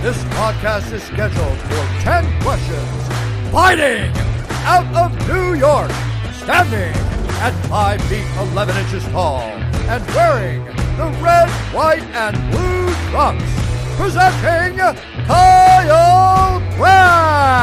This 0.00 0.22
podcast 0.38 0.92
is 0.92 1.02
scheduled 1.02 1.58
for 1.58 1.84
10 2.02 2.40
questions. 2.42 2.88
Fighting 3.50 4.12
out 4.62 4.86
of 4.96 5.10
New 5.26 5.54
York, 5.54 5.90
standing 6.34 6.94
at 7.40 7.50
5 7.66 8.00
feet 8.02 8.24
11 8.52 8.76
inches 8.76 9.02
tall, 9.06 9.40
and 9.40 10.06
wearing 10.14 10.64
the 10.96 11.10
red, 11.20 11.50
white, 11.74 12.04
and 12.14 12.36
blue 12.52 12.94
trunks. 13.10 13.44
Presenting 13.96 14.78
Kyle 15.26 16.60
Brandt! 16.76 17.58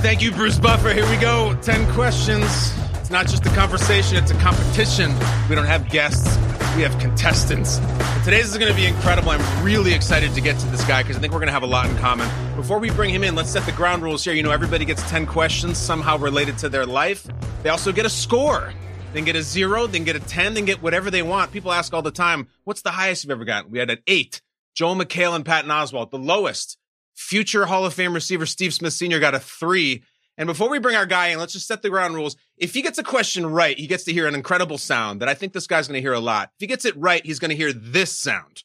Thank 0.00 0.22
you, 0.22 0.32
Bruce 0.32 0.58
Buffer. 0.58 0.94
Here 0.94 1.08
we 1.10 1.16
go. 1.18 1.54
10 1.60 1.92
questions. 1.92 2.72
It's 3.06 3.12
not 3.12 3.28
just 3.28 3.46
a 3.46 3.50
conversation, 3.50 4.16
it's 4.16 4.32
a 4.32 4.38
competition. 4.38 5.14
We 5.48 5.54
don't 5.54 5.64
have 5.64 5.88
guests, 5.88 6.26
we 6.74 6.82
have 6.82 6.98
contestants. 6.98 7.78
Today's 8.24 8.50
is 8.50 8.58
going 8.58 8.72
to 8.72 8.76
be 8.76 8.84
incredible. 8.84 9.30
I'm 9.30 9.64
really 9.64 9.94
excited 9.94 10.34
to 10.34 10.40
get 10.40 10.58
to 10.58 10.66
this 10.66 10.84
guy 10.86 11.04
because 11.04 11.16
I 11.16 11.20
think 11.20 11.32
we're 11.32 11.38
going 11.38 11.46
to 11.46 11.52
have 11.52 11.62
a 11.62 11.68
lot 11.68 11.88
in 11.88 11.96
common. 11.98 12.28
Before 12.56 12.80
we 12.80 12.90
bring 12.90 13.14
him 13.14 13.22
in, 13.22 13.36
let's 13.36 13.50
set 13.50 13.64
the 13.64 13.70
ground 13.70 14.02
rules 14.02 14.24
here. 14.24 14.34
You 14.34 14.42
know, 14.42 14.50
everybody 14.50 14.84
gets 14.84 15.08
10 15.08 15.24
questions 15.26 15.78
somehow 15.78 16.18
related 16.18 16.58
to 16.58 16.68
their 16.68 16.84
life. 16.84 17.24
They 17.62 17.68
also 17.68 17.92
get 17.92 18.06
a 18.06 18.10
score. 18.10 18.72
Then 19.12 19.22
get 19.22 19.36
a 19.36 19.42
zero, 19.42 19.86
then 19.86 20.02
get 20.02 20.16
a 20.16 20.20
10, 20.20 20.54
then 20.54 20.64
get 20.64 20.82
whatever 20.82 21.08
they 21.08 21.22
want. 21.22 21.52
People 21.52 21.70
ask 21.70 21.94
all 21.94 22.02
the 22.02 22.10
time, 22.10 22.48
what's 22.64 22.82
the 22.82 22.90
highest 22.90 23.22
you've 23.22 23.30
ever 23.30 23.44
gotten? 23.44 23.70
We 23.70 23.78
had 23.78 23.88
an 23.88 23.98
eight. 24.08 24.42
Joel 24.74 24.96
McHale 24.96 25.36
and 25.36 25.44
Patton 25.44 25.70
Oswalt. 25.70 26.10
The 26.10 26.18
lowest, 26.18 26.76
future 27.14 27.66
Hall 27.66 27.86
of 27.86 27.94
Fame 27.94 28.14
receiver 28.14 28.46
Steve 28.46 28.74
Smith 28.74 28.94
Sr. 28.94 29.20
got 29.20 29.36
a 29.36 29.38
three. 29.38 30.02
And 30.36 30.46
before 30.48 30.68
we 30.68 30.80
bring 30.80 30.96
our 30.96 31.06
guy 31.06 31.28
in, 31.28 31.38
let's 31.38 31.52
just 31.52 31.66
set 31.66 31.82
the 31.82 31.88
ground 31.88 32.14
rules. 32.14 32.36
If 32.58 32.72
he 32.72 32.80
gets 32.80 32.96
a 32.98 33.02
question 33.02 33.44
right, 33.44 33.78
he 33.78 33.86
gets 33.86 34.04
to 34.04 34.14
hear 34.14 34.26
an 34.26 34.34
incredible 34.34 34.78
sound 34.78 35.20
that 35.20 35.28
I 35.28 35.34
think 35.34 35.52
this 35.52 35.66
guy's 35.66 35.88
going 35.88 35.98
to 35.98 36.00
hear 36.00 36.14
a 36.14 36.20
lot. 36.20 36.52
If 36.54 36.60
he 36.60 36.66
gets 36.66 36.86
it 36.86 36.96
right, 36.96 37.24
he's 37.24 37.38
going 37.38 37.50
to 37.50 37.56
hear 37.56 37.70
this 37.70 38.18
sound. 38.18 38.62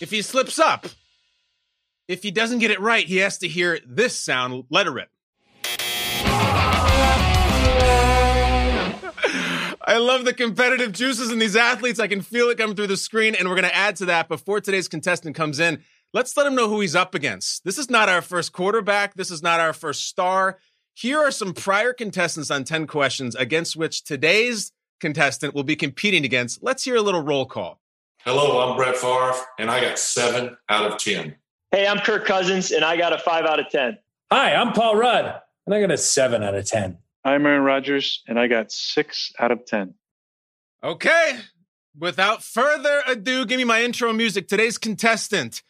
If 0.00 0.10
he 0.10 0.20
slips 0.20 0.58
up, 0.58 0.86
if 2.08 2.24
he 2.24 2.32
doesn't 2.32 2.58
get 2.58 2.72
it 2.72 2.80
right, 2.80 3.06
he 3.06 3.18
has 3.18 3.38
to 3.38 3.48
hear 3.48 3.78
this 3.86 4.18
sound. 4.20 4.64
letter 4.68 4.92
rip. 4.92 5.10
I 9.88 9.96
love 9.98 10.24
the 10.24 10.34
competitive 10.34 10.92
juices 10.92 11.30
in 11.30 11.38
these 11.38 11.56
athletes. 11.56 12.00
I 12.00 12.08
can 12.08 12.20
feel 12.20 12.50
it 12.50 12.58
coming 12.58 12.74
through 12.74 12.88
the 12.88 12.96
screen, 12.96 13.34
and 13.36 13.48
we're 13.48 13.54
going 13.54 13.68
to 13.68 13.76
add 13.76 13.96
to 13.96 14.06
that 14.06 14.28
before 14.28 14.60
today's 14.60 14.88
contestant 14.88 15.36
comes 15.36 15.60
in. 15.60 15.82
Let's 16.14 16.34
let 16.38 16.46
him 16.46 16.54
know 16.54 16.68
who 16.68 16.80
he's 16.80 16.96
up 16.96 17.14
against. 17.14 17.64
This 17.64 17.76
is 17.76 17.90
not 17.90 18.08
our 18.08 18.22
first 18.22 18.52
quarterback. 18.52 19.14
This 19.14 19.30
is 19.30 19.42
not 19.42 19.60
our 19.60 19.74
first 19.74 20.06
star. 20.06 20.58
Here 20.94 21.18
are 21.18 21.30
some 21.30 21.52
prior 21.52 21.92
contestants 21.92 22.50
on 22.50 22.64
10 22.64 22.86
questions 22.86 23.34
against 23.34 23.76
which 23.76 24.04
today's 24.04 24.72
contestant 25.00 25.54
will 25.54 25.64
be 25.64 25.76
competing 25.76 26.24
against. 26.24 26.62
Let's 26.62 26.82
hear 26.82 26.96
a 26.96 27.02
little 27.02 27.20
roll 27.20 27.44
call. 27.44 27.80
Hello, 28.24 28.58
I'm 28.58 28.76
Brett 28.76 28.96
Favre, 28.96 29.34
and 29.58 29.70
I 29.70 29.82
got 29.82 29.98
seven 29.98 30.56
out 30.70 30.90
of 30.90 30.98
10. 30.98 31.36
Hey, 31.72 31.86
I'm 31.86 31.98
Kirk 31.98 32.24
Cousins, 32.24 32.72
and 32.72 32.84
I 32.84 32.96
got 32.96 33.12
a 33.12 33.18
five 33.18 33.44
out 33.44 33.60
of 33.60 33.68
10. 33.68 33.98
Hi, 34.32 34.54
I'm 34.54 34.72
Paul 34.72 34.96
Rudd, 34.96 35.40
and 35.66 35.74
I 35.74 35.80
got 35.80 35.90
a 35.90 35.98
seven 35.98 36.42
out 36.42 36.54
of 36.54 36.64
10. 36.64 36.96
I'm 37.22 37.44
Aaron 37.44 37.62
Rodgers, 37.62 38.22
and 38.26 38.38
I 38.40 38.46
got 38.46 38.72
six 38.72 39.30
out 39.38 39.52
of 39.52 39.66
10. 39.66 39.92
Okay. 40.82 41.38
Without 41.98 42.42
further 42.42 43.02
ado, 43.06 43.44
give 43.44 43.58
me 43.58 43.64
my 43.64 43.82
intro 43.82 44.12
music. 44.12 44.48
Today's 44.48 44.78
contestant 44.78 45.62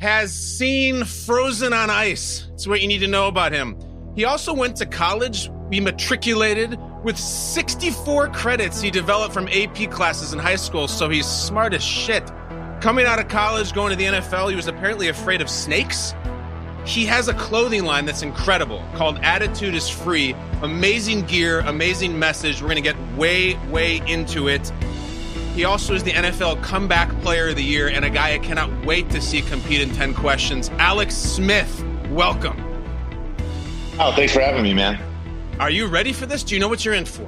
has 0.00 0.34
seen 0.34 1.04
Frozen 1.04 1.72
on 1.72 1.90
Ice. 1.90 2.46
That's 2.50 2.66
what 2.66 2.80
you 2.80 2.88
need 2.88 2.98
to 2.98 3.06
know 3.06 3.28
about 3.28 3.52
him. 3.52 3.76
He 4.14 4.24
also 4.24 4.52
went 4.54 4.76
to 4.76 4.86
college. 4.86 5.50
He 5.70 5.80
matriculated 5.80 6.78
with 7.02 7.18
64 7.18 8.28
credits 8.28 8.80
he 8.80 8.90
developed 8.90 9.32
from 9.32 9.48
AP 9.48 9.90
classes 9.90 10.32
in 10.32 10.38
high 10.38 10.56
school, 10.56 10.88
so 10.88 11.08
he's 11.08 11.26
smart 11.26 11.72
as 11.72 11.82
shit. 11.82 12.24
Coming 12.80 13.06
out 13.06 13.18
of 13.18 13.28
college, 13.28 13.72
going 13.72 13.90
to 13.90 13.96
the 13.96 14.04
NFL, 14.04 14.50
he 14.50 14.56
was 14.56 14.66
apparently 14.66 15.08
afraid 15.08 15.40
of 15.40 15.48
snakes. 15.48 16.14
He 16.84 17.04
has 17.06 17.28
a 17.28 17.34
clothing 17.34 17.84
line 17.84 18.04
that's 18.04 18.22
incredible 18.22 18.84
called 18.94 19.18
Attitude 19.22 19.74
is 19.74 19.88
Free. 19.88 20.34
Amazing 20.62 21.22
gear, 21.22 21.60
amazing 21.60 22.16
message. 22.18 22.60
We're 22.60 22.68
going 22.68 22.82
to 22.82 22.82
get 22.82 22.96
way, 23.16 23.56
way 23.70 24.02
into 24.06 24.48
it. 24.48 24.70
He 25.56 25.64
also 25.64 25.94
is 25.94 26.04
the 26.04 26.10
NFL 26.10 26.62
Comeback 26.62 27.08
Player 27.22 27.48
of 27.48 27.56
the 27.56 27.64
Year 27.64 27.88
and 27.88 28.04
a 28.04 28.10
guy 28.10 28.34
I 28.34 28.38
cannot 28.38 28.84
wait 28.84 29.08
to 29.08 29.22
see 29.22 29.40
compete 29.40 29.80
in 29.80 29.90
10 29.94 30.12
questions. 30.12 30.68
Alex 30.76 31.14
Smith, 31.14 31.82
welcome. 32.10 32.62
Oh, 33.98 34.12
thanks 34.14 34.34
for 34.34 34.40
having 34.42 34.62
me, 34.62 34.74
man. 34.74 35.00
Are 35.58 35.70
you 35.70 35.86
ready 35.86 36.12
for 36.12 36.26
this? 36.26 36.42
Do 36.42 36.54
you 36.54 36.60
know 36.60 36.68
what 36.68 36.84
you're 36.84 36.92
in 36.92 37.06
for? 37.06 37.26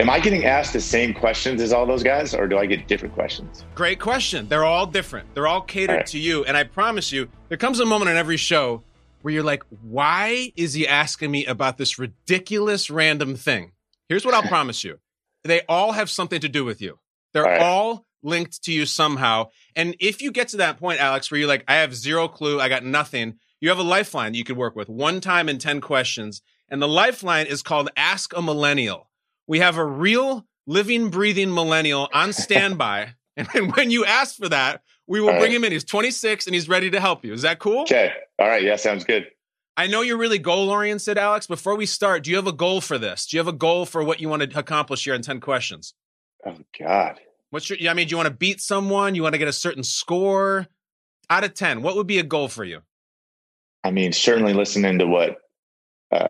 Am 0.00 0.10
I 0.10 0.20
getting 0.20 0.44
asked 0.44 0.74
the 0.74 0.82
same 0.82 1.14
questions 1.14 1.62
as 1.62 1.72
all 1.72 1.86
those 1.86 2.02
guys, 2.02 2.34
or 2.34 2.46
do 2.46 2.58
I 2.58 2.66
get 2.66 2.86
different 2.88 3.14
questions? 3.14 3.64
Great 3.74 3.98
question. 3.98 4.48
They're 4.48 4.66
all 4.66 4.84
different. 4.84 5.32
They're 5.32 5.46
all 5.46 5.62
catered 5.62 5.90
all 5.90 5.96
right. 5.96 6.06
to 6.08 6.18
you. 6.18 6.44
And 6.44 6.58
I 6.58 6.64
promise 6.64 7.10
you, 7.10 7.30
there 7.48 7.56
comes 7.56 7.80
a 7.80 7.86
moment 7.86 8.10
in 8.10 8.18
every 8.18 8.36
show 8.36 8.82
where 9.22 9.32
you're 9.32 9.42
like, 9.42 9.62
why 9.80 10.52
is 10.56 10.74
he 10.74 10.86
asking 10.86 11.30
me 11.30 11.46
about 11.46 11.78
this 11.78 11.98
ridiculous 11.98 12.90
random 12.90 13.34
thing? 13.34 13.72
Here's 14.10 14.26
what 14.26 14.34
I'll 14.34 14.42
promise 14.46 14.84
you. 14.84 14.98
They 15.42 15.62
all 15.70 15.92
have 15.92 16.10
something 16.10 16.42
to 16.42 16.50
do 16.50 16.66
with 16.66 16.82
you. 16.82 16.98
They're 17.32 17.44
all, 17.44 17.50
right. 17.50 17.60
all 17.60 18.06
linked 18.22 18.62
to 18.64 18.72
you 18.72 18.86
somehow. 18.86 19.48
And 19.74 19.96
if 20.00 20.22
you 20.22 20.30
get 20.30 20.48
to 20.48 20.58
that 20.58 20.78
point, 20.78 21.00
Alex, 21.00 21.30
where 21.30 21.38
you're 21.38 21.48
like, 21.48 21.64
I 21.68 21.76
have 21.76 21.94
zero 21.94 22.28
clue, 22.28 22.60
I 22.60 22.68
got 22.68 22.84
nothing, 22.84 23.34
you 23.60 23.68
have 23.68 23.78
a 23.78 23.82
lifeline 23.84 24.34
you 24.34 24.44
could 24.44 24.56
work 24.56 24.76
with 24.76 24.88
one 24.88 25.20
time 25.20 25.48
in 25.48 25.58
10 25.58 25.80
questions. 25.80 26.42
And 26.68 26.80
the 26.80 26.88
lifeline 26.88 27.46
is 27.46 27.62
called 27.62 27.90
Ask 27.96 28.36
a 28.36 28.42
Millennial. 28.42 29.10
We 29.46 29.58
have 29.60 29.76
a 29.76 29.84
real 29.84 30.46
living, 30.66 31.10
breathing 31.10 31.54
millennial 31.54 32.08
on 32.12 32.32
standby. 32.32 33.14
and 33.36 33.48
when 33.76 33.90
you 33.90 34.04
ask 34.04 34.36
for 34.36 34.48
that, 34.48 34.82
we 35.06 35.20
will 35.20 35.30
All 35.30 35.38
bring 35.38 35.50
right. 35.50 35.56
him 35.56 35.64
in. 35.64 35.72
He's 35.72 35.84
26 35.84 36.46
and 36.46 36.54
he's 36.54 36.68
ready 36.68 36.90
to 36.90 37.00
help 37.00 37.24
you. 37.24 37.32
Is 37.32 37.42
that 37.42 37.58
cool? 37.58 37.82
Okay. 37.82 38.12
All 38.38 38.48
right. 38.48 38.62
Yeah, 38.62 38.76
sounds 38.76 39.04
good. 39.04 39.26
I 39.76 39.86
know 39.86 40.02
you're 40.02 40.18
really 40.18 40.38
goal 40.38 40.68
oriented, 40.68 41.16
Alex. 41.16 41.46
Before 41.46 41.76
we 41.76 41.86
start, 41.86 42.24
do 42.24 42.30
you 42.30 42.36
have 42.36 42.46
a 42.46 42.52
goal 42.52 42.80
for 42.80 42.98
this? 42.98 43.26
Do 43.26 43.36
you 43.36 43.40
have 43.40 43.48
a 43.48 43.56
goal 43.56 43.86
for 43.86 44.04
what 44.04 44.20
you 44.20 44.28
want 44.28 44.42
to 44.42 44.58
accomplish 44.58 45.04
here 45.04 45.14
in 45.14 45.22
10 45.22 45.40
questions? 45.40 45.94
Oh, 46.44 46.56
God. 46.78 47.20
What's 47.50 47.68
your, 47.68 47.90
I 47.90 47.94
mean, 47.94 48.08
do 48.08 48.12
you 48.12 48.16
want 48.16 48.28
to 48.28 48.34
beat 48.34 48.60
someone? 48.60 49.14
You 49.14 49.22
want 49.22 49.34
to 49.34 49.38
get 49.38 49.48
a 49.48 49.52
certain 49.52 49.82
score? 49.82 50.66
Out 51.30 51.44
of 51.44 51.54
10, 51.54 51.82
what 51.82 51.96
would 51.96 52.06
be 52.06 52.18
a 52.18 52.22
goal 52.22 52.48
for 52.48 52.64
you? 52.64 52.80
I 53.84 53.90
mean, 53.90 54.12
certainly 54.12 54.52
listening 54.52 54.98
to 54.98 55.06
what 55.06 55.38
uh, 56.10 56.26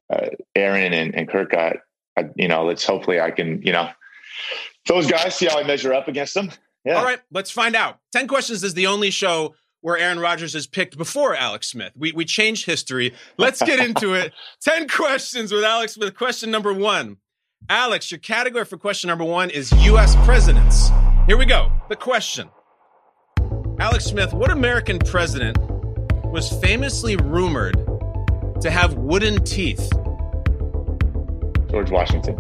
Aaron 0.54 0.92
and, 0.92 1.14
and 1.14 1.28
Kirk 1.28 1.52
got, 1.52 1.76
I, 2.16 2.28
you 2.36 2.48
know, 2.48 2.64
let's 2.64 2.84
hopefully 2.84 3.20
I 3.20 3.30
can, 3.30 3.62
you 3.62 3.72
know, 3.72 3.88
those 4.86 5.10
guys 5.10 5.34
see 5.34 5.46
how 5.46 5.58
I 5.58 5.64
measure 5.64 5.92
up 5.92 6.08
against 6.08 6.34
them. 6.34 6.50
Yeah. 6.84 6.94
All 6.94 7.04
right, 7.04 7.20
let's 7.30 7.50
find 7.50 7.76
out. 7.76 7.98
10 8.12 8.26
Questions 8.26 8.64
is 8.64 8.74
the 8.74 8.86
only 8.86 9.10
show 9.10 9.54
where 9.80 9.98
Aaron 9.98 10.18
Rodgers 10.18 10.54
is 10.54 10.66
picked 10.66 10.96
before 10.96 11.34
Alex 11.34 11.68
Smith. 11.68 11.92
We, 11.96 12.12
we 12.12 12.24
changed 12.24 12.66
history. 12.66 13.14
Let's 13.36 13.62
get 13.62 13.78
into 13.78 14.14
it. 14.14 14.32
10 14.62 14.88
questions 14.88 15.52
with 15.52 15.64
Alex 15.64 15.94
Smith. 15.94 16.14
Question 16.14 16.50
number 16.50 16.72
one. 16.72 17.18
Alex, 17.68 18.10
your 18.10 18.18
category 18.18 18.64
for 18.64 18.76
question 18.76 19.08
number 19.08 19.24
one 19.24 19.50
is 19.50 19.72
U.S. 19.72 20.14
presidents. 20.24 20.90
Here 21.26 21.36
we 21.36 21.46
go. 21.46 21.70
The 21.88 21.96
question 21.96 22.48
Alex 23.78 24.04
Smith, 24.04 24.32
what 24.32 24.50
American 24.50 24.98
president 24.98 25.56
was 26.24 26.50
famously 26.60 27.16
rumored 27.16 27.74
to 28.60 28.70
have 28.70 28.94
wooden 28.94 29.42
teeth? 29.44 29.90
George 31.70 31.90
Washington. 31.90 32.36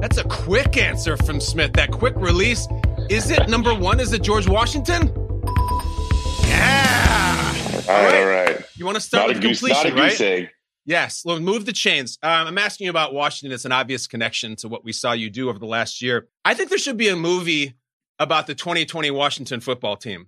That's 0.00 0.18
a 0.18 0.24
quick 0.24 0.76
answer 0.76 1.16
from 1.16 1.40
Smith. 1.40 1.72
That 1.74 1.90
quick 1.90 2.14
release. 2.16 2.66
Is 3.10 3.30
it 3.30 3.48
number 3.48 3.74
one? 3.74 4.00
Is 4.00 4.12
it 4.12 4.22
George 4.22 4.48
Washington? 4.48 5.08
Yeah. 6.46 7.54
All 7.88 8.02
right, 8.02 8.14
all 8.14 8.26
right. 8.26 8.60
You 8.76 8.84
want 8.84 8.96
to 8.96 9.00
start 9.00 9.28
Not 9.28 9.30
a 9.30 9.32
with 9.34 9.42
goose, 9.42 9.60
completion, 9.60 9.94
not 9.94 9.98
a 9.98 10.02
right? 10.02 10.20
egg. 10.20 10.50
Yes. 10.86 11.22
Well, 11.24 11.40
move 11.40 11.64
the 11.64 11.72
chains. 11.72 12.18
Um, 12.22 12.48
I'm 12.48 12.58
asking 12.58 12.84
you 12.84 12.90
about 12.90 13.14
Washington. 13.14 13.54
It's 13.54 13.64
an 13.64 13.72
obvious 13.72 14.06
connection 14.06 14.54
to 14.56 14.68
what 14.68 14.84
we 14.84 14.92
saw 14.92 15.12
you 15.12 15.30
do 15.30 15.48
over 15.48 15.58
the 15.58 15.66
last 15.66 16.02
year. 16.02 16.28
I 16.44 16.54
think 16.54 16.68
there 16.68 16.78
should 16.78 16.98
be 16.98 17.08
a 17.08 17.16
movie 17.16 17.74
about 18.18 18.46
the 18.46 18.54
2020 18.54 19.10
Washington 19.10 19.60
football 19.60 19.96
team. 19.96 20.26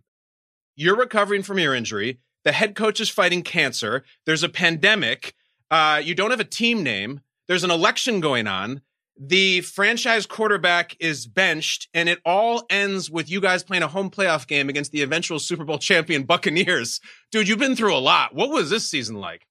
You're 0.75 0.97
recovering 0.97 1.43
from 1.43 1.59
your 1.59 1.75
injury. 1.75 2.21
The 2.45 2.53
head 2.53 2.75
coach 2.75 3.01
is 3.01 3.09
fighting 3.09 3.43
cancer. 3.43 4.05
There's 4.25 4.43
a 4.43 4.49
pandemic. 4.49 5.35
Uh, 5.71 6.01
you 6.03 6.15
don't 6.15 6.31
have 6.31 6.41
a 6.41 6.45
team 6.45 6.83
name. 6.83 7.21
There's 7.49 7.65
an 7.65 7.71
election 7.71 8.21
going 8.21 8.47
on. 8.47 8.83
The 9.19 9.63
franchise 9.63 10.27
quarterback 10.27 10.95
is 11.01 11.27
benched, 11.27 11.89
and 11.95 12.09
it 12.09 12.21
all 12.25 12.67
ends 12.69 13.11
with 13.11 13.31
you 13.31 13.41
guys 13.41 13.63
playing 13.63 13.83
a 13.83 13.89
home 13.89 14.11
playoff 14.11 14.47
game 14.47 14.69
against 14.69 14.93
the 14.93 15.03
eventual 15.03 15.39
Super 15.39 15.65
Bowl 15.65 15.79
champion 15.81 16.25
Buccaneers. 16.25 17.01
Dude, 17.33 17.49
you've 17.49 17.59
been 17.59 17.77
through 17.77 17.97
a 17.97 17.99
lot. 17.99 18.35
What 18.35 18.51
was 18.51 18.69
this 18.69 18.89
season 18.89 19.17
like? 19.17 19.47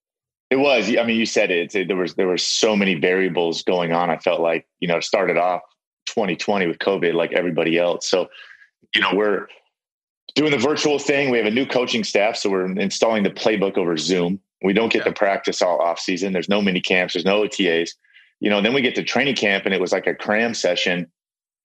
It 0.50 0.58
was. 0.58 0.90
I 0.96 1.04
mean, 1.04 1.18
you 1.18 1.26
said 1.26 1.52
it. 1.52 1.76
It's- 1.76 1.88
There 1.88 1.98
was 1.98 2.16
there 2.16 2.28
were 2.28 2.38
so 2.38 2.76
many 2.76 2.96
variables 2.96 3.64
going 3.64 3.92
on. 3.94 4.10
I 4.10 4.18
felt 4.18 4.42
like 4.42 4.68
you 4.80 4.88
know 4.88 4.98
it 4.98 5.04
started 5.04 5.38
off 5.38 5.62
2020 6.08 6.68
with 6.68 6.80
COVID, 6.80 7.14
like 7.14 7.34
everybody 7.34 7.78
else. 7.78 8.08
So 8.08 8.30
you 8.94 9.02
know 9.02 9.14
we're 9.14 9.48
doing 10.36 10.52
the 10.52 10.58
virtual 10.58 11.00
thing. 11.00 11.30
We 11.32 11.38
have 11.38 11.48
a 11.48 11.52
new 11.52 11.66
coaching 11.66 12.04
staff, 12.04 12.36
so 12.38 12.50
we're 12.50 12.66
installing 12.78 13.24
the 13.24 13.30
playbook 13.32 13.78
over 13.78 13.98
Zoom. 13.98 14.40
We 14.64 14.74
don't 14.74 14.92
get 14.92 15.04
to 15.06 15.12
practice 15.12 15.62
all 15.62 15.80
off 15.80 16.00
season. 16.00 16.34
There's 16.34 16.50
no 16.50 16.62
mini 16.62 16.82
camps. 16.82 17.14
There's 17.14 17.26
no 17.26 17.42
OTAs. 17.44 17.92
You 18.40 18.50
know, 18.50 18.62
then 18.62 18.74
we 18.74 18.82
get 18.82 18.96
to 18.96 19.04
training 19.04 19.36
camp, 19.36 19.66
and 19.66 19.74
it 19.74 19.82
was 19.82 19.92
like 19.92 20.08
a 20.08 20.14
cram 20.16 20.54
session, 20.54 21.12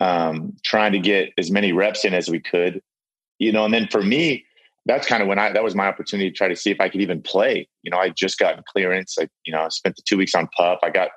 um, 0.00 0.56
trying 0.64 0.92
to 0.92 0.98
get 0.98 1.30
as 1.36 1.50
many 1.50 1.72
reps 1.72 2.04
in 2.04 2.14
as 2.14 2.28
we 2.30 2.40
could. 2.40 2.82
You 3.38 3.52
know, 3.52 3.64
and 3.64 3.72
then 3.74 3.88
for 3.88 4.02
me, 4.02 4.44
that's 4.90 5.06
kind 5.06 5.22
of 5.22 5.28
when 5.28 5.38
I 5.38 5.52
that 5.52 5.62
was 5.62 5.74
my 5.74 5.86
opportunity 5.86 6.30
to 6.30 6.36
try 6.36 6.48
to 6.48 6.56
see 6.56 6.70
if 6.70 6.80
I 6.80 6.88
could 6.88 7.00
even 7.00 7.22
play. 7.22 7.68
You 7.82 7.90
know, 7.90 7.98
I 7.98 8.08
just 8.10 8.38
gotten 8.38 8.64
clearance. 8.68 9.16
I 9.18 9.28
you 9.44 9.52
know 9.52 9.60
I 9.60 9.68
spent 9.68 9.96
the 9.96 10.02
two 10.02 10.18
weeks 10.18 10.34
on 10.34 10.48
pup. 10.56 10.80
I 10.82 10.90
got 10.90 11.10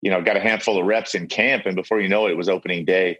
you 0.00 0.10
know 0.10 0.22
got 0.22 0.36
a 0.36 0.40
handful 0.40 0.78
of 0.78 0.86
reps 0.86 1.14
in 1.14 1.26
camp, 1.26 1.66
and 1.66 1.74
before 1.74 2.00
you 2.00 2.08
know 2.08 2.26
it, 2.26 2.32
it 2.32 2.36
was 2.36 2.48
opening 2.48 2.84
day. 2.84 3.18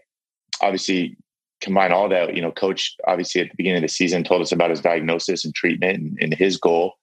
Obviously, 0.61 1.17
combine 1.59 1.91
all 1.91 2.07
that. 2.09 2.35
You 2.35 2.41
know, 2.41 2.51
coach 2.51 2.95
obviously 3.05 3.41
at 3.41 3.49
the 3.49 3.55
beginning 3.57 3.83
of 3.83 3.89
the 3.89 3.93
season 3.93 4.23
told 4.23 4.41
us 4.41 4.53
about 4.53 4.69
his 4.69 4.81
diagnosis 4.81 5.43
and 5.43 5.53
treatment 5.53 5.97
and, 5.97 6.17
and 6.21 6.33
his 6.33 6.57
goal. 6.57 6.93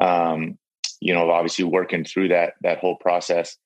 Um, 0.00 0.58
you 1.00 1.12
know, 1.12 1.30
obviously 1.30 1.64
working 1.64 2.04
through 2.04 2.28
that 2.28 2.54
that 2.62 2.78
whole 2.78 2.96
process. 2.96 3.56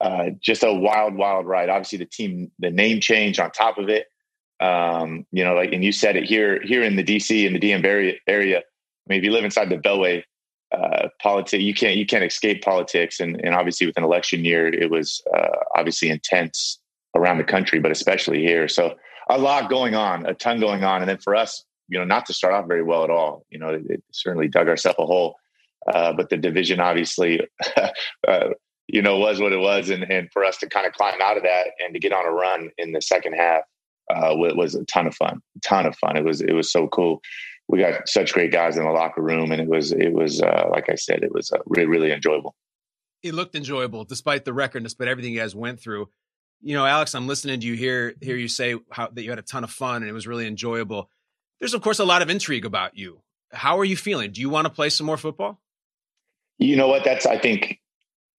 Uh, 0.00 0.30
just 0.40 0.64
a 0.64 0.72
wild, 0.72 1.14
wild 1.14 1.46
ride. 1.46 1.68
Obviously, 1.68 1.98
the 1.98 2.06
team, 2.06 2.50
the 2.58 2.70
name 2.70 3.00
change 3.00 3.38
on 3.38 3.50
top 3.50 3.78
of 3.78 3.88
it 3.88 4.06
um, 4.64 5.26
you 5.30 5.44
know, 5.44 5.54
like, 5.54 5.72
and 5.72 5.84
you 5.84 5.92
said 5.92 6.16
it 6.16 6.24
here, 6.24 6.60
here 6.62 6.82
in 6.82 6.96
the 6.96 7.04
DC 7.04 7.46
and 7.46 7.54
the 7.54 7.60
DM 7.60 7.84
area. 8.26 8.58
I 8.58 8.62
mean, 9.08 9.18
if 9.18 9.24
you 9.24 9.30
live 9.30 9.44
inside 9.44 9.68
the 9.68 9.76
Beltway, 9.76 10.22
uh, 10.72 11.08
politics, 11.20 11.62
you 11.62 11.74
can't, 11.74 11.96
you 11.96 12.06
can't 12.06 12.24
escape 12.24 12.62
politics. 12.62 13.20
And, 13.20 13.38
and 13.44 13.54
obviously 13.54 13.86
with 13.86 13.98
an 13.98 14.04
election 14.04 14.44
year, 14.44 14.66
it 14.66 14.90
was, 14.90 15.22
uh, 15.36 15.56
obviously 15.76 16.08
intense 16.08 16.80
around 17.14 17.38
the 17.38 17.44
country, 17.44 17.78
but 17.78 17.92
especially 17.92 18.40
here. 18.40 18.66
So 18.66 18.94
a 19.28 19.38
lot 19.38 19.68
going 19.68 19.94
on, 19.94 20.24
a 20.24 20.34
ton 20.34 20.60
going 20.60 20.82
on. 20.82 21.02
And 21.02 21.08
then 21.08 21.18
for 21.18 21.36
us, 21.36 21.64
you 21.88 21.98
know, 21.98 22.04
not 22.04 22.24
to 22.26 22.34
start 22.34 22.54
off 22.54 22.66
very 22.66 22.82
well 22.82 23.04
at 23.04 23.10
all, 23.10 23.44
you 23.50 23.58
know, 23.58 23.68
it, 23.68 23.82
it 23.90 24.02
certainly 24.12 24.48
dug 24.48 24.68
ourselves 24.68 24.98
a 24.98 25.04
hole. 25.04 25.36
Uh, 25.86 26.14
but 26.14 26.30
the 26.30 26.38
division 26.38 26.80
obviously, 26.80 27.40
uh, 28.26 28.48
you 28.88 29.02
know, 29.02 29.18
was 29.18 29.40
what 29.40 29.52
it 29.52 29.60
was. 29.60 29.90
And, 29.90 30.10
and 30.10 30.30
for 30.32 30.42
us 30.42 30.56
to 30.58 30.68
kind 30.68 30.86
of 30.86 30.94
climb 30.94 31.20
out 31.20 31.36
of 31.36 31.42
that 31.42 31.66
and 31.84 31.92
to 31.92 32.00
get 32.00 32.14
on 32.14 32.24
a 32.24 32.30
run 32.30 32.70
in 32.78 32.92
the 32.92 33.02
second 33.02 33.34
half, 33.34 33.64
uh, 34.10 34.34
was, 34.34 34.54
was 34.54 34.74
a 34.74 34.84
ton 34.84 35.06
of 35.06 35.14
fun, 35.14 35.40
a 35.56 35.60
ton 35.60 35.86
of 35.86 35.96
fun. 35.96 36.16
It 36.16 36.24
was, 36.24 36.40
it 36.40 36.52
was 36.52 36.70
so 36.70 36.88
cool. 36.88 37.20
We 37.68 37.78
got 37.78 38.08
such 38.08 38.32
great 38.32 38.52
guys 38.52 38.76
in 38.76 38.84
the 38.84 38.90
locker 38.90 39.22
room 39.22 39.50
and 39.50 39.60
it 39.60 39.68
was, 39.68 39.92
it 39.92 40.12
was, 40.12 40.42
uh, 40.42 40.66
like 40.70 40.90
I 40.90 40.96
said, 40.96 41.22
it 41.22 41.32
was 41.32 41.50
uh, 41.50 41.58
really, 41.66 41.86
really 41.86 42.12
enjoyable. 42.12 42.54
It 43.22 43.34
looked 43.34 43.54
enjoyable 43.54 44.04
despite 44.04 44.44
the 44.44 44.52
record, 44.52 44.82
despite 44.82 45.08
everything 45.08 45.32
you 45.32 45.40
guys 45.40 45.54
went 45.54 45.80
through. 45.80 46.10
You 46.60 46.74
know, 46.74 46.84
Alex, 46.84 47.14
I'm 47.14 47.26
listening 47.26 47.60
to 47.60 47.66
you 47.66 47.74
hear 47.74 48.14
hear 48.20 48.36
you 48.36 48.48
say 48.48 48.76
how 48.90 49.08
that 49.08 49.22
you 49.22 49.30
had 49.30 49.38
a 49.38 49.42
ton 49.42 49.64
of 49.64 49.70
fun 49.70 50.02
and 50.02 50.08
it 50.08 50.12
was 50.12 50.26
really 50.26 50.46
enjoyable. 50.46 51.10
There's 51.58 51.74
of 51.74 51.82
course 51.82 51.98
a 51.98 52.04
lot 52.04 52.20
of 52.20 52.28
intrigue 52.28 52.66
about 52.66 52.96
you. 52.96 53.22
How 53.52 53.78
are 53.78 53.84
you 53.84 53.96
feeling? 53.96 54.32
Do 54.32 54.40
you 54.40 54.50
want 54.50 54.66
to 54.66 54.70
play 54.70 54.90
some 54.90 55.06
more 55.06 55.16
football? 55.16 55.60
You 56.58 56.76
know 56.76 56.88
what? 56.88 57.04
That's 57.04 57.26
I 57.26 57.38
think 57.38 57.80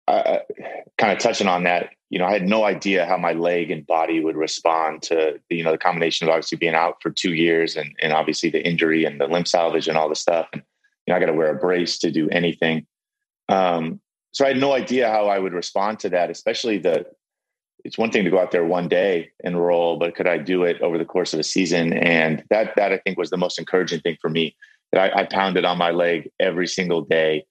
kind 0.07 1.11
of 1.11 1.19
touching 1.19 1.47
on 1.47 1.63
that. 1.63 1.89
You 2.09 2.19
know, 2.19 2.25
I 2.25 2.33
had 2.33 2.47
no 2.47 2.63
idea 2.63 3.05
how 3.05 3.17
my 3.17 3.33
leg 3.33 3.71
and 3.71 3.85
body 3.85 4.23
would 4.23 4.35
respond 4.35 5.01
to 5.03 5.39
you 5.49 5.63
know 5.63 5.71
the 5.71 5.77
combination 5.77 6.27
of 6.27 6.31
obviously 6.31 6.57
being 6.57 6.75
out 6.75 7.01
for 7.01 7.09
two 7.09 7.33
years 7.33 7.75
and 7.75 7.95
and 8.01 8.13
obviously 8.13 8.49
the 8.49 8.65
injury 8.65 9.05
and 9.05 9.19
the 9.19 9.27
limb 9.27 9.45
salvage 9.45 9.87
and 9.87 9.97
all 9.97 10.09
the 10.09 10.15
stuff. 10.15 10.47
And 10.53 10.61
you 11.05 11.11
know, 11.11 11.17
I 11.17 11.19
got 11.19 11.27
to 11.27 11.33
wear 11.33 11.55
a 11.55 11.59
brace 11.59 11.97
to 11.99 12.11
do 12.11 12.29
anything. 12.29 12.85
Um, 13.49 13.99
so 14.31 14.45
I 14.45 14.49
had 14.49 14.57
no 14.57 14.73
idea 14.73 15.09
how 15.09 15.27
I 15.27 15.39
would 15.39 15.53
respond 15.53 15.99
to 15.99 16.09
that, 16.09 16.29
especially 16.29 16.77
the. 16.77 17.05
It's 17.83 17.99
one 17.99 18.09
thing 18.09 18.23
to 18.23 18.31
go 18.31 18.39
out 18.39 18.49
there 18.49 18.65
one 18.65 18.87
day 18.87 19.29
and 19.43 19.63
roll, 19.63 19.97
but 19.99 20.15
could 20.15 20.25
I 20.25 20.39
do 20.39 20.63
it 20.63 20.81
over 20.81 20.97
the 20.97 21.05
course 21.05 21.35
of 21.35 21.39
a 21.39 21.43
season? 21.43 21.93
And 21.93 22.43
that 22.49 22.75
that 22.77 22.91
I 22.91 22.97
think 22.97 23.17
was 23.17 23.29
the 23.29 23.37
most 23.37 23.59
encouraging 23.59 23.99
thing 23.99 24.17
for 24.19 24.29
me. 24.29 24.55
That 24.91 25.15
I, 25.15 25.21
I 25.21 25.23
pounded 25.25 25.65
on 25.65 25.77
my 25.77 25.91
leg 25.91 26.31
every 26.39 26.67
single 26.67 27.01
day, 27.01 27.45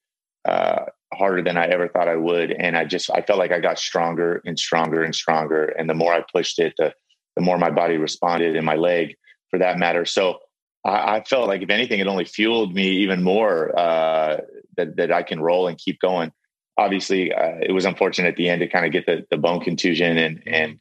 uh, 0.45 0.87
harder 1.15 1.43
than 1.43 1.57
I 1.57 1.67
ever 1.67 1.89
thought 1.89 2.09
I 2.09 2.17
would, 2.17 2.53
and 2.53 2.77
I 2.77 2.85
just 2.85 3.11
I 3.11 3.23
felt 3.23 3.39
like 3.39 3.53
I 3.53 3.61
got 3.61 3.79
stronger 3.79 4.43
and 4.45 4.59
stronger 4.59 5.03
and 5.03 5.15
stronger. 5.15 5.65
And 5.65 5.89
the 5.89 5.95
more 5.95 6.13
I 6.13 6.25
pushed 6.33 6.59
it, 6.59 6.75
the 6.79 6.93
the 7.37 7.43
more 7.43 7.59
my 7.59 7.71
body 7.71 7.97
responded, 7.97 8.57
and 8.57 8.67
my 8.67 8.77
leg, 8.77 9.17
for 9.51 9.59
that 9.59 9.79
matter. 9.79 10.05
So 10.05 10.39
I, 10.85 11.17
I 11.17 11.25
felt 11.25 11.49
like 11.49 11.63
if 11.63 11.71
anything, 11.71 12.01
it 12.01 12.07
only 12.07 12.25
fueled 12.25 12.75
me 12.75 12.89
even 12.89 13.23
more 13.23 13.77
uh, 13.79 14.39
that 14.77 14.97
that 14.97 15.13
I 15.13 15.23
can 15.23 15.41
roll 15.41 15.69
and 15.69 15.79
keep 15.79 16.01
going 16.01 16.33
obviously 16.77 17.33
uh, 17.33 17.59
it 17.63 17.73
was 17.73 17.85
unfortunate 17.85 18.29
at 18.29 18.37
the 18.37 18.49
end 18.49 18.61
to 18.61 18.69
kind 18.69 18.87
of 18.87 18.93
get 18.93 19.07
the, 19.07 19.27
the 19.31 19.37
bone 19.37 19.61
contusion 19.61 20.17
and 20.17 20.43
and 20.47 20.81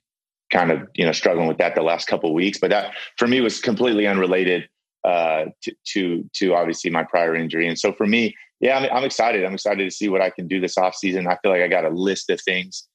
kind 0.52 0.72
of 0.72 0.88
you 0.94 1.06
know 1.06 1.12
struggling 1.12 1.48
with 1.48 1.58
that 1.58 1.76
the 1.76 1.82
last 1.82 2.08
couple 2.08 2.34
weeks 2.34 2.58
but 2.60 2.70
that 2.70 2.94
for 3.18 3.28
me 3.28 3.42
was 3.42 3.60
completely 3.60 4.08
unrelated 4.08 4.68
uh, 5.04 5.46
to, 5.62 5.74
to 5.86 6.30
to 6.34 6.56
obviously 6.56 6.90
my 6.90 7.04
prior 7.04 7.36
injury 7.36 7.68
and 7.68 7.78
so 7.78 7.94
for 7.94 8.06
me 8.06 8.36
yeah 8.64 8.80
I'm, 8.80 8.98
I'm 8.98 9.04
excited 9.04 9.44
i'm 9.46 9.54
excited 9.54 9.84
to 9.84 9.92
see 9.92 10.10
what 10.10 10.22
i 10.22 10.30
can 10.30 10.48
do 10.48 10.60
this 10.60 10.78
off 10.78 10.96
season 10.96 11.28
i 11.28 11.38
feel 11.38 11.52
like 11.52 11.62
i 11.62 11.68
got 11.68 11.86
a 11.86 11.90
list 11.90 12.30
of 12.30 12.42
things 12.42 12.88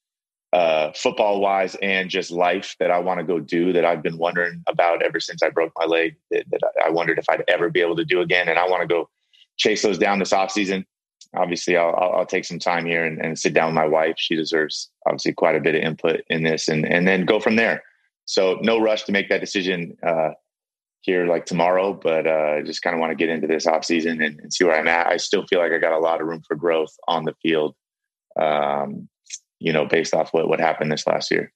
uh, 0.50 0.92
football 0.94 1.42
wise 1.42 1.76
and 1.82 2.08
just 2.08 2.30
life 2.30 2.74
that 2.80 2.90
i 2.90 2.98
want 2.98 3.18
to 3.18 3.24
go 3.24 3.38
do 3.38 3.72
that 3.74 3.84
i've 3.84 4.02
been 4.02 4.16
wondering 4.16 4.64
about 4.66 5.02
ever 5.02 5.20
since 5.20 5.42
i 5.42 5.50
broke 5.50 5.72
my 5.76 5.84
leg 5.84 6.16
that, 6.30 6.44
that 6.50 6.62
i 6.82 6.88
wondered 6.88 7.18
if 7.18 7.28
i'd 7.28 7.44
ever 7.48 7.68
be 7.68 7.82
able 7.82 7.94
to 7.94 8.04
do 8.04 8.22
again 8.22 8.48
and 8.48 8.58
i 8.58 8.66
want 8.66 8.80
to 8.80 8.86
go 8.86 9.08
chase 9.58 9.82
those 9.82 9.98
down 9.98 10.18
this 10.18 10.32
off 10.32 10.50
season 10.50 10.86
obviously 11.36 11.76
I'll, 11.76 11.94
I'll, 11.96 12.12
I'll, 12.12 12.26
take 12.26 12.46
some 12.46 12.58
time 12.58 12.86
here 12.86 13.04
and, 13.04 13.20
and, 13.20 13.38
sit 13.38 13.52
down 13.52 13.66
with 13.66 13.74
my 13.74 13.86
wife. 13.86 14.14
She 14.16 14.34
deserves 14.34 14.88
obviously 15.04 15.34
quite 15.34 15.56
a 15.56 15.60
bit 15.60 15.74
of 15.74 15.82
input 15.82 16.20
in 16.28 16.42
this 16.42 16.68
and, 16.68 16.86
and 16.86 17.06
then 17.06 17.26
go 17.26 17.38
from 17.38 17.56
there. 17.56 17.82
So 18.24 18.58
no 18.62 18.80
rush 18.80 19.04
to 19.04 19.12
make 19.12 19.28
that 19.28 19.40
decision 19.40 19.96
uh, 20.02 20.30
here 21.00 21.26
like 21.26 21.46
tomorrow, 21.46 21.92
but 21.92 22.26
uh, 22.26 22.62
just 22.62 22.82
kind 22.82 22.94
of 22.94 23.00
want 23.00 23.10
to 23.10 23.16
get 23.16 23.28
into 23.28 23.46
this 23.46 23.66
off 23.66 23.84
season 23.84 24.20
and, 24.20 24.40
and, 24.40 24.52
see 24.52 24.64
where 24.64 24.78
I'm 24.78 24.88
at. 24.88 25.06
I 25.06 25.16
still 25.16 25.46
feel 25.46 25.60
like 25.60 25.72
I 25.72 25.78
got 25.78 25.92
a 25.92 25.98
lot 25.98 26.20
of 26.20 26.26
room 26.26 26.42
for 26.46 26.56
growth 26.56 26.94
on 27.06 27.24
the 27.24 27.34
field, 27.40 27.74
um, 28.38 29.08
you 29.58 29.72
know, 29.72 29.86
based 29.86 30.14
off 30.14 30.30
what, 30.32 30.48
what 30.48 30.60
happened 30.60 30.90
this 30.90 31.06
last 31.06 31.30
year. 31.30 31.52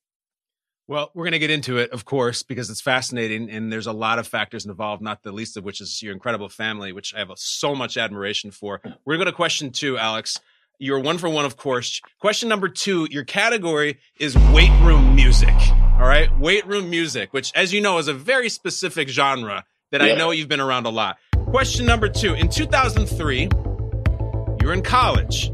Well, 0.88 1.10
we're 1.14 1.24
going 1.24 1.32
to 1.32 1.38
get 1.38 1.50
into 1.50 1.78
it, 1.78 1.90
of 1.90 2.04
course, 2.04 2.42
because 2.42 2.68
it's 2.68 2.80
fascinating 2.80 3.48
and 3.50 3.72
there's 3.72 3.86
a 3.86 3.92
lot 3.92 4.18
of 4.18 4.26
factors 4.26 4.66
involved, 4.66 5.00
not 5.00 5.22
the 5.22 5.32
least 5.32 5.56
of 5.56 5.64
which 5.64 5.80
is 5.80 6.02
your 6.02 6.12
incredible 6.12 6.48
family, 6.48 6.92
which 6.92 7.14
I 7.14 7.20
have 7.20 7.30
so 7.36 7.74
much 7.74 7.96
admiration 7.96 8.50
for. 8.50 8.80
We're 9.04 9.16
going 9.16 9.26
to 9.26 9.32
question 9.32 9.70
two, 9.70 9.96
Alex. 9.96 10.40
You're 10.78 10.98
one 10.98 11.18
for 11.18 11.28
one, 11.28 11.44
of 11.44 11.56
course. 11.56 12.00
Question 12.18 12.48
number 12.48 12.68
two 12.68 13.06
your 13.10 13.24
category 13.24 14.00
is 14.18 14.36
weight 14.36 14.72
room 14.82 15.14
music. 15.14 15.54
All 15.98 16.08
right. 16.08 16.28
Weight 16.38 16.66
room 16.66 16.90
music, 16.90 17.32
which, 17.32 17.52
as 17.54 17.72
you 17.72 17.80
know, 17.80 17.98
is 17.98 18.08
a 18.08 18.14
very 18.14 18.48
specific 18.48 19.08
genre 19.08 19.64
that 19.92 20.00
yeah. 20.00 20.14
I 20.14 20.16
know 20.16 20.30
you've 20.30 20.48
been 20.48 20.60
around 20.60 20.86
a 20.86 20.90
lot. 20.90 21.18
Question 21.46 21.86
number 21.86 22.08
two 22.08 22.34
In 22.34 22.48
2003, 22.48 23.42
you 23.42 24.66
were 24.66 24.72
in 24.72 24.82
college. 24.82 25.50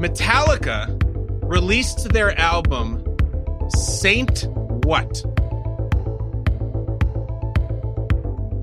Metallica 0.00 0.98
released 1.44 2.08
their 2.10 2.38
album 2.38 3.04
Saint 3.76 4.46
what? 4.84 5.22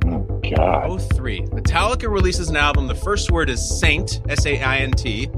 Oh, 0.05 0.41
God. 0.55 1.01
03. 1.15 1.41
Metallica 1.47 2.09
releases 2.09 2.49
an 2.49 2.57
album. 2.57 2.87
The 2.87 2.95
first 2.95 3.31
word 3.31 3.49
is 3.49 3.79
Saint, 3.79 4.21
S 4.27 4.45
A 4.45 4.61
I 4.61 4.77
N 4.79 4.91
T. 4.91 5.29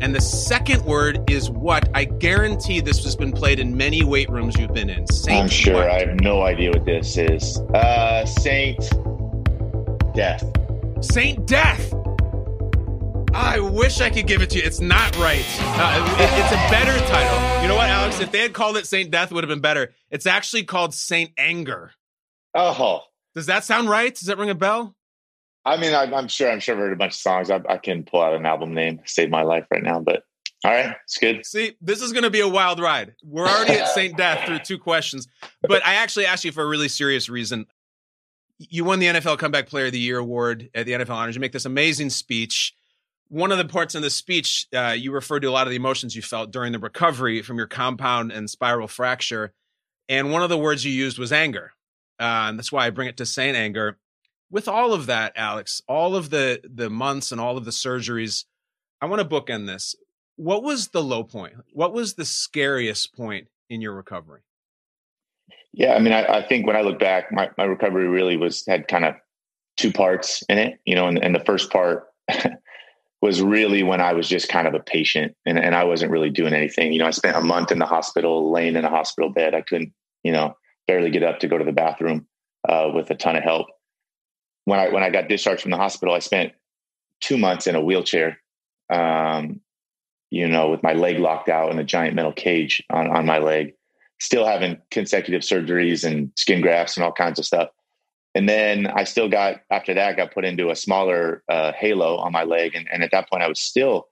And 0.00 0.14
the 0.14 0.20
second 0.20 0.84
word 0.84 1.30
is 1.30 1.50
what? 1.50 1.88
I 1.94 2.04
guarantee 2.04 2.80
this 2.80 3.02
has 3.04 3.16
been 3.16 3.32
played 3.32 3.58
in 3.58 3.76
many 3.76 4.04
weight 4.04 4.28
rooms 4.28 4.56
you've 4.58 4.74
been 4.74 4.90
in. 4.90 5.06
Saint 5.06 5.42
I'm 5.44 5.48
sure. 5.48 5.74
what? 5.74 5.88
I 5.90 6.00
have 6.00 6.20
no 6.20 6.42
idea 6.42 6.70
what 6.70 6.84
this 6.84 7.16
is. 7.16 7.58
Uh, 7.74 8.26
Saint 8.26 8.78
Death. 10.14 10.44
Saint 11.00 11.46
Death. 11.46 11.92
I 13.34 13.58
wish 13.58 14.00
I 14.00 14.10
could 14.10 14.26
give 14.28 14.42
it 14.42 14.50
to 14.50 14.58
you. 14.58 14.64
It's 14.64 14.80
not 14.80 15.16
right. 15.16 15.44
Uh, 15.60 16.16
it- 16.20 16.38
it's 16.38 16.52
a 16.52 16.70
better 16.70 16.96
title. 17.06 17.62
You 17.62 17.68
know 17.68 17.76
what, 17.76 17.88
Alex? 17.88 18.20
If 18.20 18.30
they 18.30 18.38
had 18.40 18.52
called 18.52 18.76
it 18.76 18.86
Saint 18.86 19.10
Death, 19.10 19.30
it 19.32 19.34
would 19.34 19.42
have 19.44 19.48
been 19.48 19.60
better. 19.60 19.92
It's 20.10 20.26
actually 20.26 20.64
called 20.64 20.94
Saint 20.94 21.32
Anger. 21.38 21.92
Oh, 22.54 23.00
Does 23.34 23.46
that 23.46 23.64
sound 23.64 23.88
right? 23.88 24.14
Does 24.14 24.26
that 24.28 24.38
ring 24.38 24.50
a 24.50 24.54
bell? 24.54 24.94
I 25.64 25.76
mean, 25.78 25.94
I, 25.94 26.02
I'm 26.02 26.28
sure. 26.28 26.50
I'm 26.50 26.60
sure 26.60 26.74
I've 26.74 26.80
heard 26.80 26.92
a 26.92 26.96
bunch 26.96 27.12
of 27.12 27.18
songs. 27.18 27.50
I, 27.50 27.60
I 27.68 27.78
can 27.78 28.04
pull 28.04 28.22
out 28.22 28.34
an 28.34 28.46
album 28.46 28.74
name, 28.74 29.00
save 29.06 29.30
my 29.30 29.42
life 29.42 29.66
right 29.70 29.82
now. 29.82 30.00
But 30.00 30.24
all 30.64 30.70
right, 30.70 30.94
it's 31.04 31.18
good. 31.18 31.44
See, 31.46 31.76
this 31.80 32.02
is 32.02 32.12
going 32.12 32.24
to 32.24 32.30
be 32.30 32.40
a 32.40 32.48
wild 32.48 32.80
ride. 32.80 33.14
We're 33.22 33.46
already 33.46 33.74
at 33.74 33.88
Saint 33.88 34.16
Death 34.18 34.46
through 34.46 34.60
two 34.60 34.78
questions, 34.78 35.28
but 35.62 35.84
I 35.84 35.94
actually 35.94 36.26
asked 36.26 36.44
you 36.44 36.52
for 36.52 36.62
a 36.62 36.68
really 36.68 36.88
serious 36.88 37.28
reason. 37.28 37.66
You 38.58 38.84
won 38.84 38.98
the 38.98 39.06
NFL 39.06 39.38
Comeback 39.38 39.68
Player 39.68 39.86
of 39.86 39.92
the 39.92 39.98
Year 39.98 40.18
award 40.18 40.70
at 40.74 40.86
the 40.86 40.92
NFL 40.92 41.10
Honors. 41.10 41.34
You 41.34 41.40
make 41.40 41.52
this 41.52 41.64
amazing 41.64 42.10
speech. 42.10 42.74
One 43.28 43.50
of 43.50 43.58
the 43.58 43.64
parts 43.64 43.94
in 43.94 44.02
the 44.02 44.10
speech, 44.10 44.66
uh, 44.74 44.94
you 44.96 45.12
referred 45.12 45.40
to 45.40 45.48
a 45.48 45.50
lot 45.50 45.66
of 45.66 45.70
the 45.70 45.76
emotions 45.76 46.14
you 46.14 46.22
felt 46.22 46.50
during 46.50 46.72
the 46.72 46.78
recovery 46.78 47.42
from 47.42 47.56
your 47.56 47.66
compound 47.66 48.32
and 48.32 48.48
spiral 48.48 48.86
fracture, 48.86 49.52
and 50.08 50.30
one 50.30 50.42
of 50.42 50.50
the 50.50 50.58
words 50.58 50.84
you 50.84 50.92
used 50.92 51.18
was 51.18 51.32
anger. 51.32 51.72
Uh, 52.20 52.48
and 52.48 52.58
that's 52.58 52.70
why 52.70 52.86
I 52.86 52.90
bring 52.90 53.08
it 53.08 53.16
to 53.16 53.26
Saint 53.26 53.56
Anger. 53.56 53.98
With 54.54 54.68
all 54.68 54.94
of 54.94 55.06
that, 55.06 55.32
Alex, 55.36 55.82
all 55.86 56.16
of 56.16 56.30
the 56.30 56.62
the 56.62 56.88
months 56.88 57.30
and 57.30 57.40
all 57.40 57.58
of 57.58 57.66
the 57.66 57.72
surgeries, 57.72 58.44
I 59.00 59.06
want 59.06 59.20
to 59.20 59.28
bookend 59.28 59.66
this 59.66 59.94
what 60.36 60.62
was 60.62 60.88
the 60.88 61.02
low 61.02 61.24
point? 61.24 61.54
What 61.72 61.92
was 61.92 62.14
the 62.14 62.24
scariest 62.24 63.14
point 63.14 63.48
in 63.68 63.80
your 63.80 63.94
recovery? 63.94 64.42
Yeah, 65.72 65.94
I 65.94 66.00
mean, 66.00 66.12
I, 66.12 66.24
I 66.38 66.46
think 66.46 66.66
when 66.66 66.76
I 66.76 66.82
look 66.82 66.98
back, 66.98 67.32
my, 67.32 67.50
my 67.58 67.64
recovery 67.64 68.08
really 68.08 68.36
was 68.36 68.64
had 68.66 68.88
kind 68.88 69.04
of 69.04 69.14
two 69.76 69.92
parts 69.92 70.42
in 70.48 70.58
it, 70.58 70.78
you 70.84 70.94
know, 70.94 71.08
and, 71.08 71.22
and 71.22 71.34
the 71.34 71.44
first 71.44 71.70
part 71.70 72.06
was 73.22 73.42
really 73.42 73.82
when 73.82 74.00
I 74.00 74.12
was 74.12 74.28
just 74.28 74.48
kind 74.48 74.68
of 74.68 74.74
a 74.74 74.80
patient 74.80 75.36
and, 75.46 75.58
and 75.58 75.74
I 75.74 75.84
wasn't 75.84 76.12
really 76.12 76.30
doing 76.30 76.52
anything. 76.52 76.92
You 76.92 77.00
know, 77.00 77.06
I 77.06 77.10
spent 77.10 77.36
a 77.36 77.40
month 77.40 77.72
in 77.72 77.78
the 77.78 77.86
hospital, 77.86 78.52
laying 78.52 78.76
in 78.76 78.84
a 78.84 78.90
hospital 78.90 79.30
bed. 79.30 79.54
I 79.54 79.62
couldn't, 79.62 79.92
you 80.22 80.32
know, 80.32 80.56
barely 80.86 81.10
get 81.10 81.24
up 81.24 81.40
to 81.40 81.48
go 81.48 81.58
to 81.58 81.64
the 81.64 81.72
bathroom 81.72 82.26
uh, 82.68 82.90
with 82.94 83.10
a 83.10 83.16
ton 83.16 83.36
of 83.36 83.42
help. 83.42 83.66
When 84.64 84.78
I 84.78 84.88
when 84.88 85.02
I 85.02 85.10
got 85.10 85.28
discharged 85.28 85.62
from 85.62 85.70
the 85.70 85.76
hospital, 85.76 86.14
I 86.14 86.20
spent 86.20 86.52
two 87.20 87.38
months 87.38 87.66
in 87.66 87.74
a 87.74 87.82
wheelchair, 87.82 88.38
um, 88.92 89.60
you 90.30 90.48
know, 90.48 90.70
with 90.70 90.82
my 90.82 90.92
leg 90.92 91.18
locked 91.18 91.48
out 91.48 91.70
in 91.70 91.78
a 91.78 91.84
giant 91.84 92.14
metal 92.14 92.32
cage 92.32 92.82
on, 92.90 93.08
on 93.08 93.26
my 93.26 93.38
leg, 93.38 93.74
still 94.20 94.46
having 94.46 94.78
consecutive 94.90 95.42
surgeries 95.42 96.04
and 96.04 96.30
skin 96.36 96.60
grafts 96.60 96.96
and 96.96 97.04
all 97.04 97.12
kinds 97.12 97.38
of 97.38 97.44
stuff. 97.44 97.68
And 98.34 98.48
then 98.48 98.88
I 98.88 99.04
still 99.04 99.28
got 99.28 99.60
after 99.70 99.94
that 99.94 100.16
got 100.16 100.34
put 100.34 100.44
into 100.44 100.70
a 100.70 100.76
smaller 100.76 101.42
uh, 101.48 101.72
halo 101.72 102.16
on 102.16 102.32
my 102.32 102.44
leg, 102.44 102.74
and, 102.74 102.88
and 102.92 103.02
at 103.02 103.10
that 103.12 103.30
point 103.30 103.42
I 103.42 103.48
was 103.48 103.60
still 103.60 104.08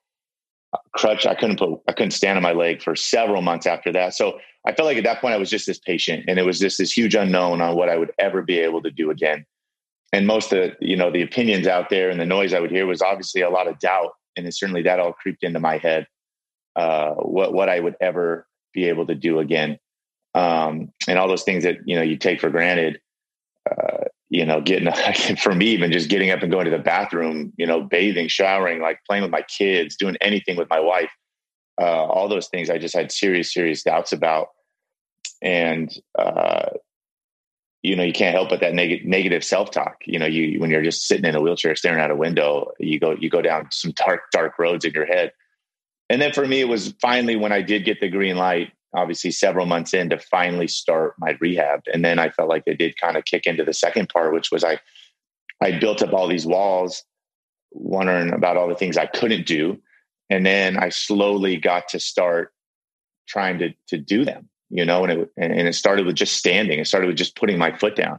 crutch. 0.94 1.26
I 1.26 1.34
couldn't 1.34 1.58
put 1.58 1.80
I 1.88 1.92
couldn't 1.92 2.12
stand 2.12 2.36
on 2.36 2.42
my 2.42 2.52
leg 2.52 2.82
for 2.82 2.94
several 2.94 3.42
months 3.42 3.66
after 3.66 3.92
that. 3.92 4.14
So 4.14 4.38
I 4.66 4.72
felt 4.72 4.86
like 4.86 4.96
at 4.96 5.04
that 5.04 5.20
point 5.20 5.34
I 5.34 5.38
was 5.38 5.50
just 5.50 5.66
this 5.66 5.78
patient, 5.78 6.24
and 6.28 6.38
it 6.38 6.44
was 6.44 6.60
just 6.60 6.78
this 6.78 6.96
huge 6.96 7.14
unknown 7.14 7.60
on 7.60 7.74
what 7.74 7.88
I 7.88 7.96
would 7.96 8.12
ever 8.18 8.42
be 8.42 8.58
able 8.58 8.82
to 8.82 8.90
do 8.90 9.10
again. 9.10 9.44
And 10.12 10.26
most 10.26 10.52
of 10.52 10.74
you 10.80 10.96
know 10.96 11.10
the 11.10 11.22
opinions 11.22 11.66
out 11.66 11.88
there 11.88 12.10
and 12.10 12.20
the 12.20 12.26
noise 12.26 12.52
I 12.52 12.60
would 12.60 12.70
hear 12.70 12.86
was 12.86 13.02
obviously 13.02 13.40
a 13.40 13.50
lot 13.50 13.68
of 13.68 13.78
doubt, 13.78 14.12
and 14.36 14.46
it, 14.46 14.54
certainly 14.54 14.82
that 14.82 15.00
all 15.00 15.12
creeped 15.12 15.42
into 15.42 15.60
my 15.60 15.78
head. 15.78 16.06
Uh, 16.76 17.12
what 17.14 17.52
what 17.52 17.68
I 17.68 17.80
would 17.80 17.96
ever 18.00 18.46
be 18.74 18.86
able 18.86 19.06
to 19.06 19.14
do 19.14 19.38
again, 19.38 19.78
um, 20.34 20.92
and 21.08 21.18
all 21.18 21.28
those 21.28 21.44
things 21.44 21.64
that 21.64 21.78
you 21.86 21.96
know 21.96 22.02
you 22.02 22.16
take 22.16 22.40
for 22.40 22.50
granted. 22.50 23.00
Uh, 23.70 24.04
you 24.32 24.46
know, 24.46 24.62
getting 24.62 24.90
for 25.36 25.54
me, 25.54 25.66
even 25.66 25.92
just 25.92 26.08
getting 26.08 26.30
up 26.30 26.42
and 26.42 26.50
going 26.50 26.64
to 26.64 26.70
the 26.70 26.78
bathroom, 26.78 27.52
you 27.58 27.66
know, 27.66 27.82
bathing, 27.82 28.28
showering, 28.28 28.80
like 28.80 28.98
playing 29.06 29.22
with 29.22 29.30
my 29.30 29.42
kids, 29.42 29.94
doing 29.94 30.16
anything 30.22 30.56
with 30.56 30.70
my 30.70 30.80
wife, 30.80 31.10
uh, 31.78 32.04
all 32.06 32.28
those 32.28 32.48
things 32.48 32.70
I 32.70 32.78
just 32.78 32.96
had 32.96 33.12
serious, 33.12 33.52
serious 33.52 33.82
doubts 33.82 34.10
about. 34.10 34.48
And, 35.42 35.94
uh, 36.18 36.70
you 37.82 37.96
know, 37.96 38.04
you 38.04 38.12
can't 38.12 38.34
help 38.34 38.48
but 38.48 38.60
that 38.60 38.74
neg- 38.74 39.06
negative 39.06 39.44
self 39.44 39.70
talk. 39.70 40.02
You 40.06 40.18
know, 40.18 40.26
you 40.26 40.60
when 40.60 40.70
you're 40.70 40.82
just 40.82 41.06
sitting 41.06 41.24
in 41.24 41.34
a 41.34 41.40
wheelchair 41.40 41.74
staring 41.76 42.00
out 42.00 42.10
a 42.10 42.16
window, 42.16 42.72
you 42.78 43.00
go 43.00 43.12
you 43.12 43.28
go 43.28 43.42
down 43.42 43.68
some 43.70 43.92
dark 43.92 44.30
dark 44.32 44.58
roads 44.58 44.84
in 44.84 44.92
your 44.92 45.06
head. 45.06 45.32
And 46.08 46.20
then 46.20 46.32
for 46.32 46.46
me, 46.46 46.60
it 46.60 46.68
was 46.68 46.94
finally 47.00 47.36
when 47.36 47.52
I 47.52 47.62
did 47.62 47.84
get 47.84 48.00
the 48.00 48.08
green 48.08 48.36
light 48.36 48.72
obviously 48.94 49.30
several 49.30 49.66
months 49.66 49.94
in 49.94 50.10
to 50.10 50.18
finally 50.18 50.68
start 50.68 51.14
my 51.18 51.36
rehab. 51.40 51.82
And 51.92 52.04
then 52.04 52.18
I 52.18 52.30
felt 52.30 52.48
like 52.48 52.64
it 52.66 52.78
did 52.78 53.00
kind 53.00 53.16
of 53.16 53.24
kick 53.24 53.46
into 53.46 53.64
the 53.64 53.72
second 53.72 54.08
part, 54.08 54.32
which 54.32 54.50
was 54.50 54.64
I 54.64 54.80
I 55.60 55.78
built 55.78 56.02
up 56.02 56.12
all 56.12 56.28
these 56.28 56.46
walls, 56.46 57.04
wondering 57.70 58.32
about 58.32 58.56
all 58.56 58.68
the 58.68 58.74
things 58.74 58.96
I 58.96 59.06
couldn't 59.06 59.46
do. 59.46 59.80
And 60.28 60.44
then 60.44 60.76
I 60.76 60.88
slowly 60.88 61.56
got 61.56 61.88
to 61.90 62.00
start 62.00 62.52
trying 63.28 63.58
to 63.60 63.70
to 63.88 63.98
do 63.98 64.24
them, 64.24 64.48
you 64.72 64.84
know, 64.84 65.04
and 65.04 65.12
it 65.12 65.30
and 65.36 65.68
it 65.68 65.74
started 65.74 66.06
with 66.06 66.16
just 66.16 66.36
standing. 66.36 66.78
It 66.78 66.86
started 66.86 67.06
with 67.06 67.16
just 67.16 67.36
putting 67.36 67.58
my 67.58 67.76
foot 67.76 67.96
down. 67.96 68.18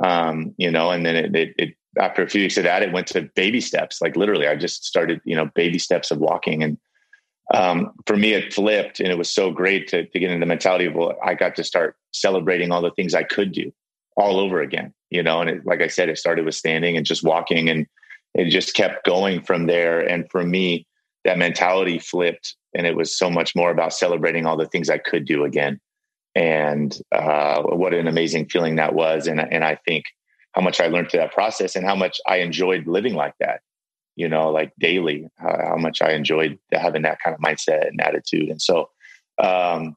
Um, 0.00 0.54
you 0.56 0.70
know, 0.70 0.90
and 0.90 1.04
then 1.04 1.16
it, 1.16 1.36
it, 1.36 1.54
it 1.58 1.74
after 2.00 2.22
a 2.22 2.28
few 2.28 2.40
weeks 2.40 2.56
of 2.56 2.64
that, 2.64 2.82
it 2.82 2.92
went 2.92 3.06
to 3.08 3.28
baby 3.34 3.60
steps. 3.60 4.00
Like 4.00 4.16
literally, 4.16 4.48
I 4.48 4.56
just 4.56 4.84
started, 4.84 5.20
you 5.24 5.36
know, 5.36 5.50
baby 5.54 5.78
steps 5.78 6.10
of 6.10 6.18
walking 6.18 6.62
and 6.62 6.78
um, 7.52 7.92
for 8.06 8.16
me, 8.16 8.32
it 8.32 8.52
flipped, 8.52 9.00
and 9.00 9.10
it 9.10 9.18
was 9.18 9.30
so 9.30 9.50
great 9.50 9.88
to, 9.88 10.06
to 10.06 10.18
get 10.18 10.30
into 10.30 10.40
the 10.40 10.46
mentality 10.46 10.86
of 10.86 10.94
well, 10.94 11.16
I 11.22 11.34
got 11.34 11.56
to 11.56 11.64
start 11.64 11.96
celebrating 12.12 12.70
all 12.70 12.80
the 12.80 12.92
things 12.92 13.14
I 13.14 13.24
could 13.24 13.52
do 13.52 13.72
all 14.16 14.38
over 14.38 14.60
again, 14.62 14.94
you 15.10 15.22
know. 15.22 15.40
And 15.40 15.50
it, 15.50 15.66
like 15.66 15.82
I 15.82 15.88
said, 15.88 16.08
it 16.08 16.18
started 16.18 16.46
with 16.46 16.54
standing 16.54 16.96
and 16.96 17.04
just 17.04 17.22
walking, 17.22 17.68
and 17.68 17.86
it 18.34 18.48
just 18.50 18.74
kept 18.74 19.04
going 19.04 19.42
from 19.42 19.66
there. 19.66 20.00
And 20.00 20.30
for 20.30 20.42
me, 20.42 20.86
that 21.24 21.36
mentality 21.36 21.98
flipped, 21.98 22.56
and 22.74 22.86
it 22.86 22.96
was 22.96 23.16
so 23.16 23.30
much 23.30 23.54
more 23.54 23.70
about 23.70 23.92
celebrating 23.92 24.46
all 24.46 24.56
the 24.56 24.66
things 24.66 24.90
I 24.90 24.98
could 24.98 25.24
do 25.24 25.44
again. 25.44 25.80
And 26.34 26.96
uh, 27.12 27.62
what 27.62 27.94
an 27.94 28.08
amazing 28.08 28.48
feeling 28.48 28.76
that 28.76 28.94
was, 28.94 29.26
and 29.26 29.40
and 29.40 29.64
I 29.64 29.78
think 29.86 30.04
how 30.52 30.62
much 30.62 30.80
I 30.80 30.86
learned 30.86 31.10
through 31.10 31.20
that 31.20 31.32
process, 31.32 31.76
and 31.76 31.84
how 31.84 31.94
much 31.94 32.20
I 32.26 32.36
enjoyed 32.38 32.86
living 32.86 33.14
like 33.14 33.34
that 33.40 33.60
you 34.16 34.28
know, 34.28 34.50
like 34.50 34.72
daily, 34.78 35.28
how, 35.36 35.56
how, 35.68 35.76
much 35.76 36.02
I 36.02 36.12
enjoyed 36.12 36.58
having 36.72 37.02
that 37.02 37.18
kind 37.20 37.34
of 37.34 37.40
mindset 37.40 37.88
and 37.88 38.00
attitude. 38.00 38.50
And 38.50 38.60
so 38.60 38.90
um, 39.38 39.96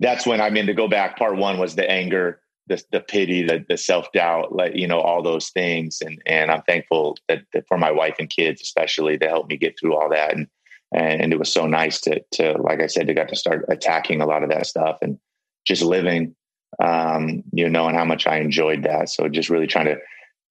that's 0.00 0.26
when 0.26 0.40
I 0.40 0.50
mean 0.50 0.66
to 0.66 0.74
go 0.74 0.88
back. 0.88 1.18
Part 1.18 1.36
one 1.36 1.58
was 1.58 1.74
the 1.74 1.88
anger, 1.90 2.40
the 2.68 2.82
the 2.90 3.00
pity, 3.00 3.42
the 3.42 3.64
the 3.68 3.76
self 3.76 4.10
doubt, 4.12 4.54
like 4.54 4.74
you 4.74 4.86
know, 4.86 5.00
all 5.00 5.22
those 5.22 5.50
things. 5.50 6.00
And 6.00 6.22
and 6.26 6.50
I'm 6.50 6.62
thankful 6.62 7.18
that, 7.28 7.42
that, 7.52 7.66
for 7.68 7.76
my 7.76 7.90
wife 7.90 8.16
and 8.18 8.30
kids, 8.30 8.62
especially, 8.62 9.18
to 9.18 9.28
help 9.28 9.48
me 9.48 9.56
get 9.56 9.78
through 9.78 9.94
all 9.94 10.08
that. 10.10 10.34
And 10.34 10.46
and 10.92 11.32
it 11.32 11.38
was 11.38 11.52
so 11.52 11.66
nice 11.66 12.00
to 12.02 12.22
to 12.32 12.52
like 12.60 12.80
I 12.80 12.86
said, 12.86 13.06
to 13.06 13.14
got 13.14 13.28
to 13.28 13.36
start 13.36 13.66
attacking 13.68 14.20
a 14.20 14.26
lot 14.26 14.42
of 14.42 14.50
that 14.50 14.66
stuff 14.66 14.98
and 15.02 15.18
just 15.66 15.82
living, 15.82 16.34
um, 16.82 17.44
you 17.52 17.68
know, 17.70 17.86
and 17.88 17.96
how 17.96 18.04
much 18.04 18.26
I 18.26 18.38
enjoyed 18.38 18.84
that. 18.84 19.08
So 19.08 19.28
just 19.28 19.50
really 19.50 19.66
trying 19.66 19.86
to 19.86 19.96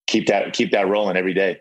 keep 0.06 0.26
that 0.28 0.52
keep 0.52 0.72
that 0.72 0.88
rolling 0.88 1.16
every 1.16 1.34
day 1.34 1.60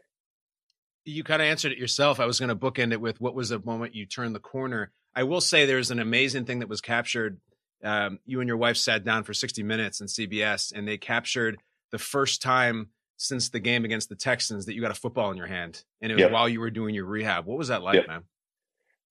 you 1.05 1.23
kind 1.23 1.41
of 1.41 1.47
answered 1.47 1.71
it 1.71 1.77
yourself. 1.77 2.19
I 2.19 2.25
was 2.25 2.39
going 2.39 2.49
to 2.49 2.55
bookend 2.55 2.91
it 2.91 3.01
with 3.01 3.19
what 3.19 3.35
was 3.35 3.49
the 3.49 3.59
moment 3.59 3.95
you 3.95 4.05
turned 4.05 4.35
the 4.35 4.39
corner. 4.39 4.91
I 5.15 5.23
will 5.23 5.41
say 5.41 5.65
there's 5.65 5.91
an 5.91 5.99
amazing 5.99 6.45
thing 6.45 6.59
that 6.59 6.69
was 6.69 6.81
captured. 6.81 7.39
Um, 7.83 8.19
you 8.25 8.39
and 8.39 8.47
your 8.47 8.57
wife 8.57 8.77
sat 8.77 9.03
down 9.03 9.23
for 9.23 9.33
60 9.33 9.63
minutes 9.63 10.01
in 10.01 10.07
CBS, 10.07 10.71
and 10.73 10.87
they 10.87 10.97
captured 10.97 11.57
the 11.91 11.97
first 11.97 12.41
time 12.41 12.89
since 13.17 13.49
the 13.49 13.59
game 13.59 13.85
against 13.85 14.09
the 14.09 14.15
Texans 14.15 14.65
that 14.65 14.73
you 14.73 14.81
got 14.81 14.91
a 14.91 14.95
football 14.95 15.31
in 15.31 15.37
your 15.37 15.47
hand, 15.47 15.83
and 16.01 16.11
it 16.11 16.15
was 16.15 16.21
yep. 16.23 16.31
while 16.31 16.47
you 16.47 16.59
were 16.59 16.69
doing 16.69 16.95
your 16.95 17.05
rehab. 17.05 17.45
What 17.45 17.57
was 17.57 17.69
that 17.69 17.81
like, 17.81 17.95
yep. 17.95 18.07
man? 18.07 18.23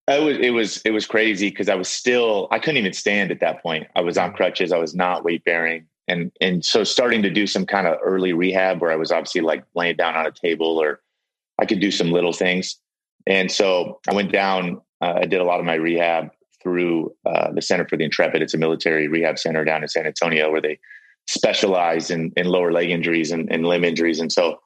It 0.09 0.23
was 0.23 0.39
it 0.39 0.51
was 0.51 0.83
it 0.85 0.91
was 0.91 1.07
crazy 1.07 1.51
because 1.51 1.69
I 1.69 1.75
was 1.77 1.89
still 1.89 2.49
I 2.51 2.59
couldn't 2.59 2.79
even 2.79 2.93
stand 2.93 3.31
at 3.31 3.41
that 3.41 3.63
point. 3.63 3.87
I 3.95 4.01
was 4.01 4.19
on 4.19 4.33
crutches. 4.33 4.73
I 4.73 4.79
was 4.79 4.95
not 4.95 5.25
weight 5.25 5.45
bearing, 5.45 5.87
and 6.09 6.33
and 6.41 6.65
so 6.65 6.83
starting 6.85 7.23
to 7.23 7.31
do 7.31 7.47
some 7.47 7.65
kind 7.65 7.87
of 7.87 7.99
early 8.03 8.33
rehab 8.33 8.81
where 8.81 8.91
I 8.91 8.97
was 8.97 9.13
obviously 9.13 9.41
like 9.41 9.65
laying 9.75 9.97
down 9.97 10.17
on 10.17 10.27
a 10.27 10.33
table 10.33 10.79
or 10.79 11.01
I 11.61 11.67
could 11.67 11.81
do 11.81 11.91
some 11.91 12.11
little 12.11 12.33
things. 12.33 12.77
And 13.27 13.51
so 13.51 14.01
I 14.09 14.15
went 14.15 14.33
down, 14.33 14.81
uh, 15.01 15.15
I 15.23 15.27
did 15.27 15.41
a 15.41 15.45
lot 15.45 15.61
of 15.61 15.67
my 15.67 15.75
rehab 15.75 16.31
through 16.63 17.15
uh, 17.27 17.53
the 17.53 17.63
Center 17.63 17.87
for 17.87 17.97
the 17.97 18.05
Intrepid. 18.05 18.43
It's 18.43 18.55
a 18.55 18.59
military 18.59 19.09
rehab 19.09 19.39
center 19.39 19.65
down 19.65 19.83
in 19.83 19.89
San 19.89 20.07
Antonio 20.07 20.51
where 20.51 20.61
they 20.61 20.79
specialize 21.29 22.11
in, 22.11 22.33
in 22.37 22.47
lower 22.47 22.73
leg 22.73 22.91
injuries 22.91 23.31
and, 23.31 23.51
and 23.53 23.65
limb 23.65 23.85
injuries. 23.85 24.21
And 24.21 24.33
so 24.33 24.61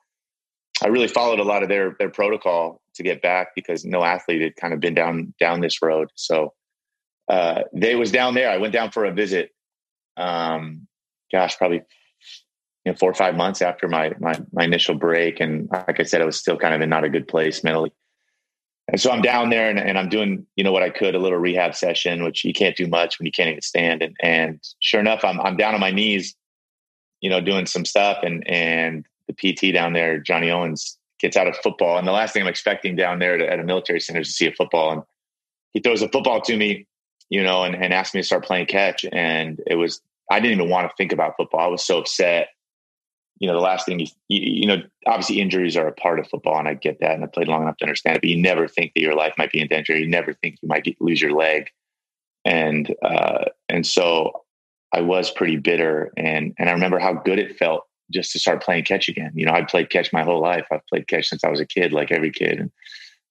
I 0.84 0.88
really 0.88 1.08
followed 1.08 1.40
a 1.40 1.44
lot 1.44 1.62
of 1.62 1.68
their 1.68 1.96
their 1.98 2.10
protocol 2.10 2.80
to 2.96 3.02
get 3.02 3.22
back 3.22 3.48
because 3.56 3.84
no 3.84 4.04
athlete 4.04 4.42
had 4.42 4.56
kind 4.56 4.74
of 4.74 4.80
been 4.80 4.94
down 4.94 5.34
down 5.40 5.60
this 5.60 5.80
road. 5.82 6.10
So 6.14 6.52
uh, 7.28 7.62
they 7.72 7.94
was 7.94 8.12
down 8.12 8.34
there. 8.34 8.50
I 8.50 8.58
went 8.58 8.74
down 8.74 8.90
for 8.90 9.04
a 9.04 9.12
visit. 9.12 9.50
Um, 10.16 10.86
gosh, 11.32 11.56
probably 11.56 11.82
you 12.84 12.92
know, 12.92 12.96
four 12.96 13.10
or 13.10 13.14
five 13.14 13.34
months 13.34 13.62
after 13.62 13.88
my, 13.88 14.12
my, 14.20 14.38
my 14.52 14.64
initial 14.64 14.94
break. 14.94 15.40
And 15.40 15.68
like 15.70 15.98
I 16.00 16.02
said, 16.02 16.20
I 16.20 16.26
was 16.26 16.38
still 16.38 16.56
kind 16.56 16.74
of 16.74 16.80
in 16.80 16.90
not 16.90 17.04
a 17.04 17.08
good 17.08 17.26
place 17.26 17.64
mentally. 17.64 17.92
And 18.88 19.00
so 19.00 19.10
I'm 19.10 19.22
down 19.22 19.48
there 19.48 19.70
and, 19.70 19.78
and 19.78 19.98
I'm 19.98 20.10
doing, 20.10 20.46
you 20.56 20.64
know, 20.64 20.72
what 20.72 20.82
I 20.82 20.90
could, 20.90 21.14
a 21.14 21.18
little 21.18 21.38
rehab 21.38 21.74
session, 21.74 22.22
which 22.22 22.44
you 22.44 22.52
can't 22.52 22.76
do 22.76 22.86
much 22.86 23.18
when 23.18 23.24
you 23.24 23.32
can't 23.32 23.48
even 23.48 23.62
stand. 23.62 24.02
And, 24.02 24.14
and 24.22 24.60
sure 24.80 25.00
enough, 25.00 25.24
I'm, 25.24 25.40
I'm 25.40 25.56
down 25.56 25.72
on 25.72 25.80
my 25.80 25.90
knees, 25.90 26.36
you 27.22 27.30
know, 27.30 27.40
doing 27.40 27.64
some 27.64 27.86
stuff. 27.86 28.18
And, 28.22 28.46
and 28.46 29.06
the 29.28 29.34
PT 29.34 29.72
down 29.72 29.92
there, 29.92 30.18
Johnny 30.18 30.50
Owens 30.50 30.98
gets 31.20 31.36
out 31.36 31.46
of 31.46 31.56
football. 31.56 31.98
And 31.98 32.06
the 32.06 32.12
last 32.12 32.32
thing 32.32 32.42
I'm 32.42 32.48
expecting 32.48 32.96
down 32.96 33.18
there 33.18 33.38
at 33.38 33.60
a 33.60 33.64
military 33.64 34.00
center 34.00 34.20
is 34.20 34.28
to 34.28 34.32
see 34.34 34.46
a 34.46 34.52
football. 34.52 34.92
And 34.92 35.02
he 35.72 35.80
throws 35.80 36.02
a 36.02 36.08
football 36.08 36.40
to 36.42 36.56
me, 36.56 36.86
you 37.30 37.42
know, 37.42 37.64
and, 37.64 37.74
and 37.74 37.92
asked 37.92 38.14
me 38.14 38.20
to 38.20 38.26
start 38.26 38.44
playing 38.44 38.66
catch. 38.66 39.04
And 39.12 39.60
it 39.66 39.76
was, 39.76 40.00
I 40.30 40.40
didn't 40.40 40.58
even 40.58 40.70
want 40.70 40.88
to 40.88 40.94
think 40.96 41.12
about 41.12 41.34
football. 41.36 41.60
I 41.60 41.68
was 41.68 41.84
so 41.84 41.98
upset 41.98 42.48
you 43.38 43.48
know, 43.48 43.54
the 43.54 43.60
last 43.60 43.86
thing 43.86 44.00
you, 44.00 44.06
you, 44.28 44.40
you, 44.40 44.66
know, 44.66 44.82
obviously 45.06 45.40
injuries 45.40 45.76
are 45.76 45.88
a 45.88 45.92
part 45.92 46.18
of 46.18 46.28
football, 46.28 46.58
and 46.58 46.68
I 46.68 46.74
get 46.74 47.00
that, 47.00 47.12
and 47.12 47.24
I 47.24 47.26
played 47.26 47.48
long 47.48 47.62
enough 47.62 47.76
to 47.78 47.84
understand 47.84 48.16
it. 48.16 48.22
But 48.22 48.30
you 48.30 48.40
never 48.40 48.68
think 48.68 48.92
that 48.94 49.00
your 49.02 49.14
life 49.14 49.34
might 49.36 49.50
be 49.50 49.60
in 49.60 49.68
danger. 49.68 49.96
You 49.96 50.08
never 50.08 50.32
think 50.32 50.58
you 50.62 50.68
might 50.68 50.84
get, 50.84 51.00
lose 51.00 51.20
your 51.20 51.32
leg, 51.32 51.70
and 52.44 52.94
uh, 53.02 53.46
and 53.68 53.86
so 53.86 54.44
I 54.92 55.00
was 55.00 55.30
pretty 55.30 55.56
bitter, 55.56 56.12
and 56.16 56.54
and 56.58 56.68
I 56.68 56.72
remember 56.72 56.98
how 56.98 57.12
good 57.12 57.38
it 57.38 57.58
felt 57.58 57.84
just 58.10 58.32
to 58.32 58.38
start 58.38 58.62
playing 58.62 58.84
catch 58.84 59.08
again. 59.08 59.32
You 59.34 59.46
know, 59.46 59.52
I've 59.52 59.68
played 59.68 59.90
catch 59.90 60.12
my 60.12 60.22
whole 60.22 60.40
life. 60.40 60.66
I've 60.70 60.86
played 60.86 61.08
catch 61.08 61.28
since 61.28 61.44
I 61.44 61.50
was 61.50 61.60
a 61.60 61.66
kid, 61.66 61.92
like 61.92 62.10
every 62.10 62.30
kid, 62.30 62.60
and 62.60 62.70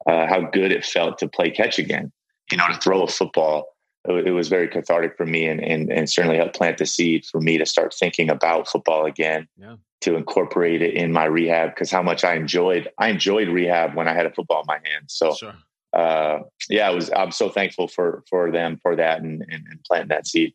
uh, 0.07 0.27
how 0.27 0.41
good 0.41 0.71
it 0.71 0.85
felt 0.85 1.17
to 1.19 1.27
play 1.27 1.49
catch 1.49 1.79
again. 1.79 2.11
You 2.51 2.57
know, 2.57 2.67
to 2.67 2.75
throw 2.75 3.03
a 3.03 3.07
football 3.07 3.73
it 4.05 4.33
was 4.33 4.49
very 4.49 4.67
cathartic 4.67 5.15
for 5.15 5.25
me 5.25 5.47
and, 5.47 5.63
and, 5.63 5.91
and 5.91 6.09
certainly 6.09 6.37
helped 6.37 6.55
plant 6.55 6.77
the 6.77 6.85
seed 6.85 7.25
for 7.25 7.39
me 7.39 7.57
to 7.57 7.65
start 7.65 7.93
thinking 7.93 8.29
about 8.29 8.67
football 8.67 9.05
again 9.05 9.47
yeah. 9.57 9.75
to 10.01 10.15
incorporate 10.15 10.81
it 10.81 10.93
in 10.93 11.11
my 11.11 11.25
rehab 11.25 11.69
because 11.69 11.89
how 11.89 12.01
much 12.01 12.23
I 12.23 12.35
enjoyed 12.35 12.89
I 12.97 13.09
enjoyed 13.09 13.47
rehab 13.47 13.95
when 13.95 14.07
I 14.07 14.13
had 14.13 14.25
a 14.25 14.33
football 14.33 14.61
in 14.61 14.65
my 14.67 14.79
hands 14.83 15.13
so 15.13 15.33
sure. 15.33 15.55
uh, 15.93 16.39
yeah 16.69 16.87
I 16.87 16.91
was 16.91 17.11
I'm 17.15 17.31
so 17.31 17.49
thankful 17.49 17.87
for 17.87 18.23
for 18.29 18.51
them 18.51 18.77
for 18.81 18.95
that 18.95 19.21
and, 19.21 19.41
and, 19.41 19.65
and 19.69 19.79
planting 19.87 20.09
that 20.09 20.27
seed 20.27 20.53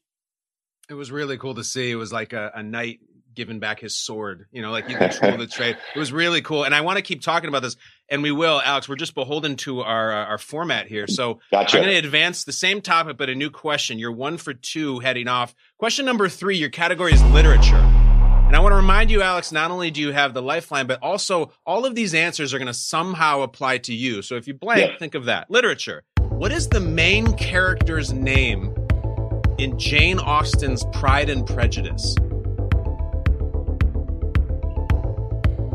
it 0.90 0.94
was 0.94 1.10
really 1.10 1.38
cool 1.38 1.54
to 1.54 1.64
see 1.64 1.90
it 1.90 1.96
was 1.96 2.12
like 2.12 2.32
a, 2.32 2.50
a 2.54 2.62
night 2.62 3.00
giving 3.38 3.60
back 3.60 3.80
his 3.80 3.96
sword. 3.96 4.46
You 4.52 4.60
know, 4.60 4.70
like 4.70 4.90
you 4.90 4.96
control 4.98 5.38
the 5.38 5.46
trade. 5.46 5.78
It 5.94 5.98
was 5.98 6.12
really 6.12 6.42
cool, 6.42 6.64
and 6.64 6.74
I 6.74 6.82
want 6.82 6.96
to 6.96 7.02
keep 7.02 7.22
talking 7.22 7.48
about 7.48 7.62
this, 7.62 7.76
and 8.10 8.22
we 8.22 8.32
will, 8.32 8.60
Alex. 8.62 8.88
We're 8.88 8.96
just 8.96 9.14
beholden 9.14 9.56
to 9.58 9.80
our 9.80 10.12
uh, 10.12 10.26
our 10.26 10.38
format 10.38 10.88
here, 10.88 11.06
so 11.06 11.40
gotcha. 11.50 11.78
I'm 11.78 11.84
going 11.84 11.94
to 11.94 12.06
advance 12.06 12.44
the 12.44 12.52
same 12.52 12.82
topic, 12.82 13.16
but 13.16 13.30
a 13.30 13.34
new 13.34 13.48
question. 13.48 13.98
You're 13.98 14.12
one 14.12 14.36
for 14.36 14.52
two 14.52 14.98
heading 14.98 15.28
off. 15.28 15.54
Question 15.78 16.04
number 16.04 16.28
three. 16.28 16.58
Your 16.58 16.68
category 16.68 17.14
is 17.14 17.22
literature. 17.24 17.76
And 18.48 18.56
I 18.56 18.60
want 18.60 18.72
to 18.72 18.76
remind 18.76 19.10
you, 19.10 19.20
Alex, 19.20 19.52
not 19.52 19.70
only 19.70 19.90
do 19.90 20.00
you 20.00 20.10
have 20.10 20.32
the 20.32 20.40
lifeline, 20.40 20.86
but 20.86 21.02
also 21.02 21.52
all 21.66 21.84
of 21.84 21.94
these 21.94 22.14
answers 22.14 22.54
are 22.54 22.58
going 22.58 22.66
to 22.66 22.72
somehow 22.72 23.42
apply 23.42 23.76
to 23.78 23.94
you. 23.94 24.22
So 24.22 24.36
if 24.36 24.48
you 24.48 24.54
blank, 24.54 24.92
yeah. 24.92 24.98
think 24.98 25.14
of 25.14 25.26
that. 25.26 25.50
Literature. 25.50 26.02
What 26.30 26.50
is 26.50 26.66
the 26.68 26.80
main 26.80 27.34
character's 27.34 28.10
name 28.10 28.74
in 29.58 29.78
Jane 29.78 30.18
Austen's 30.18 30.86
Pride 30.92 31.28
and 31.28 31.46
Prejudice? 31.46 32.16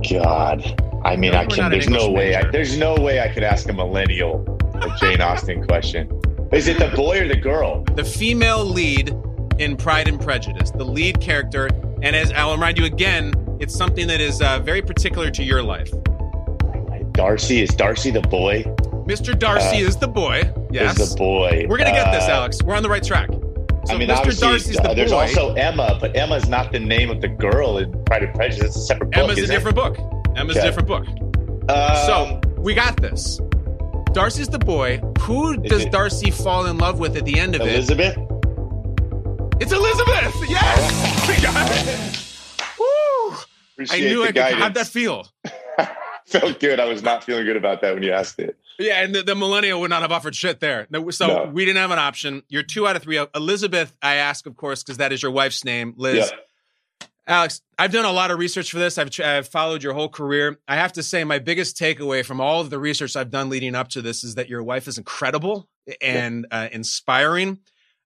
God. 0.10 0.82
I 1.06 1.16
mean, 1.16 1.34
no, 1.34 1.40
I 1.40 1.46
can. 1.46 1.72
There's 1.72 1.90
no 1.90 2.10
way. 2.10 2.36
I, 2.36 2.50
there's 2.50 2.78
no 2.78 2.96
way 2.96 3.20
I 3.20 3.28
could 3.28 3.44
ask 3.44 3.68
a 3.70 3.74
millennial 3.74 4.54
a 4.76 4.96
Jane 5.00 5.22
Austen 5.22 5.66
question. 5.66 6.10
Is 6.52 6.68
it 6.68 6.78
the 6.78 6.90
boy 6.96 7.22
or 7.22 7.28
the 7.28 7.36
girl? 7.36 7.84
The 7.96 8.04
female 8.04 8.64
lead 8.64 9.16
in 9.58 9.76
Pride 9.78 10.08
and 10.08 10.20
Prejudice, 10.20 10.72
the 10.72 10.84
lead 10.84 11.20
character, 11.20 11.70
and 12.02 12.16
as 12.16 12.32
I'll 12.32 12.54
remind 12.54 12.78
you 12.78 12.86
again, 12.86 13.34
it's 13.60 13.76
something 13.76 14.08
that 14.08 14.22
is 14.22 14.42
uh, 14.42 14.60
very 14.60 14.82
particular 14.82 15.32
to 15.32 15.44
your 15.44 15.64
life. 15.64 15.92
Darcy 17.14 17.62
is 17.62 17.70
Darcy 17.70 18.12
the 18.12 18.22
boy. 18.22 18.64
Mr. 19.08 19.38
Darcy 19.38 19.84
uh, 19.84 19.88
is 19.88 19.98
the 19.98 20.08
boy. 20.08 20.42
Yes, 20.72 21.00
is 21.00 21.12
the 21.12 21.16
boy. 21.16 21.66
We're 21.70 21.78
gonna 21.78 21.92
get 21.92 22.12
this, 22.12 22.24
uh, 22.24 22.32
Alex. 22.32 22.62
We're 22.64 22.76
on 22.76 22.84
the 22.84 22.90
right 22.90 23.04
track. 23.04 23.30
So 23.86 23.96
I 23.96 23.98
mean, 23.98 24.08
Mr. 24.08 24.40
Darcy's 24.40 24.78
the 24.78 24.90
uh, 24.90 24.94
there's 24.94 25.12
also 25.12 25.54
Emma, 25.56 25.98
but 26.00 26.16
Emma's 26.16 26.48
not 26.48 26.72
the 26.72 26.80
name 26.80 27.10
of 27.10 27.20
the 27.20 27.28
girl 27.28 27.78
in 27.78 27.92
Pride 28.06 28.24
and 28.24 28.34
Prejudice. 28.34 28.68
It's 28.68 28.78
a 28.78 28.82
separate 28.82 29.12
book. 29.12 29.24
Emma's 29.24 29.40
a 29.40 29.48
different 29.48 29.78
it? 29.78 29.82
book. 29.82 30.38
Emma's 30.38 30.56
okay. 30.56 30.66
a 30.66 30.70
different 30.70 30.88
book. 30.88 31.08
Um, 31.70 31.96
so 32.06 32.42
we 32.60 32.74
got 32.74 32.96
this. 33.02 33.42
Darcy's 34.14 34.48
the 34.48 34.60
boy. 34.60 35.02
Who 35.22 35.58
does 35.58 35.86
Darcy 35.86 36.32
fall 36.32 36.66
in 36.68 36.78
love 36.78 37.00
with 37.00 37.18
at 37.18 37.26
the 37.26 37.40
end 37.40 37.56
of 37.56 37.62
Elizabeth? 37.62 38.16
it? 38.16 38.18
Elizabeth. 38.18 38.34
It's 39.60 39.72
Elizabeth. 39.72 40.50
Yes, 40.50 41.28
we 41.28 41.42
got 41.42 41.70
it. 41.72 42.70
Woo! 42.80 43.38
Appreciate 43.74 44.06
I 44.06 44.10
knew 44.10 44.24
I 44.24 44.32
could. 44.32 44.60
How'd 44.60 44.74
that 44.76 44.88
feel? 44.88 45.28
Felt 46.26 46.60
good. 46.60 46.80
I 46.80 46.86
was 46.86 47.04
not 47.04 47.24
feeling 47.24 47.46
good 47.46 47.58
about 47.58 47.82
that 47.82 47.94
when 47.94 48.04
you 48.04 48.12
asked 48.12 48.40
it. 48.40 48.58
Yeah, 48.80 49.04
and 49.04 49.14
the, 49.14 49.24
the 49.24 49.36
millennial 49.36 49.82
would 49.82 49.90
not 49.90 50.02
have 50.02 50.12
offered 50.12 50.36
shit 50.36 50.60
there. 50.60 50.88
So 51.12 51.28
no. 51.28 51.52
we 51.54 51.66
didn't 51.66 51.82
have 51.82 51.92
an 51.92 52.00
option. 52.00 52.44
You're 52.50 52.64
two 52.64 52.88
out 52.88 52.96
of 52.96 53.04
three. 53.04 53.24
Elizabeth, 53.36 53.96
I 54.02 54.16
ask, 54.16 54.46
of 54.46 54.56
course, 54.56 54.84
because 54.84 54.98
that 54.98 55.14
is 55.14 55.22
your 55.22 55.32
wife's 55.32 55.64
name, 55.64 55.94
Liz. 55.98 56.32
Yeah. 56.32 57.08
Alex, 57.26 57.62
I've 57.80 57.92
done 57.92 58.04
a 58.04 58.12
lot 58.12 58.32
of 58.32 58.40
research 58.40 58.70
for 58.70 58.80
this. 58.80 58.98
I've, 58.98 59.10
I've 59.24 59.48
followed 59.48 59.82
your 59.82 59.94
whole 59.94 60.10
career. 60.10 60.60
I 60.68 60.76
have 60.76 60.94
to 60.94 61.04
say, 61.04 61.24
my 61.24 61.40
biggest 61.40 61.78
takeaway 61.78 62.26
from 62.26 62.42
all 62.42 62.60
of 62.60 62.70
the 62.70 62.80
research 62.80 63.16
I've 63.16 63.30
done 63.30 63.50
leading 63.50 63.76
up 63.76 63.88
to 63.90 64.02
this 64.02 64.26
is 64.26 64.36
that 64.36 64.50
your 64.50 64.62
wife 64.62 64.88
is 64.90 64.98
incredible 64.98 65.70
and 66.02 66.46
yeah. 66.52 66.60
uh, 66.64 66.70
inspiring. 66.72 67.60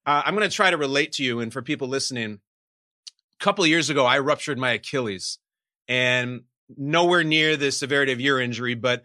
Uh, 0.06 0.21
I'm 0.23 0.36
going 0.36 0.47
to 0.47 0.56
try 0.56 0.69
to 0.69 0.77
relate 0.77 1.13
to 1.13 1.23
you. 1.23 1.39
And 1.39 1.51
for 1.51 1.63
people 1.63 1.88
listening, 1.88 2.39
a 3.39 3.43
couple 3.43 3.63
of 3.63 3.69
years 3.69 3.89
ago, 3.89 4.06
I 4.06 4.19
ruptured 4.19 4.60
my 4.60 4.73
Achilles 4.73 5.39
and 5.88 6.41
nowhere 6.75 7.23
near 7.23 7.58
the 7.58 7.71
severity 7.71 8.12
of 8.12 8.21
your 8.21 8.39
injury, 8.39 8.75
but 8.75 9.03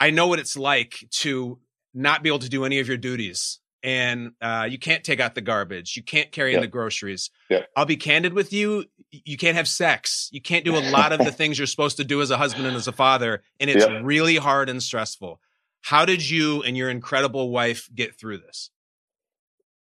I 0.00 0.10
know 0.10 0.26
what 0.26 0.38
it's 0.38 0.56
like 0.56 1.06
to 1.20 1.58
not 1.94 2.22
be 2.22 2.28
able 2.28 2.40
to 2.40 2.48
do 2.48 2.64
any 2.64 2.80
of 2.80 2.88
your 2.88 2.96
duties. 2.96 3.60
And 3.82 4.32
uh, 4.40 4.66
you 4.68 4.78
can't 4.78 5.04
take 5.04 5.20
out 5.20 5.34
the 5.34 5.42
garbage. 5.42 5.94
You 5.94 6.02
can't 6.02 6.32
carry 6.32 6.52
yep. 6.52 6.58
in 6.58 6.62
the 6.62 6.68
groceries. 6.68 7.30
Yep. 7.50 7.68
I'll 7.76 7.84
be 7.84 7.96
candid 7.96 8.32
with 8.32 8.52
you. 8.52 8.84
You 9.10 9.36
can't 9.36 9.56
have 9.56 9.68
sex. 9.68 10.30
You 10.32 10.40
can't 10.40 10.64
do 10.64 10.74
a 10.76 10.80
lot 10.90 11.12
of 11.12 11.18
the 11.18 11.30
things 11.32 11.58
you're 11.58 11.66
supposed 11.66 11.98
to 11.98 12.04
do 12.04 12.22
as 12.22 12.30
a 12.30 12.38
husband 12.38 12.66
and 12.66 12.76
as 12.76 12.88
a 12.88 12.92
father. 12.92 13.42
And 13.60 13.68
it's 13.68 13.84
yep. 13.84 14.02
really 14.02 14.36
hard 14.36 14.70
and 14.70 14.82
stressful. 14.82 15.38
How 15.82 16.06
did 16.06 16.28
you 16.28 16.62
and 16.62 16.78
your 16.78 16.88
incredible 16.88 17.50
wife 17.50 17.90
get 17.94 18.18
through 18.18 18.38
this? 18.38 18.70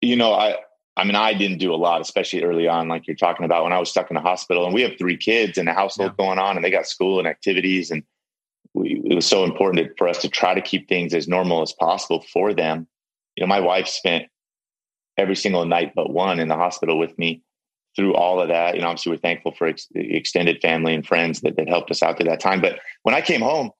You 0.00 0.16
know, 0.16 0.32
I, 0.32 0.56
I 0.96 1.04
mean, 1.04 1.14
I 1.14 1.34
didn't 1.34 1.58
do 1.58 1.74
a 1.74 1.76
lot, 1.76 2.00
especially 2.00 2.42
early 2.42 2.66
on, 2.66 2.88
like 2.88 3.06
you're 3.06 3.16
talking 3.16 3.44
about 3.44 3.64
when 3.64 3.74
I 3.74 3.78
was 3.78 3.90
stuck 3.90 4.10
in 4.10 4.14
the 4.14 4.22
hospital. 4.22 4.64
And 4.64 4.72
we 4.72 4.80
have 4.80 4.92
three 4.98 5.18
kids 5.18 5.58
and 5.58 5.68
a 5.68 5.74
household 5.74 6.12
yeah. 6.18 6.24
going 6.24 6.38
on, 6.38 6.56
and 6.56 6.64
they 6.64 6.70
got 6.70 6.86
school 6.86 7.18
and 7.18 7.28
activities. 7.28 7.90
And 7.90 8.02
we, 8.74 9.02
it 9.04 9.14
was 9.14 9.26
so 9.26 9.44
important 9.44 9.90
for 9.98 10.08
us 10.08 10.18
to 10.22 10.28
try 10.28 10.54
to 10.54 10.60
keep 10.60 10.88
things 10.88 11.14
as 11.14 11.28
normal 11.28 11.62
as 11.62 11.72
possible 11.72 12.24
for 12.32 12.54
them. 12.54 12.86
You 13.36 13.42
know, 13.42 13.48
my 13.48 13.60
wife 13.60 13.88
spent 13.88 14.26
every 15.16 15.36
single 15.36 15.64
night 15.64 15.92
but 15.94 16.12
one 16.12 16.40
in 16.40 16.48
the 16.48 16.56
hospital 16.56 16.98
with 16.98 17.18
me 17.18 17.42
through 17.96 18.14
all 18.14 18.40
of 18.40 18.48
that. 18.48 18.74
You 18.74 18.82
know, 18.82 18.88
obviously 18.88 19.12
we're 19.12 19.18
thankful 19.18 19.52
for 19.52 19.66
ex- 19.66 19.88
extended 19.94 20.60
family 20.62 20.94
and 20.94 21.06
friends 21.06 21.40
that, 21.40 21.56
that 21.56 21.68
helped 21.68 21.90
us 21.90 22.02
out 22.02 22.16
through 22.16 22.28
that 22.28 22.40
time. 22.40 22.60
But 22.60 22.78
when 23.02 23.14
I 23.14 23.20
came 23.20 23.40
home, 23.40 23.70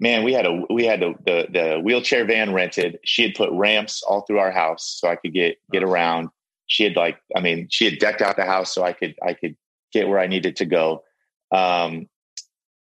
man, 0.00 0.24
we 0.24 0.32
had 0.32 0.46
a 0.46 0.62
we 0.70 0.84
had 0.84 1.02
a, 1.02 1.14
the 1.24 1.46
the 1.50 1.80
wheelchair 1.82 2.24
van 2.24 2.52
rented. 2.52 2.98
She 3.04 3.22
had 3.22 3.34
put 3.34 3.50
ramps 3.52 4.02
all 4.02 4.22
through 4.22 4.38
our 4.38 4.50
house 4.50 4.98
so 5.00 5.08
I 5.08 5.16
could 5.16 5.32
get 5.32 5.58
get 5.72 5.82
around. 5.82 6.30
She 6.66 6.84
had 6.84 6.96
like, 6.96 7.18
I 7.36 7.40
mean, 7.40 7.68
she 7.70 7.84
had 7.84 7.98
decked 7.98 8.22
out 8.22 8.36
the 8.36 8.44
house 8.44 8.74
so 8.74 8.82
I 8.82 8.92
could 8.92 9.14
I 9.22 9.34
could 9.34 9.56
get 9.92 10.08
where 10.08 10.18
I 10.18 10.26
needed 10.26 10.56
to 10.56 10.64
go. 10.64 11.04
Um, 11.52 12.08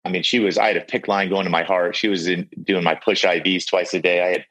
I 0.04 0.10
mean, 0.10 0.22
she 0.22 0.40
was, 0.40 0.58
I 0.58 0.68
had 0.68 0.76
a 0.76 0.84
PICC 0.84 1.08
line 1.08 1.28
going 1.30 1.44
to 1.44 1.50
my 1.50 1.62
heart. 1.62 1.96
She 1.96 2.08
was 2.08 2.28
in, 2.28 2.48
doing 2.62 2.84
my 2.84 2.94
push 2.94 3.24
IVs 3.24 3.66
twice 3.66 3.94
a 3.94 4.00
day. 4.00 4.22
I 4.22 4.28
had 4.32 4.44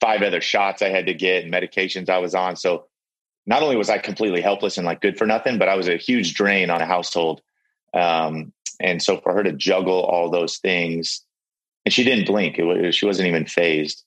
five 0.00 0.22
other 0.22 0.40
shots 0.40 0.82
I 0.82 0.88
had 0.88 1.06
to 1.06 1.14
get 1.14 1.44
and 1.44 1.52
medications 1.52 2.08
I 2.08 2.18
was 2.18 2.34
on. 2.34 2.56
So 2.56 2.86
not 3.46 3.62
only 3.62 3.76
was 3.76 3.90
I 3.90 3.98
completely 3.98 4.40
helpless 4.40 4.76
and 4.76 4.86
like 4.86 5.00
good 5.00 5.18
for 5.18 5.26
nothing, 5.26 5.58
but 5.58 5.68
I 5.68 5.76
was 5.76 5.88
a 5.88 5.96
huge 5.96 6.34
drain 6.34 6.70
on 6.70 6.80
a 6.80 6.86
household. 6.86 7.40
Um, 7.94 8.52
and 8.80 9.02
so 9.02 9.18
for 9.18 9.32
her 9.32 9.42
to 9.42 9.52
juggle 9.52 10.02
all 10.02 10.30
those 10.30 10.58
things, 10.58 11.22
and 11.84 11.92
she 11.92 12.04
didn't 12.04 12.26
blink, 12.26 12.58
it, 12.58 12.94
she 12.94 13.06
wasn't 13.06 13.28
even 13.28 13.46
fazed, 13.46 14.04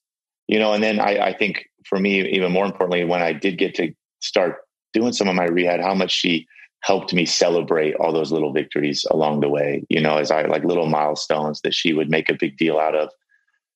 you 0.48 0.60
know. 0.60 0.74
And 0.74 0.84
then 0.84 1.00
I, 1.00 1.28
I 1.28 1.34
think 1.34 1.66
for 1.86 1.98
me, 1.98 2.28
even 2.30 2.52
more 2.52 2.66
importantly, 2.66 3.06
when 3.06 3.22
I 3.22 3.34
did 3.34 3.58
get 3.58 3.74
to 3.76 3.94
start 4.20 4.58
doing 4.94 5.14
some 5.14 5.30
of 5.30 5.36
my 5.36 5.46
rehab, 5.46 5.80
how 5.80 5.94
much 5.94 6.12
she 6.12 6.48
helped 6.82 7.14
me 7.14 7.26
celebrate 7.26 7.96
all 7.96 8.14
those 8.14 8.32
little 8.32 8.54
victories 8.54 9.06
along 9.12 9.42
the 9.42 9.50
way, 9.50 9.84
you 9.90 10.02
know, 10.02 10.18
as 10.18 10.32
I 10.32 10.44
like 10.44 10.64
little 10.64 10.88
milestones 10.88 11.62
that 11.62 11.74
she 11.74 11.94
would 11.94 12.10
make 12.10 12.30
a 12.30 12.38
big 12.40 12.58
deal 12.58 12.80
out 12.80 12.96
of, 12.96 13.10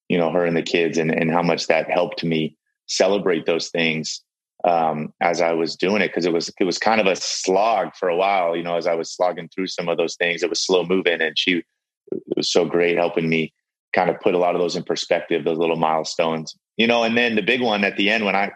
you 0.10 0.18
know, 0.18 0.32
her 0.32 0.46
and 0.46 0.56
the 0.56 0.62
kids 0.62 0.98
and, 0.98 1.12
and 1.12 1.32
how 1.32 1.42
much 1.42 1.68
that 1.68 1.90
helped 1.90 2.24
me 2.24 2.58
celebrate 2.88 3.46
those 3.46 3.70
things 3.70 4.22
um, 4.64 5.14
as 5.22 5.42
I 5.42 5.52
was 5.52 5.76
doing 5.76 6.02
it. 6.02 6.14
Cause 6.14 6.26
it 6.26 6.32
was, 6.32 6.50
it 6.60 6.64
was 6.64 6.78
kind 6.78 7.02
of 7.02 7.08
a 7.08 7.16
slog 7.18 7.96
for 7.96 8.08
a 8.08 8.16
while, 8.16 8.56
you 8.56 8.64
know, 8.64 8.78
as 8.78 8.88
I 8.88 8.96
was 8.96 9.14
slogging 9.14 9.50
through 9.50 9.68
some 9.68 9.90
of 9.90 9.98
those 9.98 10.16
things, 10.16 10.42
it 10.42 10.50
was 10.50 10.62
slow 10.62 10.86
moving 10.86 11.22
and 11.22 11.38
she, 11.38 11.64
was 12.36 12.52
so 12.52 12.66
great 12.66 12.98
helping 12.98 13.30
me 13.30 13.54
kind 13.94 14.10
of 14.10 14.20
put 14.20 14.34
a 14.34 14.38
lot 14.38 14.56
of 14.56 14.62
those 14.62 14.76
in 14.76 14.84
perspective, 14.84 15.44
those 15.44 15.58
little 15.58 15.76
milestones, 15.76 16.56
you 16.78 16.88
know, 16.88 17.04
and 17.04 17.18
then 17.18 17.36
the 17.36 17.42
big 17.42 17.62
one 17.62 17.84
at 17.84 17.98
the 17.98 18.10
end, 18.10 18.26
when 18.26 18.36
I, 18.36 18.52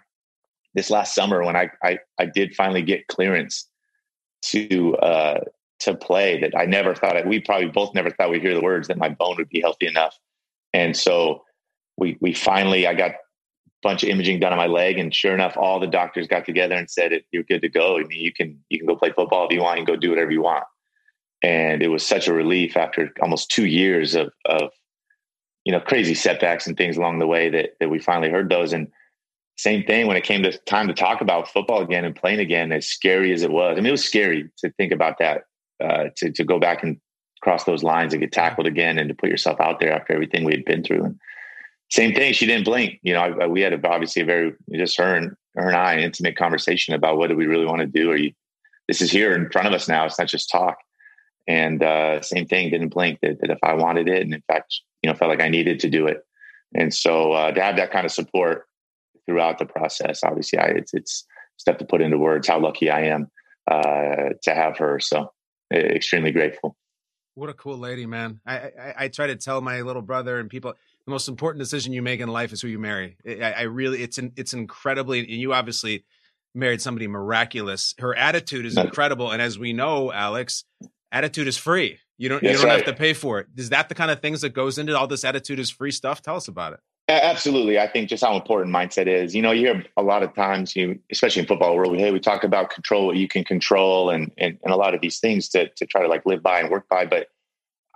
this 0.73 0.89
last 0.89 1.15
summer, 1.15 1.43
when 1.43 1.55
I, 1.55 1.69
I, 1.83 1.99
I 2.19 2.25
did 2.25 2.55
finally 2.55 2.81
get 2.81 3.07
clearance 3.07 3.66
to 4.51 4.95
uh, 4.97 5.39
to 5.79 5.95
play 5.95 6.39
that 6.41 6.57
I 6.57 6.65
never 6.65 6.95
thought 6.95 7.17
I, 7.17 7.27
we 7.27 7.39
probably 7.39 7.67
both 7.67 7.93
never 7.93 8.10
thought 8.10 8.29
we'd 8.29 8.41
hear 8.41 8.55
the 8.55 8.62
words 8.62 8.88
that 8.88 8.97
my 8.97 9.10
bone 9.10 9.36
would 9.38 9.49
be 9.49 9.62
healthy 9.62 9.88
enough. 9.88 10.17
And 10.73 10.95
so 10.95 11.43
we 11.97 12.17
we 12.21 12.33
finally 12.33 12.88
I 12.88 12.93
got 12.93 13.12
a 13.12 13.15
bunch 13.83 14.03
of 14.03 14.10
imaging 14.10 14.39
done 14.39 14.51
on 14.51 14.57
my 14.57 14.67
leg, 14.67 14.97
and 14.97 15.13
sure 15.13 15.33
enough, 15.33 15.55
all 15.57 15.79
the 15.79 15.88
doctors 15.88 16.27
got 16.27 16.45
together 16.45 16.75
and 16.75 16.89
said, 16.89 17.12
"You're 17.31 17.43
good 17.43 17.62
to 17.62 17.69
go. 17.69 17.97
I 17.97 18.03
mean, 18.03 18.21
you 18.21 18.33
can 18.33 18.60
you 18.69 18.79
can 18.79 18.88
go 18.88 18.95
play 18.95 19.12
football 19.12 19.45
if 19.45 19.53
you 19.53 19.62
want. 19.62 19.77
Can 19.77 19.86
go 19.86 19.95
do 19.95 20.10
whatever 20.10 20.31
you 20.31 20.41
want." 20.41 20.65
And 21.43 21.83
it 21.83 21.89
was 21.89 22.05
such 22.05 22.27
a 22.27 22.33
relief 22.33 22.75
after 22.75 23.12
almost 23.21 23.51
two 23.51 23.65
years 23.67 24.15
of 24.15 24.31
of 24.45 24.71
you 25.65 25.71
know 25.71 25.79
crazy 25.79 26.15
setbacks 26.15 26.67
and 26.67 26.77
things 26.77 26.97
along 26.97 27.19
the 27.19 27.27
way 27.27 27.49
that 27.49 27.71
that 27.79 27.89
we 27.89 27.99
finally 27.99 28.29
heard 28.29 28.49
those. 28.49 28.73
And 28.73 28.88
same 29.58 29.84
thing 29.84 30.08
when 30.08 30.17
it 30.17 30.24
came 30.24 30.43
to 30.43 30.58
time 30.60 30.88
to 30.88 30.93
talk 30.93 31.22
about 31.22 31.48
football 31.48 31.82
again 31.82 32.06
and 32.06 32.15
playing 32.15 32.39
again. 32.39 32.72
As 32.72 32.88
scary 32.88 33.34
as 33.34 33.43
it 33.43 33.52
was, 33.52 33.74
I 33.74 33.82
mean, 33.82 33.88
it 33.88 33.91
was 33.91 34.06
scary 34.06 34.50
to 34.60 34.72
think 34.72 34.91
about 34.91 35.17
that. 35.20 35.43
Uh, 35.84 36.06
to 36.15 36.32
to 36.32 36.43
go 36.43 36.60
back 36.60 36.82
and 36.82 37.00
cross 37.41 37.63
those 37.65 37.84
lines 37.84 38.13
and 38.13 38.22
get 38.22 38.32
tackled 38.32 38.65
again 38.65 38.98
and 38.98 39.10
to 39.10 39.15
put 39.15 39.30
yourself 39.30 39.60
out 39.62 39.80
there 39.80 39.91
after 39.91 40.13
everything 40.13 40.43
we 40.43 40.54
had 40.54 40.65
been 40.65 40.84
through. 40.84 41.04
And 41.04 41.20
same 41.89 42.13
thing. 42.13 42.34
She 42.34 42.46
didn't 42.46 42.65
blink. 42.65 43.00
You 43.04 43.13
know, 43.13 43.22
I, 43.22 43.43
I, 43.43 43.48
we 43.48 43.62
had 43.62 43.74
a, 43.74 43.88
obviously 43.88 44.24
a 44.24 44.26
very 44.26 44.54
just 44.74 44.98
her 44.98 45.15
and 45.15 45.36
her 45.56 45.67
and 45.67 45.78
I 45.78 45.93
an 45.93 46.00
intimate 46.00 46.36
conversation 46.36 46.93
about 46.93 47.17
what 47.17 47.30
do 47.30 47.36
we 47.36 47.46
really 47.46 47.65
want 47.65 47.82
to 47.82 47.88
do. 47.88 48.12
Or 48.12 48.15
you, 48.15 48.32
this 48.88 49.02
is 49.02 49.12
here 49.12 49.36
in 49.36 49.50
front 49.52 49.67
of 49.67 49.74
us 49.74 49.88
now. 49.88 50.06
It's 50.06 50.20
not 50.20 50.28
just 50.28 50.50
talk. 50.50 50.78
And 51.48 51.82
uh, 51.82 52.22
same 52.22 52.46
thing. 52.46 52.72
Didn't 52.72 52.89
blink. 52.89 53.20
That, 53.22 53.39
that 53.39 53.52
if 53.52 53.60
I 53.63 53.74
wanted 53.74 54.10
it, 54.10 54.24
and 54.24 54.34
in 54.34 54.43
fact, 54.48 54.82
you 55.02 55.10
know, 55.10 55.15
felt 55.15 55.30
like 55.30 55.41
I 55.41 55.50
needed 55.50 55.80
to 55.82 55.89
do 55.89 56.08
it. 56.08 56.26
And 56.76 56.93
so 56.93 57.32
uh, 57.32 57.52
to 57.52 57.62
have 57.62 57.78
that 57.78 57.91
kind 57.91 58.06
of 58.06 58.12
support 58.12 58.67
throughout 59.28 59.60
the 59.60 59.66
process, 59.66 60.24
obviously, 60.24 60.60
I, 60.60 60.68
it's 60.68 60.94
it's 60.94 61.26
stuff 61.58 61.78
to 61.78 61.86
put 61.86 62.02
into 62.02 62.18
words. 62.18 62.48
How 62.48 62.60
lucky 62.60 62.90
I 62.90 63.02
am 63.02 63.28
uh, 63.70 64.30
to 64.44 64.54
have 64.54 64.78
her. 64.78 65.00
So 65.00 65.32
extremely 65.72 66.32
grateful. 66.32 66.78
What 67.36 67.50
a 67.50 67.54
cool 67.54 67.78
lady, 67.78 68.08
man. 68.08 68.40
I, 68.48 68.56
I, 68.56 68.94
I 68.98 69.08
try 69.10 69.28
to 69.28 69.36
tell 69.36 69.62
my 69.62 69.82
little 69.82 70.02
brother 70.02 70.40
and 70.40 70.50
people 70.50 70.74
the 71.06 71.12
most 71.12 71.28
important 71.28 71.60
decision 71.60 71.94
you 71.94 72.02
make 72.02 72.20
in 72.20 72.30
life 72.30 72.52
is 72.52 72.62
who 72.62 72.68
you 72.68 72.80
marry. 72.80 73.16
I, 73.28 73.54
I 73.54 73.62
really, 73.63 74.02
it's 74.02 74.18
an, 74.18 74.32
it's 74.36 74.54
incredibly, 74.54 75.20
and 75.20 75.30
you 75.30 75.54
obviously 75.54 76.04
married 76.56 76.82
somebody 76.82 77.08
miraculous. 77.08 77.94
Her 78.00 78.16
attitude 78.16 78.66
is 78.66 78.76
incredible, 78.76 79.32
and 79.32 79.40
as 79.40 79.60
we 79.60 79.72
know, 79.72 80.12
Alex, 80.12 80.63
attitude 81.12 81.48
is 81.48 81.58
free. 81.58 82.00
You 82.18 82.30
don't, 82.30 82.42
you 82.42 82.54
don't 82.54 82.63
right. 82.63 82.78
have 82.78 82.86
to 82.86 82.94
pay 82.94 83.13
for 83.13 83.40
it. 83.40 83.48
Is 83.56 83.70
that 83.70 83.88
the 83.90 83.96
kind 83.96 84.10
of 84.10 84.20
things 84.20 84.42
that 84.42 84.50
goes 84.50 84.80
into 84.80 84.98
all 84.98 85.06
this 85.06 85.24
attitude 85.24 85.60
is 85.60 85.70
free 85.70 85.92
stuff? 85.92 86.24
Tell 86.24 86.38
us 86.38 86.48
about 86.48 86.74
it. 86.74 86.80
Absolutely. 87.10 87.80
I 87.80 87.88
think 87.88 88.10
just 88.10 88.24
how 88.24 88.36
important 88.36 88.74
mindset 88.76 89.08
is. 89.08 89.34
You 89.34 89.41
know, 89.41 89.52
you 89.52 89.67
hear 89.67 89.86
a 89.96 90.02
lot 90.02 90.24
of 90.24 90.36
times, 90.36 90.76
you 90.76 91.00
especially 91.10 91.41
in 91.41 91.48
football 91.48 91.76
world, 91.76 91.98
hey, 91.98 92.12
we 92.12 92.20
talk 92.20 92.43
about 92.43 92.70
control 92.70 93.06
what 93.08 93.15
you 93.15 93.30
can 93.30 93.46
control 93.46 94.10
and, 94.10 94.30
and 94.38 94.58
and 94.62 94.74
a 94.74 94.76
lot 94.76 94.93
of 94.93 95.00
these 95.00 95.20
things 95.20 95.48
to 95.50 95.70
to 95.70 95.86
try 95.86 96.02
to 96.02 96.10
like 96.10 96.26
live 96.26 96.43
by 96.43 96.60
and 96.60 96.70
work 96.70 96.89
by. 96.89 97.06
But 97.06 97.28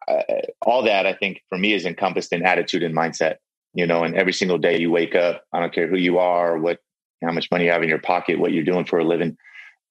uh, 0.08 0.24
all 0.62 0.84
that 0.84 1.06
I 1.06 1.14
think 1.14 1.42
for 1.50 1.58
me 1.58 1.74
is 1.74 1.86
encompassed 1.86 2.32
in 2.32 2.46
attitude 2.46 2.84
and 2.84 2.96
mindset. 2.96 3.36
You 3.74 3.86
know, 3.86 4.04
and 4.04 4.16
every 4.16 4.34
single 4.34 4.58
day 4.58 4.80
you 4.80 4.92
wake 4.92 5.16
up, 5.16 5.44
I 5.54 5.60
don't 5.60 5.74
care 5.74 5.88
who 5.88 5.98
you 5.98 6.18
are, 6.20 6.58
what, 6.58 6.80
how 7.22 7.32
much 7.32 7.50
money 7.52 7.66
you 7.66 7.72
have 7.72 7.84
in 7.84 7.90
your 7.90 8.00
pocket, 8.00 8.40
what 8.40 8.52
you're 8.54 8.66
doing 8.66 8.86
for 8.86 9.00
a 9.00 9.04
living. 9.06 9.38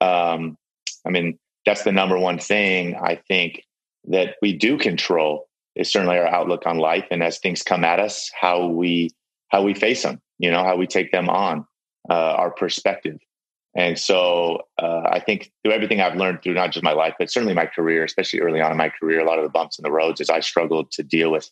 Um, 0.03 0.57
I 1.07 1.11
mean, 1.11 1.39
that's 1.65 1.83
the 1.83 1.93
number 1.93 2.19
one 2.19 2.39
thing 2.39 2.97
I 2.97 3.17
think 3.29 3.65
that 4.09 4.37
we 4.43 4.55
do 4.55 4.79
control 4.79 5.49
is 5.77 5.93
certainly 5.93 6.19
our 6.19 6.27
outlook 6.27 6.67
on 6.67 6.79
life, 6.79 7.07
and 7.11 7.23
as 7.23 7.39
things 7.39 7.63
come 7.63 7.85
at 7.85 8.01
us, 8.01 8.31
how 8.39 8.67
we 8.67 9.11
how 9.49 9.63
we 9.63 9.75
face 9.75 10.03
them. 10.03 10.21
You 10.39 10.51
know, 10.51 10.65
how 10.65 10.77
we 10.77 10.87
take 10.87 11.13
them 11.13 11.29
on, 11.29 11.67
uh, 12.09 12.15
our 12.15 12.51
perspective. 12.51 13.19
And 13.77 13.99
so 13.99 14.63
uh, 14.83 15.03
I 15.11 15.21
think 15.21 15.53
through 15.63 15.73
everything 15.73 16.01
I've 16.01 16.17
learned 16.17 16.43
through 16.43 16.55
not 16.55 16.73
just 16.73 16.83
my 16.83 16.93
life, 16.93 17.15
but 17.19 17.31
certainly 17.31 17.55
my 17.55 17.67
career, 17.67 18.03
especially 18.05 18.41
early 18.41 18.61
on 18.61 18.73
in 18.73 18.77
my 18.77 18.89
career, 18.89 19.21
a 19.21 19.25
lot 19.25 19.39
of 19.39 19.45
the 19.45 19.51
bumps 19.51 19.79
in 19.79 19.85
the 19.85 19.93
roads 19.93 20.21
as 20.21 20.31
I 20.31 20.41
struggled 20.41 20.91
to 20.93 21.03
deal 21.03 21.31
with 21.31 21.49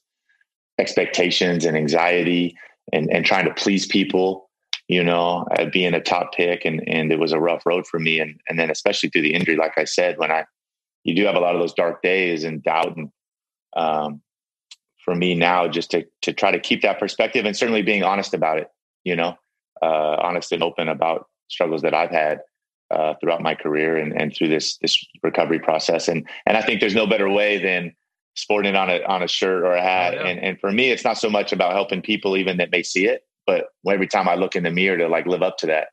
expectations 0.81 1.64
and 1.64 1.76
anxiety 1.76 2.57
and, 2.92 3.09
and 3.12 3.24
trying 3.24 3.44
to 3.44 3.54
please 3.54 3.87
people, 3.87 4.50
you 4.88 5.04
know, 5.04 5.46
uh, 5.59 5.66
being 5.66 5.94
a 5.94 6.00
top 6.00 6.33
pick. 6.35 6.64
And, 6.64 6.83
and 6.88 7.12
it 7.12 7.20
was 7.20 7.33
a 7.33 7.40
rough 7.40 7.64
road 7.64 7.87
for 7.87 8.00
me. 8.00 8.18
And, 8.18 8.40
and 8.48 8.59
then 8.59 8.70
especially 8.70 9.11
through 9.11 9.22
the 9.22 9.35
injury, 9.35 9.57
like 9.57 9.76
I 9.76 9.85
said, 9.85 10.18
when 10.18 10.33
I, 10.33 10.44
you 11.04 11.14
do 11.14 11.24
have 11.26 11.37
a 11.37 11.40
lot 11.40 11.54
of 11.54 11.61
those 11.61 11.74
dark 11.74 12.02
days 12.02 12.42
and 12.42 12.62
doubt. 12.62 12.96
And 12.96 13.11
um, 13.76 14.22
for 15.04 15.14
me 15.14 15.35
now, 15.35 15.68
just 15.68 15.90
to, 15.92 16.07
to 16.22 16.33
try 16.33 16.50
to 16.50 16.59
keep 16.59 16.83
that 16.83 16.98
perspective 16.98 17.44
and 17.44 17.57
certainly 17.57 17.83
being 17.83 18.02
honest 18.02 18.35
about 18.35 18.59
it, 18.59 18.68
you 19.04 19.16
know, 19.16 19.37
uh, 19.81 20.16
honest 20.22 20.52
and 20.52 20.62
open 20.62 20.88
about 20.88 21.26
struggles 21.48 21.83
that 21.83 21.94
I've 21.94 22.11
had 22.11 22.40
uh, 22.90 23.14
throughout 23.20 23.42
my 23.42 23.54
career 23.54 23.96
and, 23.96 24.18
and 24.20 24.35
through 24.35 24.48
this 24.48 24.78
this 24.78 25.02
recovery 25.22 25.59
process. 25.59 26.09
And 26.09 26.26
and 26.46 26.57
I 26.57 26.62
think 26.62 26.81
there's 26.81 26.94
no 26.94 27.07
better 27.07 27.28
way 27.28 27.62
than 27.62 27.94
sporting 28.35 28.74
it 28.74 28.76
on 28.76 28.90
a 28.90 29.02
on 29.04 29.22
a 29.22 29.28
shirt 29.28 29.62
or 29.62 29.74
a 29.74 29.83
hat. 29.83 30.14
Oh, 30.14 30.22
yeah. 30.22 30.26
And 30.26 30.40
and 30.40 30.61
for 30.61 30.72
me, 30.72 30.90
it's 30.90 31.04
not 31.04 31.18
so 31.18 31.31
much 31.31 31.52
about 31.52 31.72
helping 31.72 32.02
people 32.02 32.37
even 32.37 32.57
that 32.59 32.70
may 32.70 32.83
see 32.83 33.07
it, 33.07 33.22
but 33.46 33.66
every 33.88 34.07
time 34.07 34.28
I 34.28 34.35
look 34.35 34.57
in 34.57 34.62
the 34.62 34.70
mirror 34.70 34.98
to 34.98 35.09
like 35.09 35.26
live 35.26 35.42
up 35.42 35.59
to 35.59 35.66
that, 35.66 35.88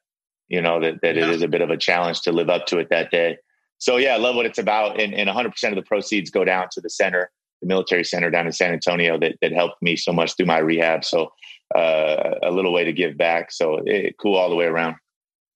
you 0.48 0.62
know, 0.62 0.80
that 0.80 1.02
that 1.02 1.16
yeah. 1.16 1.24
it 1.24 1.30
is 1.30 1.42
a 1.42 1.48
bit 1.48 1.62
of 1.62 1.70
a 1.70 1.78
challenge 1.78 2.22
to 2.22 2.32
live 2.32 2.50
up 2.50 2.66
to 2.68 2.80
it 2.80 2.90
that 2.90 3.12
day. 3.12 3.38
So 3.78 3.98
yeah, 3.98 4.14
I 4.14 4.18
love 4.18 4.36
what 4.36 4.46
it's 4.46 4.58
about. 4.58 5.00
And, 5.00 5.14
and 5.14 5.30
100% 5.30 5.70
of 5.70 5.76
the 5.76 5.82
proceeds 5.82 6.30
go 6.30 6.46
down 6.46 6.68
to 6.72 6.82
the 6.82 6.90
center, 6.90 7.32
the 7.62 7.68
military 7.68 8.04
center 8.04 8.30
down 8.30 8.46
in 8.46 8.54
San 8.54 8.74
Antonio 8.74 9.20
that 9.20 9.36
that 9.41 9.52
helped 9.52 9.82
me 9.82 9.96
so 9.96 10.12
much 10.12 10.36
through 10.36 10.46
my 10.46 10.60
rehab. 10.60 11.06
So 11.06 11.32
uh, 11.76 12.36
a 12.44 12.52
little 12.52 12.74
way 12.74 12.84
to 12.84 12.94
give 12.94 13.18
back. 13.18 13.52
So 13.52 13.82
it, 13.86 14.15
cool 14.20 14.36
all 14.36 14.50
the 14.50 14.56
way 14.56 14.65
around. 14.65 14.96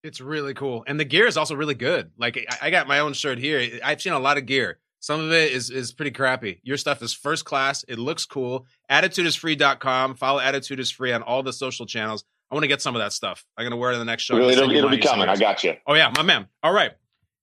It's 0.04 0.22
really 0.22 0.54
cool, 0.54 0.84
and 0.88 1.00
the 1.00 1.06
gear 1.06 1.28
is 1.28 1.36
also 1.36 1.56
really 1.56 1.76
good. 1.76 2.12
Like 2.18 2.46
I 2.62 2.70
got 2.70 2.88
my 2.88 3.00
own 3.00 3.14
shirt 3.14 3.38
here. 3.38 3.80
I've 3.84 4.02
seen 4.02 4.14
a 4.14 4.20
lot 4.20 4.38
of 4.38 4.46
gear. 4.46 4.80
Some 5.02 5.22
of 5.22 5.32
it 5.32 5.52
is 5.52 5.70
is 5.70 5.92
pretty 5.92 6.12
crappy. 6.12 6.60
Your 6.64 6.78
stuff 6.78 7.02
is 7.02 7.14
first 7.14 7.46
class. 7.46 7.84
It 7.88 8.00
looks 8.00 8.26
cool. 8.26 8.66
Attitudeisfree.com. 8.92 10.16
Follow 10.16 10.40
Attitude 10.40 10.80
is 10.80 10.92
Free 10.92 11.14
on 11.14 11.22
all 11.22 11.44
the 11.44 11.54
social 11.54 11.86
channels. 11.86 12.24
I 12.52 12.56
want 12.56 12.64
to 12.64 12.68
get 12.68 12.82
some 12.82 12.96
of 12.96 13.02
that 13.02 13.14
stuff. 13.14 13.46
I'm 13.58 13.64
going 13.64 13.72
to 13.72 13.78
wear 13.78 13.92
it 13.92 13.94
in 13.94 14.00
the 14.00 14.06
next 14.06 14.24
show. 14.24 14.38
It'll, 14.38 14.72
it'll 14.72 14.90
be 14.90 14.98
coming. 14.98 15.30
I 15.30 15.36
got 15.36 15.64
you. 15.64 15.76
Oh, 15.86 15.94
yeah, 15.94 16.12
my 16.16 16.24
man. 16.24 16.48
All 16.64 16.74
right. 16.74 16.94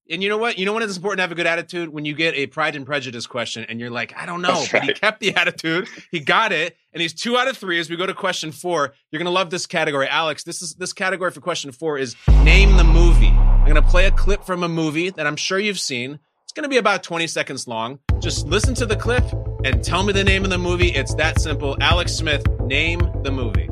And 0.09 0.23
you 0.23 0.29
know 0.29 0.39
what? 0.39 0.57
You 0.59 0.67
know 0.67 0.73
when 0.73 0.83
it's 0.85 0.97
important 0.97 1.19
to 1.19 1.23
have 1.23 1.33
a 1.33 1.35
good 1.35 1.47
attitude 1.49 1.89
when 1.89 2.05
you 2.05 2.15
get 2.15 2.35
a 2.37 2.47
Pride 2.47 2.77
and 2.77 2.87
Prejudice 2.87 3.27
question 3.27 3.65
and 3.69 3.81
you're 3.81 3.91
like, 3.91 4.15
I 4.17 4.25
don't 4.25 4.41
know, 4.41 4.55
That's 4.55 4.71
but 4.73 4.81
right. 4.81 4.89
he 4.89 4.95
kept 4.95 5.21
the 5.21 5.35
attitude, 5.37 5.89
he 6.13 6.21
got 6.21 6.53
it, 6.53 6.77
and 6.93 7.01
he's 7.03 7.13
two 7.13 7.37
out 7.37 7.49
of 7.49 7.57
three. 7.57 7.81
As 7.81 7.91
we 7.91 7.97
go 7.97 8.07
to 8.07 8.15
question 8.15 8.53
four, 8.53 8.95
you're 9.11 9.19
gonna 9.19 9.31
love 9.31 9.51
this 9.51 9.67
category, 9.67 10.07
Alex. 10.09 10.45
This 10.45 10.63
is 10.63 10.75
this 10.75 10.93
category 10.93 11.31
for 11.33 11.41
question 11.41 11.73
four 11.73 11.99
is 11.99 12.15
name 12.45 12.77
the 12.77 12.85
movie. 12.85 13.29
I'm 13.29 13.67
gonna 13.67 13.83
play 13.83 14.07
a 14.07 14.13
clip 14.13 14.45
from 14.45 14.63
a 14.63 14.69
movie 14.69 15.11
that 15.11 15.27
I'm 15.27 15.37
sure 15.37 15.59
you've 15.59 15.81
seen. 15.81 16.21
It's 16.45 16.53
gonna 16.53 16.69
be 16.69 16.77
about 16.79 17.03
20 17.03 17.27
seconds 17.27 17.67
long. 17.67 17.99
Just 18.21 18.47
listen 18.47 18.75
to 18.77 18.87
the 18.87 18.97
clip 18.97 19.25
and 19.65 19.83
tell 19.83 20.05
me 20.05 20.13
the 20.13 20.25
name 20.25 20.45
of 20.45 20.51
the 20.51 20.59
movie. 20.59 20.89
It's 20.91 21.15
that 21.17 21.41
simple. 21.41 21.77
Alex 21.81 22.13
Smith, 22.13 22.47
name 22.61 23.01
the 23.25 23.33
movie. 23.33 23.69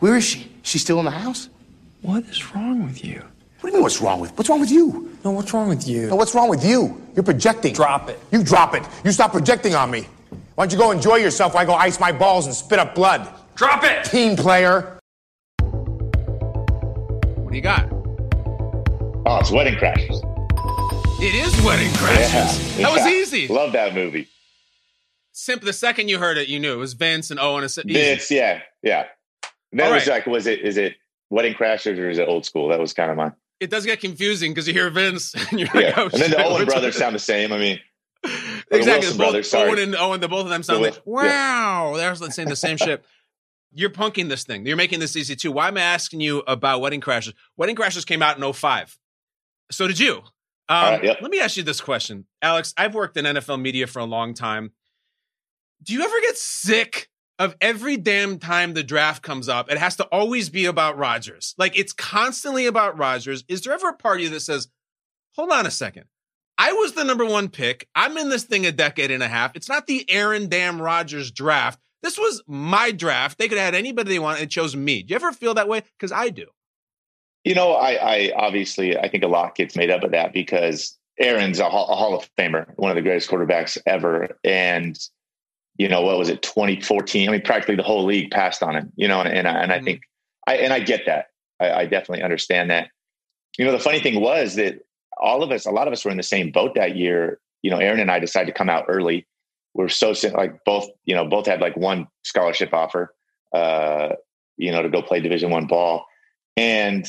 Where 0.00 0.16
is 0.16 0.24
she? 0.24 0.50
She's 0.62 0.82
still 0.82 0.98
in 0.98 1.06
the 1.06 1.10
house? 1.10 1.48
What 2.02 2.24
is 2.24 2.54
wrong 2.54 2.84
with 2.84 3.02
you? 3.02 3.22
What 3.64 3.70
do 3.70 3.76
you 3.76 3.78
mean 3.78 3.82
what's 3.84 4.02
wrong 4.02 4.20
with? 4.20 4.36
What's 4.36 4.50
wrong 4.50 4.60
with 4.60 4.70
you? 4.70 5.16
No, 5.24 5.30
what's 5.30 5.54
wrong 5.54 5.70
with 5.70 5.88
you? 5.88 6.08
No, 6.08 6.16
what's 6.16 6.34
wrong 6.34 6.50
with 6.50 6.62
you? 6.62 7.00
You're 7.14 7.22
projecting. 7.22 7.72
Drop 7.72 8.10
it. 8.10 8.20
You 8.30 8.44
drop 8.44 8.74
it. 8.74 8.82
You 9.06 9.10
stop 9.10 9.32
projecting 9.32 9.74
on 9.74 9.90
me. 9.90 10.06
Why 10.54 10.66
don't 10.66 10.72
you 10.72 10.76
go 10.76 10.90
enjoy 10.90 11.16
yourself 11.16 11.54
while 11.54 11.62
I 11.62 11.64
go 11.64 11.72
ice 11.72 11.98
my 11.98 12.12
balls 12.12 12.44
and 12.44 12.54
spit 12.54 12.78
up 12.78 12.94
blood? 12.94 13.26
Drop 13.54 13.82
it! 13.82 14.04
Team 14.04 14.36
player. 14.36 14.98
What 15.62 17.52
do 17.52 17.56
you 17.56 17.62
got? 17.62 17.88
Oh, 19.24 19.38
it's 19.40 19.50
Wedding 19.50 19.76
Crashers. 19.76 20.20
It 21.22 21.34
is 21.34 21.58
Wedding 21.64 21.88
Crashers. 21.92 22.78
Yeah, 22.78 22.90
that 22.90 22.92
was 22.92 23.06
easy. 23.06 23.48
Love 23.48 23.72
that 23.72 23.94
movie. 23.94 24.28
Simple. 25.32 25.64
The 25.64 25.72
second 25.72 26.10
you 26.10 26.18
heard 26.18 26.36
it, 26.36 26.48
you 26.48 26.60
knew 26.60 26.74
it 26.74 26.76
was 26.76 26.92
Vince 26.92 27.30
and 27.30 27.40
Owen. 27.40 27.62
And 27.62 27.70
Sittany. 27.70 27.94
Vince, 27.94 28.30
yeah, 28.30 28.60
yeah. 28.82 29.06
That 29.72 29.86
All 29.86 29.94
was 29.94 30.06
right. 30.06 30.16
like, 30.16 30.26
was 30.26 30.46
it? 30.46 30.60
Is 30.60 30.76
it 30.76 30.96
Wedding 31.30 31.54
Crashers 31.54 31.98
or 31.98 32.10
is 32.10 32.18
it 32.18 32.28
Old 32.28 32.44
School? 32.44 32.68
That 32.68 32.78
was 32.78 32.92
kind 32.92 33.10
of 33.10 33.16
my 33.16 33.32
it 33.64 33.70
does 33.70 33.86
get 33.86 34.00
confusing 34.00 34.52
because 34.52 34.68
you 34.68 34.74
hear 34.74 34.90
Vince 34.90 35.34
and 35.50 35.58
you're 35.58 35.68
like, 35.74 35.86
yeah. 35.86 35.94
oh, 35.96 36.04
and 36.04 36.12
then 36.12 36.30
the 36.30 36.44
Owen 36.44 36.66
brothers 36.66 36.96
sound 36.96 37.14
the 37.14 37.18
same. 37.18 37.50
I 37.50 37.58
mean, 37.58 37.80
exactly. 38.70 39.08
Both, 39.08 39.16
brothers, 39.16 39.50
sorry. 39.50 39.70
Owen 39.70 39.78
and 39.78 39.96
Owen, 39.96 40.20
the 40.20 40.28
both 40.28 40.44
of 40.44 40.50
them 40.50 40.62
sound 40.62 40.82
like, 40.82 41.00
wow, 41.06 41.94
yeah. 41.96 42.14
they're 42.14 42.30
saying 42.30 42.48
the 42.48 42.56
same 42.56 42.76
shit. 42.76 43.04
You're 43.76 43.90
punking 43.90 44.28
this 44.28 44.44
thing. 44.44 44.66
You're 44.66 44.76
making 44.76 45.00
this 45.00 45.16
easy 45.16 45.34
too. 45.34 45.50
Why 45.50 45.66
am 45.66 45.76
I 45.76 45.80
asking 45.80 46.20
you 46.20 46.44
about 46.46 46.80
Wedding 46.80 47.00
Crashers? 47.00 47.32
Wedding 47.56 47.74
Crashers 47.74 48.06
came 48.06 48.22
out 48.22 48.38
in 48.38 48.52
05. 48.52 48.96
So 49.72 49.88
did 49.88 49.98
you. 49.98 50.18
Um, 50.68 50.84
right, 50.84 51.04
yep. 51.04 51.18
Let 51.20 51.30
me 51.32 51.40
ask 51.40 51.56
you 51.56 51.64
this 51.64 51.80
question, 51.80 52.26
Alex. 52.40 52.72
I've 52.76 52.94
worked 52.94 53.16
in 53.16 53.24
NFL 53.24 53.60
media 53.60 53.88
for 53.88 53.98
a 53.98 54.04
long 54.04 54.32
time. 54.32 54.70
Do 55.82 55.92
you 55.92 56.02
ever 56.04 56.20
get 56.20 56.36
sick 56.36 57.08
of 57.38 57.56
every 57.60 57.96
damn 57.96 58.38
time 58.38 58.74
the 58.74 58.82
draft 58.82 59.22
comes 59.22 59.48
up, 59.48 59.70
it 59.70 59.78
has 59.78 59.96
to 59.96 60.04
always 60.04 60.48
be 60.48 60.66
about 60.66 60.96
Rodgers. 60.96 61.54
Like 61.58 61.78
it's 61.78 61.92
constantly 61.92 62.66
about 62.66 62.98
Rodgers. 62.98 63.44
Is 63.48 63.62
there 63.62 63.72
ever 63.72 63.88
a 63.88 63.94
party 63.94 64.28
that 64.28 64.40
says, 64.40 64.68
hold 65.34 65.50
on 65.50 65.66
a 65.66 65.70
second? 65.70 66.04
I 66.56 66.72
was 66.72 66.92
the 66.92 67.04
number 67.04 67.24
one 67.24 67.48
pick. 67.48 67.88
I'm 67.96 68.16
in 68.16 68.28
this 68.28 68.44
thing 68.44 68.64
a 68.64 68.72
decade 68.72 69.10
and 69.10 69.22
a 69.22 69.28
half. 69.28 69.56
It's 69.56 69.68
not 69.68 69.86
the 69.86 70.08
Aaron 70.08 70.48
Damn 70.48 70.80
Rodgers 70.80 71.32
draft. 71.32 71.80
This 72.02 72.16
was 72.16 72.42
my 72.46 72.92
draft. 72.92 73.38
They 73.38 73.48
could 73.48 73.58
have 73.58 73.64
had 73.64 73.74
anybody 73.74 74.10
they 74.10 74.18
want 74.18 74.40
and 74.40 74.50
chose 74.50 74.76
me. 74.76 75.02
Do 75.02 75.12
you 75.12 75.16
ever 75.16 75.32
feel 75.32 75.54
that 75.54 75.68
way? 75.68 75.82
Because 75.98 76.12
I 76.12 76.28
do. 76.28 76.46
You 77.42 77.54
know, 77.54 77.72
I, 77.72 77.92
I 77.92 78.32
obviously 78.36 78.96
I 78.96 79.08
think 79.08 79.24
a 79.24 79.28
lot 79.28 79.56
gets 79.56 79.74
made 79.74 79.90
up 79.90 80.04
of 80.04 80.12
that 80.12 80.32
because 80.32 80.96
Aaron's 81.18 81.58
a 81.58 81.64
a 81.64 81.68
Hall 81.68 82.14
of 82.16 82.28
Famer, 82.36 82.66
one 82.76 82.90
of 82.90 82.96
the 82.96 83.02
greatest 83.02 83.28
quarterbacks 83.28 83.78
ever. 83.86 84.38
And, 84.44 84.98
you 85.76 85.88
know, 85.88 86.02
what 86.02 86.18
was 86.18 86.28
it, 86.28 86.42
2014? 86.42 87.28
I 87.28 87.32
mean, 87.32 87.42
practically 87.42 87.76
the 87.76 87.82
whole 87.82 88.04
league 88.04 88.30
passed 88.30 88.62
on 88.62 88.76
him, 88.76 88.92
you 88.96 89.08
know, 89.08 89.20
and, 89.20 89.32
and, 89.32 89.48
I, 89.48 89.62
and 89.62 89.72
I 89.72 89.80
think, 89.80 90.02
I, 90.46 90.56
and 90.58 90.72
I 90.72 90.80
get 90.80 91.06
that. 91.06 91.26
I, 91.60 91.72
I 91.72 91.86
definitely 91.86 92.22
understand 92.22 92.70
that. 92.70 92.88
You 93.58 93.64
know, 93.64 93.72
the 93.72 93.78
funny 93.78 94.00
thing 94.00 94.20
was 94.20 94.56
that 94.56 94.80
all 95.16 95.42
of 95.42 95.50
us, 95.50 95.66
a 95.66 95.70
lot 95.70 95.86
of 95.86 95.92
us 95.92 96.04
were 96.04 96.10
in 96.10 96.16
the 96.16 96.22
same 96.22 96.50
boat 96.50 96.74
that 96.74 96.96
year. 96.96 97.38
You 97.62 97.70
know, 97.70 97.78
Aaron 97.78 98.00
and 98.00 98.10
I 98.10 98.18
decided 98.18 98.46
to 98.46 98.52
come 98.52 98.68
out 98.68 98.86
early. 98.88 99.26
We're 99.74 99.88
so 99.88 100.14
like 100.32 100.64
both, 100.64 100.88
you 101.04 101.14
know, 101.14 101.24
both 101.26 101.46
had 101.46 101.60
like 101.60 101.76
one 101.76 102.08
scholarship 102.22 102.72
offer, 102.72 103.14
uh, 103.52 104.10
you 104.56 104.70
know, 104.70 104.82
to 104.82 104.88
go 104.88 105.02
play 105.02 105.20
Division 105.20 105.50
One 105.50 105.66
ball, 105.66 106.06
and 106.56 107.06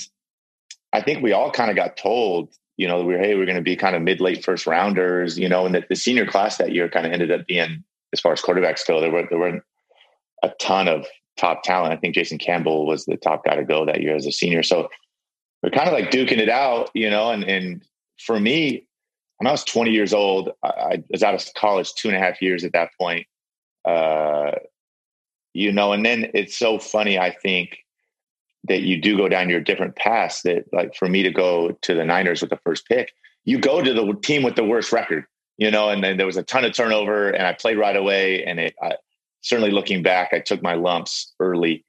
I 0.94 1.02
think 1.02 1.22
we 1.22 1.34
all 1.34 1.52
kind 1.52 1.70
of 1.70 1.76
got 1.76 1.98
told, 1.98 2.54
you 2.78 2.88
know, 2.88 3.04
we 3.04 3.14
are 3.16 3.20
hey, 3.20 3.36
we're 3.36 3.46
going 3.46 3.58
to 3.58 3.62
be 3.62 3.76
kind 3.76 3.96
of 3.96 4.02
mid 4.02 4.22
late 4.22 4.44
first 4.44 4.66
rounders, 4.66 5.38
you 5.38 5.50
know, 5.50 5.66
and 5.66 5.76
that 5.76 5.90
the 5.90 5.96
senior 5.96 6.26
class 6.26 6.58
that 6.58 6.72
year 6.72 6.90
kind 6.90 7.06
of 7.06 7.12
ended 7.12 7.32
up 7.32 7.46
being, 7.46 7.84
as 8.16 8.22
far 8.22 8.32
as 8.32 8.42
quarterbacks 8.42 8.88
go, 8.88 9.02
there 9.02 9.12
were 9.12 9.28
there 9.30 9.38
weren't 9.38 9.64
a 10.42 10.50
ton 10.62 10.88
of 10.88 11.06
top 11.38 11.64
talent. 11.64 11.92
I 11.92 11.98
think 11.98 12.16
Jason 12.16 12.38
Campbell 12.38 12.86
was 12.86 13.04
the 13.04 13.18
top 13.18 13.44
guy 13.44 13.58
to 13.58 13.66
go 13.66 13.86
that 13.86 14.02
year 14.02 14.16
as 14.16 14.26
a 14.26 14.32
senior. 14.32 14.64
So 14.64 14.88
we're 15.62 15.70
kind 15.72 15.90
of 15.90 15.94
like 15.94 16.12
duking 16.12 16.38
it 16.38 16.48
out, 16.48 16.92
you 16.94 17.10
know, 17.10 17.30
and 17.32 17.44
and 17.44 17.84
for 18.26 18.40
me, 18.40 18.88
when 19.38 19.48
I 19.48 19.52
was 19.52 19.66
20 19.66 19.92
years 19.92 20.14
old, 20.14 20.52
I, 20.64 20.70
I 20.70 21.04
was 21.10 21.24
out 21.24 21.34
of 21.34 21.46
college 21.58 21.94
two 21.96 22.08
and 22.08 22.16
a 22.16 22.22
half 22.22 22.42
years 22.42 22.64
at 22.64 22.72
that 22.72 22.92
point. 22.98 23.28
Uh, 23.84 24.52
you 25.54 25.74
know, 25.74 25.92
and 25.92 26.06
then 26.06 26.32
it's 26.34 26.58
so 26.58 26.80
funny, 26.80 27.20
I 27.20 27.32
think, 27.32 27.80
that 28.64 28.82
you 28.82 29.00
do 29.00 29.18
go 29.18 29.28
down 29.28 29.50
your 29.50 29.60
different 29.60 29.96
paths 29.98 30.42
that 30.44 30.66
like 30.72 30.96
for 30.96 31.10
me 31.10 31.22
to 31.24 31.32
go 31.32 31.72
to 31.82 31.94
the 31.94 32.06
Niners 32.06 32.42
with 32.42 32.50
the 32.50 32.60
first 32.64 32.88
pick, 32.88 33.12
you 33.44 33.60
go 33.60 33.82
to 33.82 33.94
the 33.94 34.14
team 34.24 34.42
with 34.42 34.56
the 34.56 34.64
worst 34.64 34.92
record, 34.92 35.26
you 35.58 35.72
know, 35.72 35.90
and 35.90 36.04
then 36.04 36.18
there 36.18 36.26
was 36.26 36.38
a 36.38 36.44
ton 36.44 36.66
of 36.66 36.74
turnover 36.74 37.30
and 37.30 37.46
I 37.46 37.54
played 37.54 37.78
right 37.78 37.96
away. 37.96 38.44
And 38.44 38.60
it 38.60 38.76
I, 38.82 38.94
certainly 39.42 39.72
looking 39.72 40.04
back, 40.04 40.30
I 40.34 40.40
took 40.40 40.62
my 40.62 40.74
lumps 40.74 41.34
early 41.40 41.86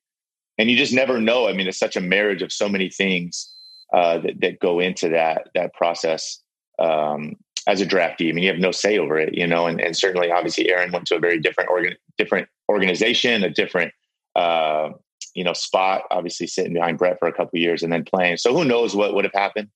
and 0.58 0.70
you 0.70 0.76
just 0.76 0.92
never 0.92 1.20
know. 1.20 1.48
I 1.48 1.52
mean, 1.52 1.66
it's 1.66 1.78
such 1.78 1.96
a 1.96 2.00
marriage 2.00 2.42
of 2.42 2.52
so 2.52 2.68
many 2.68 2.88
things 2.88 3.52
uh, 3.92 4.18
that, 4.18 4.40
that 4.40 4.60
go 4.60 4.80
into 4.80 5.08
that, 5.10 5.48
that 5.54 5.74
process. 5.74 6.40
Um, 6.78 7.36
as 7.68 7.80
a 7.80 7.86
draftee, 7.86 8.28
I 8.28 8.32
mean, 8.32 8.44
you 8.44 8.50
have 8.50 8.60
no 8.60 8.70
say 8.70 8.98
over 8.98 9.18
it, 9.18 9.34
you 9.34 9.46
know, 9.46 9.66
and, 9.66 9.80
and 9.80 9.96
certainly 9.96 10.30
obviously 10.30 10.70
Aaron 10.70 10.92
went 10.92 11.06
to 11.06 11.16
a 11.16 11.18
very 11.18 11.40
different 11.40 11.68
organ, 11.68 11.96
different 12.16 12.48
organization, 12.68 13.42
a 13.42 13.50
different, 13.50 13.92
uh, 14.36 14.90
you 15.34 15.42
know, 15.42 15.52
spot, 15.52 16.02
obviously 16.12 16.46
sitting 16.46 16.74
behind 16.74 16.98
Brett 16.98 17.18
for 17.18 17.26
a 17.26 17.32
couple 17.32 17.58
years 17.58 17.82
and 17.82 17.92
then 17.92 18.04
playing. 18.04 18.36
So 18.36 18.56
who 18.56 18.64
knows 18.64 18.94
what 18.94 19.14
would 19.14 19.24
have 19.24 19.34
happened? 19.34 19.68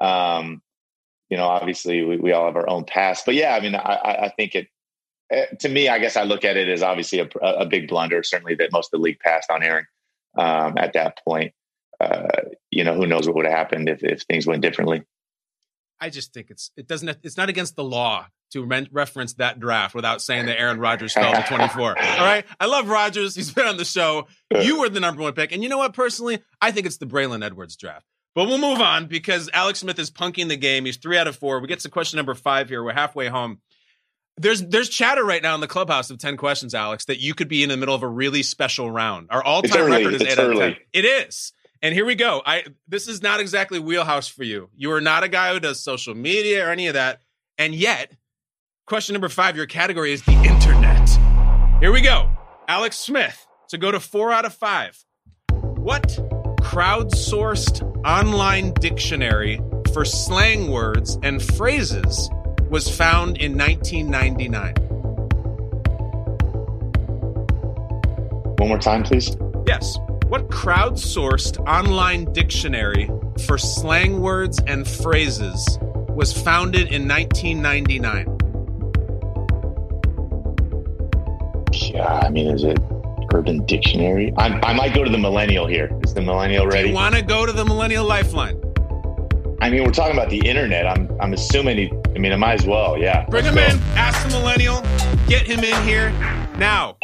Um, 0.00 0.62
you 1.32 1.38
know, 1.38 1.46
obviously 1.46 2.04
we, 2.04 2.18
we 2.18 2.32
all 2.32 2.44
have 2.44 2.56
our 2.56 2.68
own 2.68 2.84
past, 2.84 3.24
but 3.24 3.34
yeah, 3.34 3.56
I 3.56 3.60
mean, 3.60 3.74
I, 3.74 4.24
I 4.24 4.32
think 4.36 4.54
it, 4.54 4.68
eh, 5.30 5.46
to 5.60 5.68
me, 5.70 5.88
I 5.88 5.98
guess 5.98 6.14
I 6.14 6.24
look 6.24 6.44
at 6.44 6.58
it 6.58 6.68
as 6.68 6.82
obviously 6.82 7.20
a, 7.20 7.28
a 7.40 7.64
big 7.64 7.88
blunder, 7.88 8.22
certainly 8.22 8.54
that 8.56 8.70
most 8.70 8.92
of 8.92 9.00
the 9.00 9.02
league 9.02 9.18
passed 9.18 9.50
on 9.50 9.62
Aaron 9.62 9.86
um, 10.36 10.74
at 10.76 10.92
that 10.92 11.20
point. 11.26 11.54
Uh, 11.98 12.28
you 12.70 12.84
know, 12.84 12.92
who 12.92 13.06
knows 13.06 13.26
what 13.26 13.34
would 13.36 13.46
have 13.46 13.56
happened 13.56 13.88
if, 13.88 14.04
if 14.04 14.20
things 14.24 14.46
went 14.46 14.60
differently. 14.60 15.04
I 15.98 16.10
just 16.10 16.34
think 16.34 16.50
it's 16.50 16.70
it 16.76 16.86
doesn't 16.86 17.16
it's 17.22 17.38
not 17.38 17.48
against 17.48 17.76
the 17.76 17.84
law 17.84 18.26
to 18.50 18.62
re- 18.62 18.88
reference 18.92 19.32
that 19.34 19.58
draft 19.58 19.94
without 19.94 20.20
saying 20.20 20.44
that 20.46 20.60
Aaron 20.60 20.80
Rodgers 20.80 21.14
fell 21.14 21.32
to 21.32 21.42
24. 21.48 21.98
All 22.02 22.26
right. 22.26 22.44
I 22.60 22.66
love 22.66 22.88
Rodgers. 22.88 23.34
He's 23.34 23.54
been 23.54 23.66
on 23.66 23.78
the 23.78 23.86
show. 23.86 24.26
You 24.50 24.80
were 24.80 24.90
the 24.90 25.00
number 25.00 25.22
one 25.22 25.32
pick. 25.32 25.50
And 25.52 25.62
you 25.62 25.70
know 25.70 25.78
what? 25.78 25.94
Personally, 25.94 26.42
I 26.60 26.72
think 26.72 26.84
it's 26.84 26.98
the 26.98 27.06
Braylon 27.06 27.42
Edwards 27.42 27.76
draft. 27.76 28.04
But 28.34 28.48
we'll 28.48 28.58
move 28.58 28.80
on 28.80 29.06
because 29.06 29.50
Alex 29.52 29.80
Smith 29.80 29.98
is 29.98 30.10
punking 30.10 30.48
the 30.48 30.56
game. 30.56 30.86
He's 30.86 30.96
three 30.96 31.18
out 31.18 31.26
of 31.26 31.36
four. 31.36 31.60
We 31.60 31.68
get 31.68 31.80
to 31.80 31.90
question 31.90 32.16
number 32.16 32.34
five 32.34 32.68
here. 32.68 32.82
We're 32.82 32.94
halfway 32.94 33.28
home. 33.28 33.60
There's 34.38 34.62
there's 34.62 34.88
chatter 34.88 35.22
right 35.24 35.42
now 35.42 35.54
in 35.54 35.60
the 35.60 35.68
clubhouse 35.68 36.10
of 36.10 36.18
10 36.18 36.38
questions, 36.38 36.74
Alex, 36.74 37.04
that 37.04 37.20
you 37.20 37.34
could 37.34 37.48
be 37.48 37.62
in 37.62 37.68
the 37.68 37.76
middle 37.76 37.94
of 37.94 38.02
a 38.02 38.08
really 38.08 38.42
special 38.42 38.90
round. 38.90 39.28
Our 39.30 39.42
all-time 39.42 39.90
record 39.90 40.14
is 40.14 40.22
it's 40.22 40.32
eight 40.32 40.38
early. 40.38 40.62
out 40.62 40.68
of 40.70 40.74
10. 40.76 40.82
It 40.94 41.04
is. 41.04 41.52
And 41.82 41.94
here 41.94 42.06
we 42.06 42.14
go. 42.14 42.40
I 42.46 42.64
this 42.88 43.08
is 43.08 43.22
not 43.22 43.40
exactly 43.40 43.78
wheelhouse 43.78 44.28
for 44.28 44.44
you. 44.44 44.70
You 44.74 44.92
are 44.92 45.00
not 45.00 45.24
a 45.24 45.28
guy 45.28 45.52
who 45.52 45.60
does 45.60 45.82
social 45.82 46.14
media 46.14 46.66
or 46.66 46.70
any 46.70 46.86
of 46.86 46.94
that. 46.94 47.20
And 47.58 47.74
yet, 47.74 48.12
question 48.86 49.12
number 49.12 49.28
five, 49.28 49.56
your 49.56 49.66
category 49.66 50.12
is 50.12 50.22
the 50.22 50.32
internet. 50.32 51.08
Here 51.80 51.92
we 51.92 52.00
go. 52.00 52.30
Alex 52.68 52.96
Smith 52.96 53.46
to 53.68 53.78
go 53.78 53.90
to 53.90 54.00
four 54.00 54.32
out 54.32 54.44
of 54.44 54.54
five. 54.54 55.04
What 55.50 56.18
crowdsourced 56.72 57.82
online 58.06 58.72
dictionary 58.80 59.60
for 59.92 60.06
slang 60.06 60.70
words 60.70 61.18
and 61.22 61.42
phrases 61.42 62.30
was 62.70 62.88
found 62.88 63.36
in 63.36 63.58
1999? 63.58 64.74
One 68.56 68.68
more 68.70 68.78
time, 68.78 69.02
please. 69.02 69.36
Yes. 69.66 69.98
What 70.28 70.48
crowdsourced 70.48 71.58
online 71.68 72.32
dictionary 72.32 73.10
for 73.44 73.58
slang 73.58 74.22
words 74.22 74.58
and 74.66 74.88
phrases 74.88 75.78
was 76.08 76.32
founded 76.32 76.90
in 76.90 77.06
1999? 77.06 78.38
Yeah, 81.92 82.06
I 82.06 82.30
mean, 82.30 82.46
is 82.46 82.64
it 82.64 82.78
Urban 83.34 83.64
Dictionary? 83.66 84.32
i 84.36 84.48
I 84.60 84.72
might 84.74 84.94
go 84.94 85.04
to 85.04 85.10
the 85.10 85.18
Millennial 85.18 85.66
here. 85.66 85.90
Is 86.04 86.14
the 86.14 86.22
Millennial 86.22 86.66
ready? 86.66 86.84
Do 86.84 86.88
You 86.88 86.94
want 86.94 87.14
to 87.14 87.22
go 87.22 87.46
to 87.46 87.52
the 87.52 87.64
Millennial 87.64 88.04
Lifeline? 88.04 88.60
I 89.60 89.70
mean, 89.70 89.84
we're 89.84 89.92
talking 89.92 90.16
about 90.16 90.28
the 90.28 90.46
internet. 90.46 90.86
I'm, 90.86 91.08
I'm 91.20 91.32
assuming 91.32 91.78
he. 91.78 91.92
I 92.14 92.18
mean, 92.18 92.32
I 92.32 92.36
might 92.36 92.60
as 92.60 92.66
well. 92.66 92.98
Yeah. 92.98 93.24
Bring 93.26 93.44
him 93.44 93.56
in. 93.58 93.78
Ask 93.94 94.26
the 94.26 94.36
Millennial. 94.38 94.82
Get 95.28 95.46
him 95.46 95.60
in 95.60 95.86
here 95.86 96.10
now. 96.58 96.96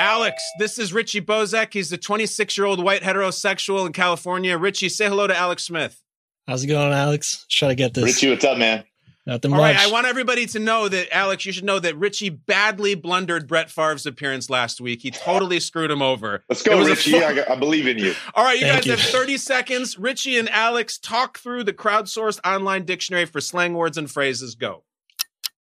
Alex, 0.00 0.42
this 0.58 0.78
is 0.78 0.94
Richie 0.94 1.20
Bozek. 1.20 1.74
He's 1.74 1.90
the 1.90 1.98
26 1.98 2.56
year 2.56 2.66
old 2.66 2.82
white 2.82 3.02
heterosexual 3.02 3.86
in 3.86 3.92
California. 3.92 4.56
Richie, 4.56 4.88
say 4.88 5.08
hello 5.08 5.26
to 5.26 5.36
Alex 5.36 5.64
Smith. 5.64 6.02
How's 6.48 6.64
it 6.64 6.68
going, 6.68 6.92
Alex? 6.92 7.44
Try 7.50 7.68
to 7.68 7.74
get 7.74 7.92
this. 7.92 8.04
Richie, 8.04 8.30
what's 8.30 8.44
up, 8.44 8.56
man? 8.56 8.82
Nothing 9.30 9.52
All 9.52 9.58
much. 9.60 9.76
right, 9.76 9.86
I 9.86 9.92
want 9.92 10.08
everybody 10.08 10.44
to 10.46 10.58
know 10.58 10.88
that 10.88 11.14
Alex, 11.14 11.46
you 11.46 11.52
should 11.52 11.62
know 11.64 11.78
that 11.78 11.96
Richie 11.96 12.30
badly 12.30 12.96
blundered 12.96 13.46
Brett 13.46 13.70
Favre's 13.70 14.04
appearance 14.04 14.50
last 14.50 14.80
week. 14.80 15.02
He 15.02 15.12
totally 15.12 15.60
screwed 15.60 15.88
him 15.88 16.02
over. 16.02 16.42
Let's 16.48 16.62
go, 16.64 16.84
Richie. 16.84 17.12
full- 17.12 17.22
I, 17.24 17.34
got- 17.34 17.48
I 17.48 17.54
believe 17.54 17.86
in 17.86 17.96
you. 17.96 18.12
All 18.34 18.42
right, 18.42 18.58
you 18.58 18.66
Thank 18.66 18.78
guys 18.78 18.86
you. 18.86 18.90
have 18.92 19.00
30 19.00 19.36
seconds. 19.36 19.96
Richie 20.00 20.36
and 20.36 20.50
Alex 20.50 20.98
talk 20.98 21.38
through 21.38 21.62
the 21.62 21.72
crowdsourced 21.72 22.40
online 22.44 22.84
dictionary 22.84 23.24
for 23.24 23.40
slang 23.40 23.74
words 23.74 23.96
and 23.96 24.10
phrases. 24.10 24.56
Go. 24.56 24.82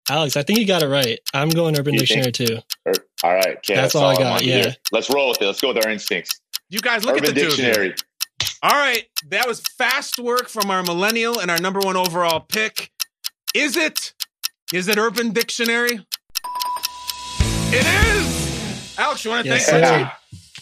Alex, 0.09 0.35
I 0.35 0.41
think 0.41 0.57
you 0.57 0.65
got 0.65 0.81
it 0.81 0.87
right. 0.87 1.19
I'm 1.35 1.49
going 1.49 1.77
Urban 1.77 1.93
You 1.93 1.99
Dictionary 1.99 2.31
too. 2.31 2.57
Er, 2.87 2.93
all 3.23 3.35
right. 3.35 3.57
Okay, 3.57 3.75
That's 3.75 3.93
all 3.93 4.05
I 4.09 4.15
got, 4.15 4.41
yeah. 4.43 4.63
hear. 4.63 4.75
Let's 4.91 5.11
roll 5.11 5.29
with 5.29 5.39
it. 5.43 5.45
Let's 5.45 5.61
go 5.61 5.67
with 5.67 5.85
our 5.85 5.91
instincts. 5.91 6.41
You 6.71 6.79
guys 6.79 7.05
look 7.05 7.17
Urban 7.17 7.29
at 7.29 7.35
the 7.35 7.41
two 7.41 7.47
of. 7.49 7.55
Dictionary. 7.55 7.93
All 8.63 8.71
right, 8.71 9.05
that 9.27 9.47
was 9.47 9.61
fast 9.77 10.17
work 10.17 10.49
from 10.49 10.71
our 10.71 10.81
millennial 10.81 11.39
and 11.39 11.51
our 11.51 11.59
number 11.59 11.79
one 11.81 11.95
overall 11.95 12.39
pick. 12.39 12.89
Is 13.55 13.75
it? 13.77 14.13
Is 14.73 14.87
it 14.87 14.97
Urban 14.97 15.31
Dictionary? 15.31 16.05
It 17.71 17.85
is. 17.85 18.95
Alex, 18.97 19.23
you 19.25 19.31
want 19.31 19.43
to 19.45 19.49
Yes, 19.49 19.69
thank 19.69 19.85
sir. 19.85 19.97
Richie? 19.97 20.11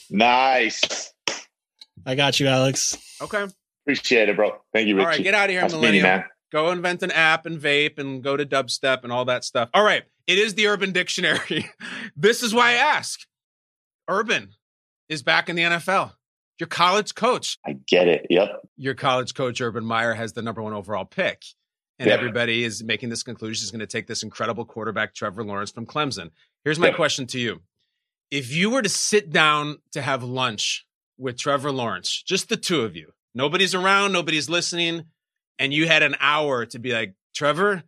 Nice. 0.10 1.14
I 2.06 2.16
got 2.16 2.40
you, 2.40 2.48
Alex. 2.48 2.98
Okay. 3.22 3.46
Appreciate 3.84 4.30
it, 4.30 4.36
bro. 4.36 4.52
Thank 4.74 4.88
you, 4.88 4.96
Richie. 4.96 5.06
All 5.06 5.12
right, 5.12 5.24
get 5.24 5.34
out 5.34 5.46
of 5.46 5.52
here, 5.52 5.62
Nice 5.62 5.74
meeting 5.74 5.96
you, 5.96 6.02
millennial. 6.02 6.18
man. 6.20 6.26
Go 6.52 6.72
invent 6.72 7.04
an 7.04 7.12
app 7.12 7.46
and 7.46 7.60
vape 7.60 8.00
and 8.00 8.24
go 8.24 8.38
to 8.38 8.46
dubstep 8.46 9.04
and 9.04 9.12
all 9.12 9.26
that 9.26 9.44
stuff. 9.44 9.70
All 9.74 9.84
right, 9.84 10.04
it 10.28 10.38
is 10.38 10.56
the 10.56 10.68
Urban 10.68 10.92
Dictionary. 10.94 11.70
this 12.16 12.42
is 12.44 12.54
why 12.54 12.70
I 12.72 12.74
ask. 12.74 13.20
Urban 14.08 14.54
is 15.10 15.24
back 15.24 15.50
in 15.50 15.58
the 15.58 15.64
NFL. 15.64 16.14
Your 16.60 16.68
college 16.68 17.16
coach, 17.16 17.58
I 17.66 17.74
get 17.88 18.08
it. 18.08 18.28
Yep. 18.30 18.62
your 18.78 18.94
college 18.96 19.34
coach 19.34 19.60
Urban 19.62 19.86
Meyer 19.86 20.14
has 20.14 20.34
the 20.34 20.42
number 20.42 20.62
one 20.62 20.74
overall 20.74 21.06
pick. 21.06 21.44
And 22.00 22.10
Yeah. 22.10 22.14
everybody 22.14 22.64
is 22.64 22.84
making 22.84 23.10
this 23.10 23.24
conclusion 23.24 23.64
he's 23.64 23.72
going 23.72 23.80
to 23.80 23.88
take 23.88 24.08
this 24.08 24.22
incredible 24.24 24.66
quarterback, 24.66 25.16
Trevor 25.16 25.44
Lawrence 25.44 25.72
from 25.72 25.86
Clemson. 25.86 26.30
Here's 26.64 26.78
my 26.80 26.90
Yeah. 26.90 26.96
question 26.96 27.26
to 27.28 27.40
you. 27.40 27.64
If 28.30 28.52
you 28.54 28.70
were 28.70 28.82
to 28.82 28.90
sit 28.90 29.32
down 29.32 29.78
to 29.94 30.02
have 30.02 30.22
lunch 30.24 30.86
with 31.18 31.38
Trevor 31.40 31.72
Lawrence, 31.72 32.22
just 32.22 32.50
the 32.50 32.58
two 32.58 32.82
of 32.82 32.96
you, 32.96 33.14
nobody's 33.34 33.74
around, 33.74 34.12
nobody's 34.12 34.50
listening, 34.50 35.06
and 35.58 35.74
you 35.74 35.88
had 35.88 36.04
an 36.04 36.16
hour 36.20 36.66
to 36.68 36.78
be 36.78 36.92
like, 36.94 37.16
Trevor, 37.34 37.84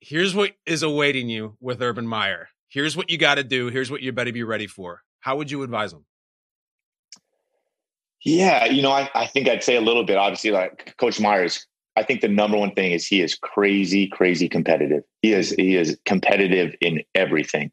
here's 0.00 0.34
what 0.34 0.52
is 0.66 0.82
awaiting 0.82 1.28
you 1.28 1.56
with 1.60 1.80
Urban 1.80 2.06
Meyer. 2.06 2.48
Here's 2.68 2.96
what 2.96 3.08
you 3.10 3.18
got 3.18 3.36
to 3.36 3.44
do. 3.44 3.68
Here's 3.68 3.90
what 3.90 4.02
you 4.02 4.10
better 4.10 4.32
be 4.32 4.42
ready 4.42 4.66
for. 4.66 5.02
How 5.20 5.36
would 5.36 5.50
you 5.50 5.62
advise 5.62 5.92
him? 5.92 6.04
Yeah, 8.22 8.64
you 8.64 8.82
know, 8.82 8.90
I, 8.90 9.10
I 9.14 9.26
think 9.26 9.48
I'd 9.48 9.62
say 9.62 9.76
a 9.76 9.80
little 9.80 10.04
bit. 10.04 10.16
Obviously, 10.16 10.50
like 10.50 10.94
Coach 10.96 11.20
Meyer's, 11.20 11.66
I 11.96 12.02
think 12.02 12.20
the 12.20 12.28
number 12.28 12.56
one 12.56 12.72
thing 12.72 12.92
is 12.92 13.06
he 13.06 13.20
is 13.20 13.34
crazy, 13.34 14.08
crazy 14.08 14.48
competitive. 14.48 15.04
He 15.22 15.32
is 15.32 15.50
he 15.50 15.76
is 15.76 15.98
competitive 16.04 16.74
in 16.80 17.02
everything, 17.14 17.70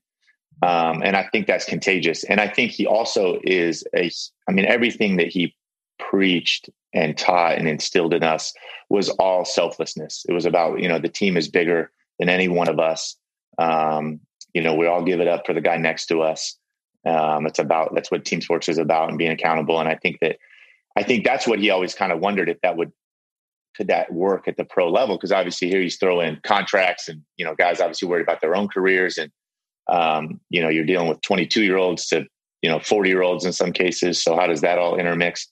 um, 0.62 1.02
and 1.04 1.16
I 1.16 1.28
think 1.32 1.48
that's 1.48 1.66
contagious. 1.66 2.24
And 2.24 2.40
I 2.40 2.48
think 2.48 2.72
he 2.72 2.86
also 2.86 3.40
is 3.44 3.84
a. 3.96 4.12
I 4.48 4.52
mean, 4.52 4.66
everything 4.66 5.18
that 5.18 5.28
he 5.28 5.56
preached 5.98 6.70
and 6.94 7.18
taught 7.18 7.58
and 7.58 7.68
instilled 7.68 8.14
in 8.14 8.24
us 8.24 8.54
was 8.90 9.10
all 9.10 9.46
selflessness. 9.46 10.26
It 10.28 10.34
was 10.34 10.46
about, 10.46 10.82
you 10.82 10.90
know, 10.90 11.00
the 11.00 11.08
team 11.08 11.38
is 11.38 11.48
bigger 11.48 11.92
than 12.20 12.28
any 12.28 12.48
one 12.48 12.68
of 12.68 12.80
us. 12.80 13.16
Um, 13.58 14.20
you 14.54 14.62
know, 14.62 14.76
we 14.76 14.88
all 14.88 15.04
give 15.04 15.22
it 15.22 15.28
up 15.28 15.46
for 15.46 15.54
the 15.54 15.62
guy 15.62 15.78
next 15.78 16.08
to 16.08 16.22
us. 16.22 16.58
Um, 17.06 17.48
it's 17.48 17.60
about 17.60 17.96
that's 17.96 18.12
what 18.12 18.26
team 18.26 18.42
sports 18.42 18.70
is 18.70 18.78
about 18.78 19.10
and 19.10 19.18
being 19.18 19.32
accountable. 19.32 19.80
And 19.80 19.88
I 19.88 19.96
think 19.96 20.20
that 20.22 20.38
I 20.96 21.04
think 21.04 21.24
that's 21.24 21.48
what 21.48 21.60
he 21.60 21.70
always 21.70 21.96
kind 21.96 22.12
of 22.12 22.20
wondered 22.20 22.50
if 22.50 22.60
that 22.62 22.78
would 22.78 22.92
could 23.76 23.88
that 23.88 24.12
work 24.14 24.48
at 24.48 24.58
the 24.58 24.66
pro 24.66 24.90
level? 24.90 25.16
Because 25.16 25.32
obviously 25.32 25.70
here 25.70 25.82
he's 25.82 25.98
throwing 25.98 26.40
contracts 26.44 27.08
and 27.08 27.22
you 27.38 27.46
know 27.46 27.56
guys 27.56 27.80
obviously 27.80 28.08
worried 28.08 28.24
about 28.24 28.42
their 28.42 28.56
own 28.56 28.68
careers 28.68 29.18
and 29.18 29.32
um, 29.90 30.40
you 30.50 30.62
know 30.62 30.70
you're 30.70 30.86
dealing 30.86 31.08
with 31.08 31.22
22 31.22 31.64
year 31.64 31.78
olds 31.78 32.08
to 32.08 32.26
you 32.62 32.70
know 32.70 32.80
40 32.80 33.10
year 33.10 33.22
olds 33.22 33.46
in 33.46 33.54
some 33.54 33.72
cases. 33.72 34.24
So 34.24 34.36
how 34.36 34.48
does 34.48 34.62
that 34.62 34.78
all 34.78 34.98
intermix? 34.98 35.48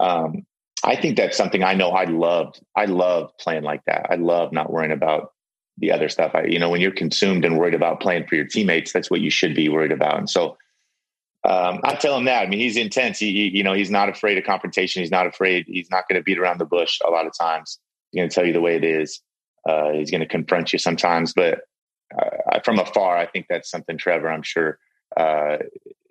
Um, 0.00 0.46
I 0.84 0.96
think 0.96 1.16
that's 1.16 1.36
something 1.36 1.62
I 1.62 1.74
know 1.74 1.90
I 1.90 2.04
loved. 2.04 2.60
I 2.76 2.84
love 2.84 3.30
playing 3.40 3.64
like 3.64 3.82
that. 3.86 4.06
I 4.10 4.14
love 4.14 4.52
not 4.52 4.72
worrying 4.72 4.92
about 4.92 5.32
the 5.78 5.92
other 5.92 6.08
stuff. 6.08 6.32
I, 6.34 6.44
you 6.44 6.58
know, 6.58 6.70
when 6.70 6.80
you're 6.80 6.90
consumed 6.90 7.44
and 7.44 7.58
worried 7.58 7.74
about 7.74 8.00
playing 8.00 8.26
for 8.26 8.36
your 8.36 8.46
teammates, 8.46 8.92
that's 8.92 9.10
what 9.10 9.20
you 9.20 9.30
should 9.30 9.54
be 9.54 9.68
worried 9.68 9.92
about. 9.92 10.18
And 10.18 10.30
so 10.30 10.56
um, 11.44 11.80
I 11.84 11.94
tell 11.94 12.16
him 12.16 12.24
that. 12.24 12.42
I 12.42 12.46
mean, 12.46 12.58
he's 12.58 12.76
intense. 12.76 13.18
He, 13.18 13.32
he, 13.32 13.58
you 13.58 13.62
know, 13.62 13.72
he's 13.72 13.90
not 13.90 14.08
afraid 14.08 14.38
of 14.38 14.44
confrontation. 14.44 15.02
He's 15.02 15.10
not 15.10 15.26
afraid. 15.26 15.66
He's 15.68 15.90
not 15.90 16.04
going 16.08 16.18
to 16.18 16.22
beat 16.22 16.38
around 16.38 16.58
the 16.58 16.64
bush 16.64 16.98
a 17.06 17.10
lot 17.10 17.26
of 17.26 17.32
times. 17.38 17.78
He's 18.10 18.18
going 18.18 18.28
to 18.28 18.34
tell 18.34 18.46
you 18.46 18.52
the 18.52 18.60
way 18.60 18.76
it 18.76 18.84
is. 18.84 19.20
Uh, 19.68 19.90
he's 19.92 20.10
going 20.10 20.20
to 20.20 20.26
confront 20.26 20.72
you 20.72 20.78
sometimes, 20.78 21.32
but 21.32 21.60
uh, 22.16 22.60
from 22.64 22.78
afar, 22.78 23.16
I 23.16 23.26
think 23.26 23.46
that's 23.48 23.70
something 23.70 23.98
Trevor, 23.98 24.30
I'm 24.30 24.42
sure, 24.42 24.78
uh, 25.16 25.58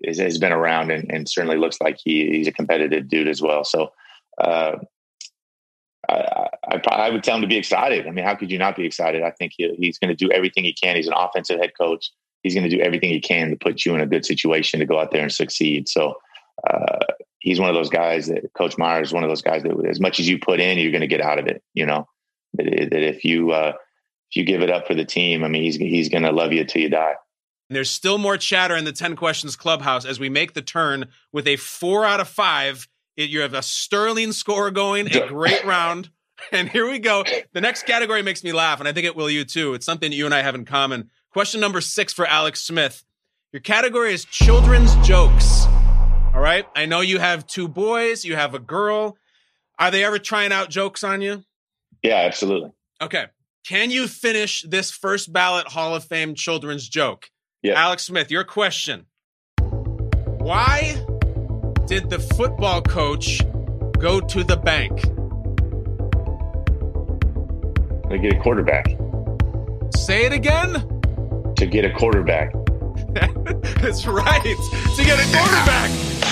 is, 0.01 0.19
has 0.19 0.37
been 0.37 0.51
around 0.51 0.91
and, 0.91 1.11
and, 1.11 1.27
certainly 1.27 1.57
looks 1.57 1.77
like 1.81 1.97
he, 2.03 2.27
he's 2.29 2.47
a 2.47 2.51
competitive 2.51 3.07
dude 3.07 3.27
as 3.27 3.41
well. 3.41 3.63
So, 3.63 3.91
uh, 4.37 4.75
I, 6.09 6.47
I, 6.67 6.81
I, 6.87 7.09
would 7.09 7.23
tell 7.23 7.35
him 7.35 7.41
to 7.41 7.47
be 7.47 7.57
excited. 7.57 8.07
I 8.07 8.11
mean, 8.11 8.25
how 8.25 8.35
could 8.35 8.51
you 8.51 8.57
not 8.57 8.75
be 8.75 8.85
excited? 8.85 9.23
I 9.23 9.31
think 9.31 9.53
he, 9.57 9.73
he's 9.77 9.97
going 9.97 10.15
to 10.15 10.15
do 10.15 10.31
everything 10.31 10.63
he 10.63 10.73
can. 10.73 10.95
He's 10.95 11.07
an 11.07 11.13
offensive 11.15 11.59
head 11.59 11.71
coach 11.79 12.11
he's 12.43 12.53
going 12.53 12.69
to 12.69 12.75
do 12.75 12.81
everything 12.81 13.09
he 13.09 13.19
can 13.19 13.49
to 13.49 13.55
put 13.55 13.85
you 13.85 13.95
in 13.95 14.01
a 14.01 14.07
good 14.07 14.25
situation 14.25 14.79
to 14.79 14.85
go 14.85 14.99
out 14.99 15.11
there 15.11 15.23
and 15.23 15.31
succeed. 15.31 15.87
So 15.89 16.15
uh, 16.69 16.99
he's 17.39 17.59
one 17.59 17.69
of 17.69 17.75
those 17.75 17.89
guys 17.89 18.27
that 18.27 18.51
Coach 18.53 18.77
Meyer's 18.77 19.09
is 19.09 19.13
one 19.13 19.23
of 19.23 19.29
those 19.29 19.41
guys 19.41 19.63
that 19.63 19.85
as 19.87 19.99
much 19.99 20.19
as 20.19 20.27
you 20.27 20.39
put 20.39 20.59
in, 20.59 20.77
you're 20.77 20.91
going 20.91 21.01
to 21.01 21.07
get 21.07 21.21
out 21.21 21.39
of 21.39 21.47
it. 21.47 21.63
You 21.73 21.85
know 21.85 22.07
that, 22.53 22.65
that 22.65 23.03
if 23.03 23.23
you 23.23 23.51
uh, 23.51 23.73
if 24.29 24.35
you 24.35 24.43
give 24.43 24.61
it 24.61 24.69
up 24.69 24.87
for 24.87 24.93
the 24.93 25.05
team, 25.05 25.43
I 25.43 25.47
mean 25.47 25.63
he's 25.63 25.75
he's 25.75 26.09
going 26.09 26.23
to 26.23 26.31
love 26.31 26.51
you 26.51 26.61
until 26.61 26.81
you 26.81 26.89
die. 26.89 27.15
There's 27.69 27.89
still 27.89 28.17
more 28.17 28.37
chatter 28.37 28.77
in 28.77 28.85
the 28.85 28.93
10 28.93 29.17
questions 29.17 29.57
clubhouse 29.57 30.05
as 30.05 30.21
we 30.21 30.29
make 30.29 30.53
the 30.53 30.61
turn 30.61 31.09
with 31.33 31.47
a 31.47 31.57
four 31.57 32.05
out 32.05 32.21
of 32.21 32.29
five. 32.29 32.87
It, 33.17 33.29
you 33.29 33.41
have 33.41 33.53
a 33.53 33.61
sterling 33.61 34.31
score 34.31 34.71
going, 34.71 35.13
a 35.13 35.27
great 35.27 35.65
round. 35.65 36.09
And 36.51 36.69
here 36.69 36.87
we 36.87 36.99
go. 36.99 37.23
The 37.53 37.61
next 37.61 37.87
category 37.87 38.21
makes 38.21 38.43
me 38.43 38.53
laugh, 38.53 38.77
and 38.77 38.87
I 38.87 38.93
think 38.93 39.07
it 39.07 39.15
will 39.15 39.27
you 39.27 39.43
too. 39.43 39.73
It's 39.73 39.87
something 39.87 40.11
you 40.11 40.25
and 40.25 40.35
I 40.35 40.43
have 40.43 40.53
in 40.53 40.65
common. 40.65 41.09
Question 41.37 41.61
number 41.61 41.81
six 41.81 42.13
for 42.13 42.25
Alex 42.25 42.63
Smith. 42.63 43.03
Your 43.53 43.59
category 43.59 44.11
is 44.11 44.25
children's 44.25 44.95
jokes. 45.07 45.67
All 46.33 46.41
right. 46.41 46.65
I 46.75 46.87
know 46.87 47.01
you 47.01 47.19
have 47.19 47.45
two 47.45 47.67
boys, 47.67 48.25
you 48.25 48.35
have 48.35 48.55
a 48.55 48.59
girl. 48.59 49.15
Are 49.77 49.91
they 49.91 50.03
ever 50.03 50.17
trying 50.17 50.51
out 50.51 50.71
jokes 50.71 51.03
on 51.03 51.21
you? 51.21 51.43
Yeah, 52.01 52.15
absolutely. 52.15 52.71
Okay. 52.99 53.25
Can 53.67 53.91
you 53.91 54.07
finish 54.07 54.63
this 54.63 54.89
first 54.89 55.31
ballot 55.31 55.67
Hall 55.67 55.93
of 55.93 56.05
Fame 56.05 56.33
children's 56.33 56.89
joke? 56.89 57.29
Yeah. 57.61 57.73
Alex 57.79 58.05
Smith, 58.05 58.31
your 58.31 58.43
question. 58.43 59.05
Why 59.59 61.05
did 61.85 62.09
the 62.09 62.17
football 62.35 62.81
coach 62.81 63.43
go 63.99 64.19
to 64.21 64.43
the 64.43 64.57
bank? 64.57 65.03
To 68.09 68.17
get 68.17 68.33
a 68.33 68.39
quarterback. 68.39 68.87
Say 69.95 70.25
it 70.25 70.33
again 70.33 70.96
to 71.57 71.65
get 71.65 71.85
a 71.85 71.93
quarterback. 71.93 72.53
That's 73.81 74.05
right. 74.05 74.41
To 74.43 75.03
get 75.03 75.19
a 75.19 75.37
quarterback. 75.37 75.91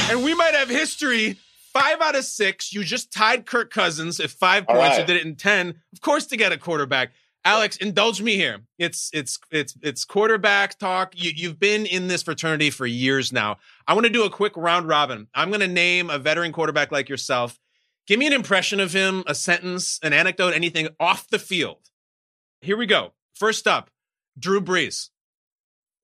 And 0.09 0.23
we 0.23 0.33
might 0.35 0.53
have 0.53 0.69
history. 0.69 1.37
Five 1.73 1.99
out 1.99 2.15
of 2.15 2.23
six. 2.23 2.71
You 2.71 2.83
just 2.83 3.11
tied 3.11 3.45
Kirk 3.45 3.71
Cousins 3.71 4.19
at 4.19 4.29
five 4.29 4.65
points. 4.65 4.79
Right. 4.79 4.99
You 4.99 5.05
did 5.05 5.17
it 5.17 5.25
in 5.25 5.35
10. 5.35 5.69
Of 5.93 6.01
course, 6.01 6.27
to 6.27 6.37
get 6.37 6.51
a 6.51 6.57
quarterback. 6.57 7.11
Alex, 7.43 7.77
indulge 7.77 8.21
me 8.21 8.35
here. 8.35 8.61
It's 8.79 9.09
it's 9.13 9.37
it's 9.51 9.75
it's 9.81 10.05
quarterback 10.05 10.79
talk. 10.79 11.13
You 11.15 11.31
you've 11.35 11.59
been 11.59 11.85
in 11.85 12.07
this 12.07 12.23
fraternity 12.23 12.71
for 12.71 12.87
years 12.87 13.31
now. 13.31 13.57
I 13.87 13.93
want 13.93 14.05
to 14.05 14.11
do 14.11 14.23
a 14.23 14.29
quick 14.29 14.53
round 14.55 14.87
robin. 14.87 15.27
I'm 15.35 15.49
going 15.49 15.59
to 15.59 15.67
name 15.67 16.09
a 16.09 16.17
veteran 16.17 16.51
quarterback 16.53 16.91
like 16.91 17.07
yourself. 17.07 17.59
Give 18.07 18.19
me 18.19 18.25
an 18.25 18.33
impression 18.33 18.79
of 18.79 18.93
him, 18.93 19.23
a 19.27 19.35
sentence, 19.35 19.99
an 20.01 20.13
anecdote, 20.13 20.53
anything 20.53 20.87
off 20.99 21.27
the 21.27 21.39
field. 21.39 21.89
Here 22.61 22.77
we 22.77 22.85
go. 22.85 23.13
First 23.33 23.67
up, 23.67 23.89
Drew 24.39 24.61
Brees. 24.61 25.09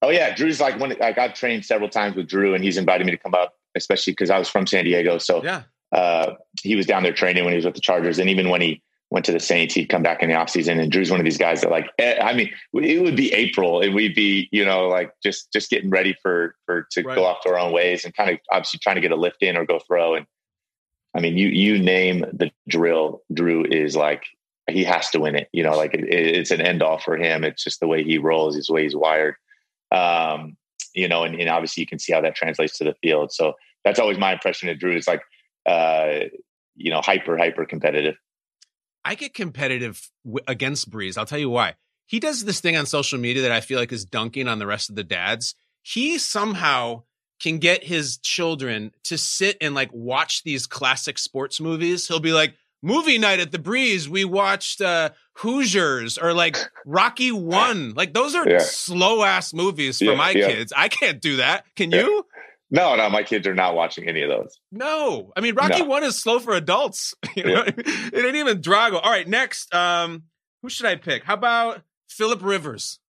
Oh 0.01 0.09
yeah, 0.09 0.33
Drew's 0.33 0.59
like 0.59 0.79
when 0.79 0.95
like 0.99 1.17
I've 1.17 1.33
trained 1.33 1.65
several 1.65 1.89
times 1.89 2.15
with 2.15 2.27
Drew, 2.27 2.55
and 2.55 2.63
he's 2.63 2.77
invited 2.77 3.05
me 3.05 3.11
to 3.11 3.17
come 3.17 3.33
up, 3.33 3.55
especially 3.75 4.13
because 4.13 4.29
I 4.29 4.39
was 4.39 4.49
from 4.49 4.65
San 4.65 4.85
Diego. 4.85 5.17
So 5.17 5.43
yeah, 5.43 5.63
uh, 5.91 6.35
he 6.61 6.75
was 6.75 6.85
down 6.85 7.03
there 7.03 7.13
training 7.13 7.43
when 7.43 7.53
he 7.53 7.57
was 7.57 7.65
with 7.65 7.75
the 7.75 7.81
Chargers, 7.81 8.17
and 8.17 8.29
even 8.29 8.49
when 8.49 8.61
he 8.61 8.81
went 9.11 9.25
to 9.25 9.31
the 9.31 9.39
Saints, 9.39 9.73
he'd 9.75 9.87
come 9.87 10.01
back 10.01 10.23
in 10.23 10.29
the 10.29 10.35
offseason. 10.35 10.79
And 10.79 10.91
Drew's 10.91 11.11
one 11.11 11.19
of 11.19 11.25
these 11.25 11.37
guys 11.37 11.61
that 11.61 11.69
like, 11.69 11.89
eh, 11.99 12.17
I 12.21 12.33
mean, 12.33 12.49
it 12.73 13.03
would 13.03 13.15
be 13.15 13.31
April, 13.33 13.81
and 13.81 13.93
we'd 13.93 14.15
be 14.15 14.49
you 14.51 14.65
know 14.65 14.87
like 14.87 15.13
just 15.21 15.51
just 15.53 15.69
getting 15.69 15.89
ready 15.89 16.15
for 16.21 16.55
for 16.65 16.87
to 16.91 17.03
right. 17.03 17.15
go 17.15 17.25
off 17.25 17.41
to 17.41 17.49
our 17.49 17.59
own 17.59 17.71
ways, 17.71 18.03
and 18.03 18.15
kind 18.15 18.31
of 18.31 18.39
obviously 18.51 18.79
trying 18.79 18.95
to 18.95 19.01
get 19.01 19.11
a 19.11 19.15
lift 19.15 19.43
in 19.43 19.55
or 19.55 19.65
go 19.65 19.79
throw. 19.79 20.15
And 20.15 20.25
I 21.15 21.19
mean, 21.19 21.37
you 21.37 21.49
you 21.49 21.77
name 21.77 22.25
the 22.33 22.51
drill, 22.67 23.21
Drew 23.33 23.65
is 23.65 23.95
like 23.95 24.23
he 24.69 24.83
has 24.83 25.09
to 25.09 25.19
win 25.19 25.35
it. 25.35 25.49
You 25.51 25.63
know, 25.63 25.75
like 25.75 25.93
it, 25.93 26.05
it's 26.09 26.51
an 26.51 26.61
end 26.61 26.81
all 26.81 26.97
for 26.97 27.17
him. 27.17 27.43
It's 27.43 27.63
just 27.63 27.81
the 27.81 27.87
way 27.87 28.03
he 28.03 28.17
rolls, 28.17 28.55
it's 28.55 28.67
the 28.67 28.73
way 28.73 28.83
he's 28.83 28.95
wired. 28.95 29.35
Um, 29.91 30.57
you 30.93 31.07
know, 31.07 31.23
and, 31.23 31.39
and, 31.39 31.49
obviously 31.49 31.81
you 31.81 31.87
can 31.87 31.99
see 31.99 32.13
how 32.13 32.21
that 32.21 32.35
translates 32.35 32.77
to 32.77 32.83
the 32.83 32.95
field. 33.01 33.31
So 33.31 33.53
that's 33.83 33.99
always 33.99 34.17
my 34.17 34.33
impression 34.33 34.69
of 34.69 34.79
Drew. 34.79 34.95
It's 34.95 35.07
like, 35.07 35.21
uh, 35.65 36.25
you 36.75 36.91
know, 36.91 37.01
hyper, 37.01 37.37
hyper 37.37 37.65
competitive. 37.65 38.15
I 39.03 39.15
get 39.15 39.33
competitive 39.33 40.09
w- 40.23 40.43
against 40.47 40.89
Brees. 40.89 41.17
I'll 41.17 41.25
tell 41.25 41.39
you 41.39 41.49
why. 41.49 41.75
He 42.07 42.19
does 42.19 42.43
this 42.43 42.59
thing 42.59 42.75
on 42.75 42.85
social 42.85 43.19
media 43.19 43.41
that 43.43 43.51
I 43.51 43.61
feel 43.61 43.79
like 43.79 43.91
is 43.91 44.05
dunking 44.05 44.47
on 44.47 44.59
the 44.59 44.67
rest 44.67 44.89
of 44.89 44.95
the 44.95 45.03
dads. 45.03 45.55
He 45.81 46.17
somehow 46.17 47.03
can 47.41 47.57
get 47.57 47.83
his 47.83 48.17
children 48.17 48.91
to 49.03 49.17
sit 49.17 49.57
and 49.61 49.73
like 49.73 49.89
watch 49.93 50.43
these 50.43 50.67
classic 50.67 51.17
sports 51.17 51.59
movies. 51.59 52.07
He'll 52.07 52.19
be 52.19 52.33
like, 52.33 52.53
movie 52.81 53.17
night 53.17 53.39
at 53.39 53.51
the 53.51 53.59
Brees 53.59 54.07
we 54.07 54.25
watched 54.25 54.81
uh 54.81 55.11
hoosiers 55.33 56.17
or 56.17 56.33
like 56.33 56.57
rocky 56.85 57.31
one. 57.31 57.93
Like 57.93 58.13
those 58.13 58.35
are 58.35 58.47
yeah. 58.47 58.59
slow 58.59 59.23
ass 59.23 59.53
movies 59.53 59.99
for 59.99 60.05
yeah, 60.05 60.15
my 60.15 60.31
yeah. 60.31 60.47
kids. 60.47 60.73
I 60.75 60.87
can't 60.87 61.21
do 61.21 61.37
that. 61.37 61.65
Can 61.75 61.91
you? 61.91 62.25
No 62.69 62.95
no 62.95 63.09
my 63.09 63.23
kids 63.23 63.47
are 63.47 63.53
not 63.53 63.75
watching 63.75 64.07
any 64.07 64.21
of 64.21 64.29
those. 64.29 64.59
No. 64.71 65.31
I 65.35 65.41
mean 65.41 65.55
rocky 65.55 65.79
no. 65.81 65.85
one 65.85 66.03
is 66.03 66.19
slow 66.19 66.39
for 66.39 66.53
adults. 66.53 67.13
You 67.35 67.43
know 67.43 67.63
it 67.65 68.25
ain't 68.25 68.35
even 68.35 68.61
drago. 68.61 68.99
All 69.01 69.11
right 69.11 69.27
next 69.27 69.73
um 69.73 70.23
who 70.61 70.69
should 70.69 70.85
i 70.85 70.95
pick? 70.95 71.23
How 71.23 71.33
about 71.33 71.81
philip 72.09 72.43
rivers? 72.43 72.99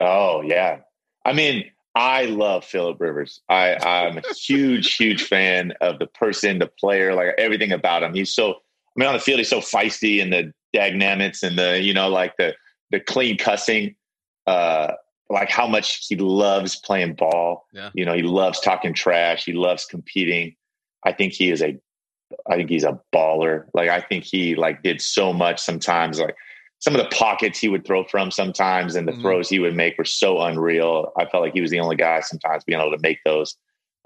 Oh 0.00 0.42
yeah. 0.42 0.78
I 1.24 1.32
mean 1.32 1.70
I 1.98 2.26
love 2.26 2.64
Philip 2.64 3.00
Rivers. 3.00 3.40
I, 3.48 3.74
I'm 3.74 4.18
a 4.18 4.22
huge, 4.32 4.94
huge 4.94 5.24
fan 5.24 5.72
of 5.80 5.98
the 5.98 6.06
person, 6.06 6.60
the 6.60 6.68
player, 6.68 7.12
like 7.12 7.34
everything 7.38 7.72
about 7.72 8.04
him. 8.04 8.14
He's 8.14 8.32
so, 8.32 8.52
I 8.52 8.54
mean, 8.94 9.08
on 9.08 9.14
the 9.14 9.20
field, 9.20 9.38
he's 9.38 9.50
so 9.50 9.60
feisty 9.60 10.22
and 10.22 10.32
the 10.32 10.52
dynamics 10.72 11.42
and 11.42 11.58
the, 11.58 11.82
you 11.82 11.92
know, 11.92 12.08
like 12.08 12.36
the, 12.36 12.54
the 12.92 13.00
clean 13.00 13.36
cussing, 13.36 13.96
uh, 14.46 14.92
like 15.28 15.50
how 15.50 15.66
much 15.66 16.06
he 16.08 16.14
loves 16.14 16.76
playing 16.76 17.14
ball. 17.14 17.66
Yeah. 17.72 17.90
You 17.94 18.04
know, 18.04 18.14
he 18.14 18.22
loves 18.22 18.60
talking 18.60 18.94
trash. 18.94 19.44
He 19.44 19.52
loves 19.52 19.84
competing. 19.84 20.54
I 21.04 21.12
think 21.12 21.32
he 21.32 21.50
is 21.50 21.62
a, 21.62 21.80
I 22.48 22.54
think 22.54 22.70
he's 22.70 22.84
a 22.84 23.00
baller. 23.12 23.64
Like, 23.74 23.88
I 23.88 24.02
think 24.02 24.22
he 24.22 24.54
like 24.54 24.84
did 24.84 25.00
so 25.00 25.32
much 25.32 25.58
sometimes, 25.58 26.20
like, 26.20 26.36
some 26.80 26.94
of 26.94 27.02
the 27.02 27.16
pockets 27.16 27.58
he 27.58 27.68
would 27.68 27.84
throw 27.84 28.04
from 28.04 28.30
sometimes 28.30 28.94
and 28.94 29.06
the 29.06 29.12
mm-hmm. 29.12 29.22
throws 29.22 29.48
he 29.48 29.58
would 29.58 29.74
make 29.74 29.98
were 29.98 30.04
so 30.04 30.40
unreal. 30.40 31.12
I 31.18 31.26
felt 31.26 31.42
like 31.42 31.52
he 31.52 31.60
was 31.60 31.70
the 31.70 31.80
only 31.80 31.96
guy 31.96 32.20
sometimes 32.20 32.64
being 32.64 32.80
able 32.80 32.92
to 32.92 33.02
make 33.02 33.18
those. 33.24 33.56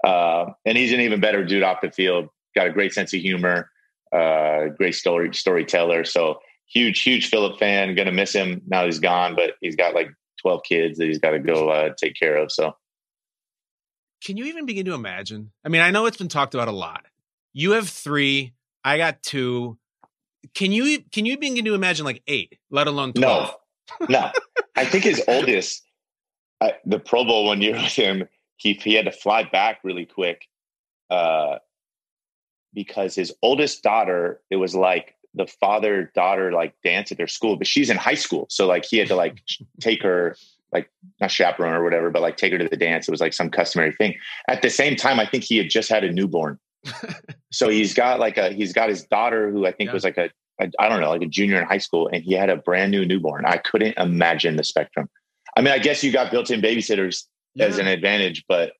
Uh, 0.03 0.45
and 0.65 0.77
he's 0.77 0.91
an 0.91 0.99
even 0.99 1.21
better 1.21 1.45
dude 1.45 1.63
off 1.63 1.81
the 1.81 1.91
field. 1.91 2.29
Got 2.55 2.67
a 2.67 2.71
great 2.71 2.93
sense 2.93 3.13
of 3.13 3.21
humor, 3.21 3.69
uh, 4.11 4.67
great 4.77 4.95
story 4.95 5.33
storyteller. 5.33 6.03
So 6.03 6.39
huge, 6.67 7.01
huge 7.01 7.29
Philip 7.29 7.59
fan. 7.59 7.95
Going 7.95 8.07
to 8.07 8.11
miss 8.11 8.33
him 8.33 8.61
now 8.67 8.85
he's 8.85 8.99
gone, 8.99 9.35
but 9.35 9.53
he's 9.61 9.75
got 9.75 9.93
like 9.93 10.09
twelve 10.41 10.61
kids 10.63 10.97
that 10.97 11.05
he's 11.05 11.19
got 11.19 11.31
to 11.31 11.39
go 11.39 11.69
uh, 11.69 11.93
take 11.97 12.15
care 12.19 12.35
of. 12.35 12.51
So, 12.51 12.75
can 14.23 14.37
you 14.37 14.45
even 14.45 14.65
begin 14.65 14.85
to 14.85 14.93
imagine? 14.93 15.51
I 15.65 15.69
mean, 15.69 15.81
I 15.81 15.89
know 15.89 16.05
it's 16.05 16.17
been 16.17 16.27
talked 16.27 16.53
about 16.53 16.67
a 16.67 16.73
lot. 16.73 17.05
You 17.53 17.71
have 17.71 17.89
three. 17.89 18.53
I 18.83 18.97
got 18.97 19.23
two 19.23 19.77
can 20.53 20.71
you 20.71 21.01
can 21.11 21.25
you 21.25 21.37
begin 21.37 21.65
to 21.65 21.73
imagine 21.73 22.05
like 22.05 22.21
eight, 22.27 22.57
let 22.69 22.87
alone 22.87 23.13
12? 23.13 23.55
No, 24.01 24.05
no. 24.07 24.31
I 24.75 24.85
think 24.85 25.03
his 25.03 25.21
oldest, 25.27 25.83
uh, 26.61 26.71
the 26.85 26.99
Pro 26.99 27.23
Bowl 27.23 27.45
one 27.45 27.61
year 27.61 27.75
with 27.75 27.93
him, 27.93 28.27
he 28.57 28.73
he 28.73 28.93
had 28.93 29.05
to 29.05 29.11
fly 29.11 29.43
back 29.43 29.79
really 29.83 30.05
quick. 30.05 30.47
Uh, 31.09 31.59
because 32.73 33.13
his 33.13 33.31
oldest 33.43 33.83
daughter, 33.83 34.41
it 34.49 34.55
was 34.55 34.75
like 34.75 35.15
the 35.35 35.47
father 35.47 36.11
daughter 36.15 36.51
like 36.51 36.73
dance 36.83 37.11
at 37.11 37.17
their 37.17 37.27
school, 37.27 37.55
but 37.55 37.67
she's 37.67 37.89
in 37.89 37.97
high 37.97 38.15
school. 38.15 38.47
So 38.49 38.67
like 38.67 38.85
he 38.85 38.97
had 38.97 39.07
to 39.09 39.15
like 39.15 39.41
take 39.79 40.01
her, 40.03 40.35
like 40.71 40.89
not 41.21 41.29
chaperone 41.29 41.75
or 41.75 41.83
whatever, 41.83 42.09
but 42.09 42.21
like 42.21 42.37
take 42.37 42.51
her 42.51 42.57
to 42.57 42.67
the 42.67 42.77
dance. 42.77 43.07
It 43.07 43.11
was 43.11 43.21
like 43.21 43.33
some 43.33 43.49
customary 43.49 43.93
thing. 43.93 44.15
At 44.47 44.63
the 44.63 44.69
same 44.69 44.95
time, 44.95 45.19
I 45.19 45.25
think 45.25 45.43
he 45.43 45.57
had 45.57 45.69
just 45.69 45.89
had 45.89 46.03
a 46.03 46.11
newborn. 46.11 46.59
So 47.51 47.69
he's 47.69 47.93
got 47.93 48.19
like 48.19 48.37
a, 48.37 48.49
he's 48.51 48.73
got 48.73 48.89
his 48.89 49.03
daughter 49.05 49.49
who 49.51 49.65
I 49.65 49.71
think 49.71 49.89
Yeah. 49.89 49.93
was 49.93 50.03
like 50.03 50.17
a, 50.17 50.29
a, 50.61 50.69
I 50.79 50.89
don't 50.89 51.01
know, 51.01 51.09
like 51.09 51.21
a 51.21 51.27
junior 51.27 51.59
in 51.59 51.65
high 51.67 51.77
school. 51.77 52.09
And 52.11 52.23
he 52.23 52.33
had 52.33 52.49
a 52.49 52.55
brand 52.57 52.91
new 52.91 53.05
newborn. 53.05 53.45
I 53.45 53.57
couldn't 53.57 53.97
imagine 53.97 54.55
the 54.55 54.63
spectrum. 54.63 55.09
I 55.55 55.61
mean, 55.61 55.73
I 55.73 55.79
guess 55.79 56.03
you 56.03 56.11
got 56.11 56.31
built 56.31 56.49
in 56.51 56.61
babysitters 56.61 57.23
as 57.59 57.77
an 57.77 57.87
advantage, 57.87 58.45
but 58.47 58.73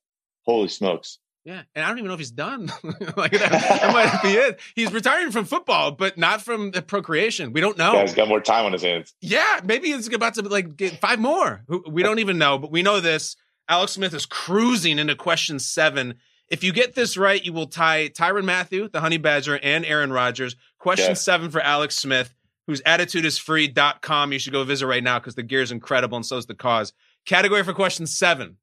holy 0.45 0.67
smokes. 0.67 1.19
Yeah, 1.45 1.61
and 1.75 1.83
I 1.83 1.89
don't 1.89 1.97
even 1.97 2.07
know 2.07 2.13
if 2.13 2.19
he's 2.21 2.31
done. 2.31 2.67
like 3.17 3.31
that, 3.33 3.51
that 3.51 3.93
might 3.93 4.21
be 4.23 4.29
it. 4.29 4.59
He's 4.75 4.93
retiring 4.93 5.29
from 5.31 5.43
football, 5.43 5.91
but 5.91 6.17
not 6.17 6.41
from 6.41 6.71
the 6.71 6.81
procreation. 6.81 7.51
We 7.51 7.59
don't 7.59 7.77
know. 7.77 7.99
He's 7.99 8.13
got 8.15 8.29
more 8.29 8.39
time 8.39 8.65
on 8.65 8.71
his 8.71 8.81
hands. 8.81 9.13
Yeah, 9.19 9.59
maybe 9.63 9.89
it's 9.91 10.07
about 10.13 10.35
to 10.35 10.41
like 10.43 10.77
get 10.77 11.01
five 11.01 11.19
more. 11.19 11.63
We 11.89 12.01
don't 12.01 12.19
even 12.19 12.37
know, 12.37 12.57
but 12.57 12.71
we 12.71 12.81
know 12.81 13.01
this. 13.01 13.35
Alex 13.67 13.91
Smith 13.91 14.13
is 14.13 14.25
cruising 14.25 14.99
into 14.99 15.15
question 15.15 15.59
seven. 15.59 16.15
If 16.49 16.63
you 16.63 16.71
get 16.73 16.93
this 16.93 17.17
right, 17.17 17.43
you 17.43 17.53
will 17.53 17.67
tie 17.67 18.09
Tyrann 18.09 18.43
Mathieu, 18.45 18.87
the 18.89 18.99
Honey 19.01 19.17
Badger, 19.17 19.59
and 19.63 19.85
Aaron 19.85 20.11
Rodgers. 20.11 20.55
Question 20.77 21.11
Yeah. 21.11 21.13
seven 21.15 21.49
for 21.49 21.61
Alex 21.61 21.95
Smith, 21.97 22.33
whose 22.67 22.81
Attitudeisfree.com. 22.81 24.33
You 24.33 24.39
should 24.39 24.53
go 24.53 24.63
visit 24.63 24.85
right 24.87 25.03
now 25.03 25.19
because 25.19 25.35
the 25.35 25.43
gear 25.43 25.61
is 25.61 25.71
incredible 25.71 26.15
and 26.17 26.25
so 26.25 26.37
is 26.37 26.45
the 26.45 26.53
cause. 26.55 26.93
Category 27.25 27.63
for 27.63 27.73
question 27.73 28.05
seven 28.05 28.57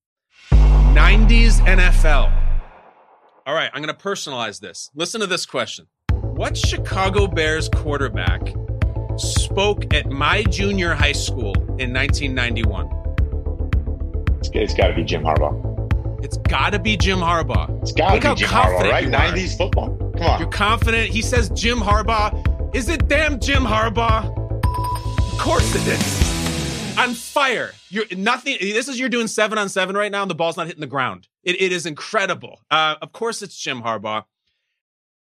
90s 0.52 1.60
NFL. 1.66 2.30
All 3.46 3.54
right, 3.54 3.70
I'm 3.72 3.82
going 3.82 3.94
to 3.94 4.00
personalize 4.02 4.60
this. 4.60 4.90
Listen 4.94 5.20
to 5.22 5.26
this 5.26 5.46
question 5.46 5.86
What 6.12 6.56
Chicago 6.56 7.26
Bears 7.26 7.68
quarterback 7.68 8.54
spoke 9.16 9.92
at 9.94 10.10
my 10.10 10.42
junior 10.44 10.94
high 10.94 11.12
school 11.12 11.54
in 11.78 11.92
1991? 11.92 12.88
It's, 14.38 14.50
it's 14.52 14.74
got 14.74 14.88
to 14.88 14.94
be 14.94 15.02
Jim 15.04 15.22
Harbaugh. 15.22 15.69
It's 16.22 16.36
got 16.38 16.70
to 16.70 16.78
be 16.78 16.96
Jim 16.96 17.18
Harbaugh. 17.18 17.80
It's 17.82 17.92
got 17.92 18.12
Look 18.12 18.22
to 18.22 18.28
how 18.28 18.34
be 18.34 18.40
Jim 18.40 18.48
confident 18.50 18.86
Harbaugh, 18.86 18.90
right? 18.92 19.04
you 19.04 19.10
are. 19.14 19.46
90s 19.46 19.56
football. 19.56 19.96
Come 20.16 20.22
on. 20.22 20.40
You're 20.40 20.50
confident. 20.50 21.10
He 21.10 21.22
says 21.22 21.48
Jim 21.50 21.78
Harbaugh. 21.78 22.74
Is 22.74 22.88
it 22.88 23.08
damn 23.08 23.40
Jim 23.40 23.64
Harbaugh? 23.64 24.24
Of 25.32 25.38
course 25.38 25.74
it 25.74 25.86
is. 25.86 26.98
On 26.98 27.14
fire. 27.14 27.72
You're 27.88 28.04
nothing. 28.16 28.58
This 28.60 28.88
is 28.88 28.98
you're 29.00 29.08
doing 29.08 29.26
seven 29.26 29.56
on 29.58 29.68
seven 29.68 29.96
right 29.96 30.12
now, 30.12 30.22
and 30.22 30.30
the 30.30 30.34
ball's 30.34 30.56
not 30.56 30.66
hitting 30.66 30.80
the 30.82 30.86
ground. 30.86 31.28
It, 31.42 31.60
it 31.60 31.72
is 31.72 31.86
incredible. 31.86 32.60
Uh, 32.70 32.96
of 33.00 33.12
course, 33.12 33.40
it's 33.42 33.56
Jim 33.56 33.82
Harbaugh. 33.82 34.24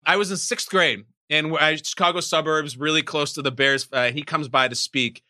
I 0.06 0.16
was 0.16 0.32
in 0.32 0.38
sixth 0.38 0.70
grade, 0.70 1.04
and 1.30 1.56
I, 1.58 1.76
Chicago 1.76 2.20
suburbs, 2.22 2.78
really 2.78 3.04
close 3.04 3.34
to 3.34 3.42
the 3.44 3.52
Bears. 3.52 3.88
Uh, 3.92 4.10
he 4.12 4.24
comes 4.24 4.48
by 4.48 4.68
to 4.68 4.76
speak, 4.76 5.22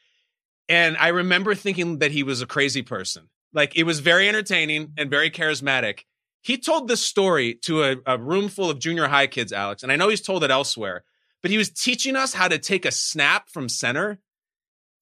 and 0.70 0.96
I 0.98 1.10
remember 1.10 1.54
thinking 1.56 1.98
that 2.00 2.12
he 2.12 2.24
was 2.24 2.42
a 2.42 2.46
crazy 2.48 2.82
person. 2.84 3.28
Like 3.54 3.76
it 3.76 3.84
was 3.84 4.00
very 4.00 4.28
entertaining 4.30 4.94
and 4.98 5.10
very 5.10 5.30
charismatic. 5.32 6.02
He 6.42 6.58
told 6.58 6.88
this 6.88 7.06
story 7.06 7.56
to 7.64 7.84
a, 7.84 7.96
a 8.06 8.18
room 8.18 8.48
full 8.48 8.70
of 8.70 8.80
junior 8.80 9.08
high 9.08 9.28
kids, 9.28 9.52
Alex, 9.52 9.84
and 9.84 9.92
I 9.92 9.96
know 9.96 10.10
he's 10.10 10.22
told 10.22 10.44
it 10.44 10.52
elsewhere, 10.52 11.04
but 11.42 11.52
he 11.52 11.58
was 11.58 11.70
teaching 11.70 12.16
us 12.16 12.34
how 12.34 12.48
to 12.48 12.58
take 12.58 12.86
a 12.86 12.92
snap 12.92 13.50
from 13.50 13.68
center. 13.68 14.20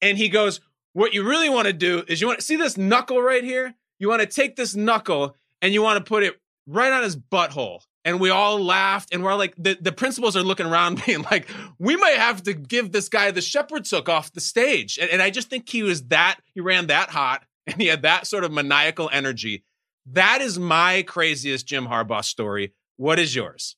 And 0.01 0.17
he 0.17 0.29
goes, 0.29 0.61
What 0.93 1.13
you 1.13 1.23
really 1.23 1.49
want 1.49 1.67
to 1.67 1.73
do 1.73 2.03
is 2.07 2.21
you 2.21 2.27
want 2.27 2.39
to 2.39 2.45
see 2.45 2.55
this 2.55 2.77
knuckle 2.77 3.21
right 3.21 3.43
here? 3.43 3.75
You 3.99 4.09
want 4.09 4.21
to 4.21 4.27
take 4.27 4.55
this 4.55 4.75
knuckle 4.75 5.35
and 5.61 5.73
you 5.73 5.81
want 5.81 6.03
to 6.03 6.07
put 6.07 6.23
it 6.23 6.39
right 6.67 6.91
on 6.91 7.03
his 7.03 7.15
butthole. 7.15 7.81
And 8.05 8.21
we 8.21 8.29
all 8.29 8.63
laughed, 8.63 9.13
and 9.13 9.21
we're 9.21 9.35
like, 9.35 9.53
the, 9.57 9.77
the 9.81 9.91
principals 9.91 10.37
are 10.37 10.43
looking 10.43 10.65
around, 10.65 11.03
being 11.05 11.23
like, 11.23 11.49
we 11.77 11.97
might 11.97 12.15
have 12.15 12.41
to 12.43 12.53
give 12.53 12.93
this 12.93 13.09
guy 13.09 13.31
the 13.31 13.41
shepherd's 13.41 13.91
hook 13.91 14.07
off 14.07 14.31
the 14.31 14.39
stage. 14.39 14.97
And, 14.97 15.09
and 15.09 15.21
I 15.21 15.29
just 15.29 15.49
think 15.49 15.67
he 15.67 15.83
was 15.83 16.03
that, 16.05 16.37
he 16.53 16.61
ran 16.61 16.87
that 16.87 17.09
hot, 17.09 17.43
and 17.71 17.81
he 17.81 17.87
had 17.87 18.01
that 18.03 18.27
sort 18.27 18.43
of 18.43 18.51
maniacal 18.51 19.09
energy. 19.11 19.63
That 20.05 20.41
is 20.41 20.57
my 20.57 21.03
craziest 21.03 21.67
Jim 21.67 21.85
Harbaugh 21.87 22.23
story. 22.23 22.73
What 22.95 23.19
is 23.19 23.35
yours? 23.35 23.75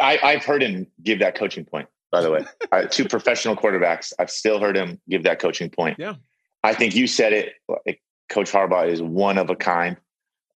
I, 0.00 0.18
I've 0.22 0.44
heard 0.44 0.62
him 0.62 0.86
give 1.02 1.18
that 1.18 1.34
coaching 1.34 1.64
point, 1.64 1.88
by 2.10 2.20
the 2.20 2.30
way. 2.30 2.44
uh, 2.72 2.82
two 2.84 3.04
professional 3.06 3.56
quarterbacks. 3.56 4.12
I've 4.18 4.30
still 4.30 4.60
heard 4.60 4.76
him 4.76 5.00
give 5.08 5.24
that 5.24 5.40
coaching 5.40 5.70
point. 5.70 5.98
Yeah. 5.98 6.14
I 6.62 6.72
think 6.74 6.94
you 6.94 7.06
said 7.06 7.32
it. 7.32 7.54
like, 7.68 8.00
Coach 8.28 8.50
Harbaugh 8.50 8.88
is 8.88 9.02
one 9.02 9.38
of 9.38 9.50
a 9.50 9.56
kind. 9.56 9.96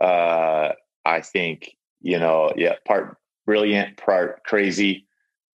Uh, 0.00 0.72
I 1.04 1.20
think, 1.20 1.76
you 2.00 2.18
know, 2.18 2.52
yeah, 2.56 2.74
part 2.86 3.16
brilliant, 3.44 3.96
part 3.96 4.44
crazy. 4.44 5.06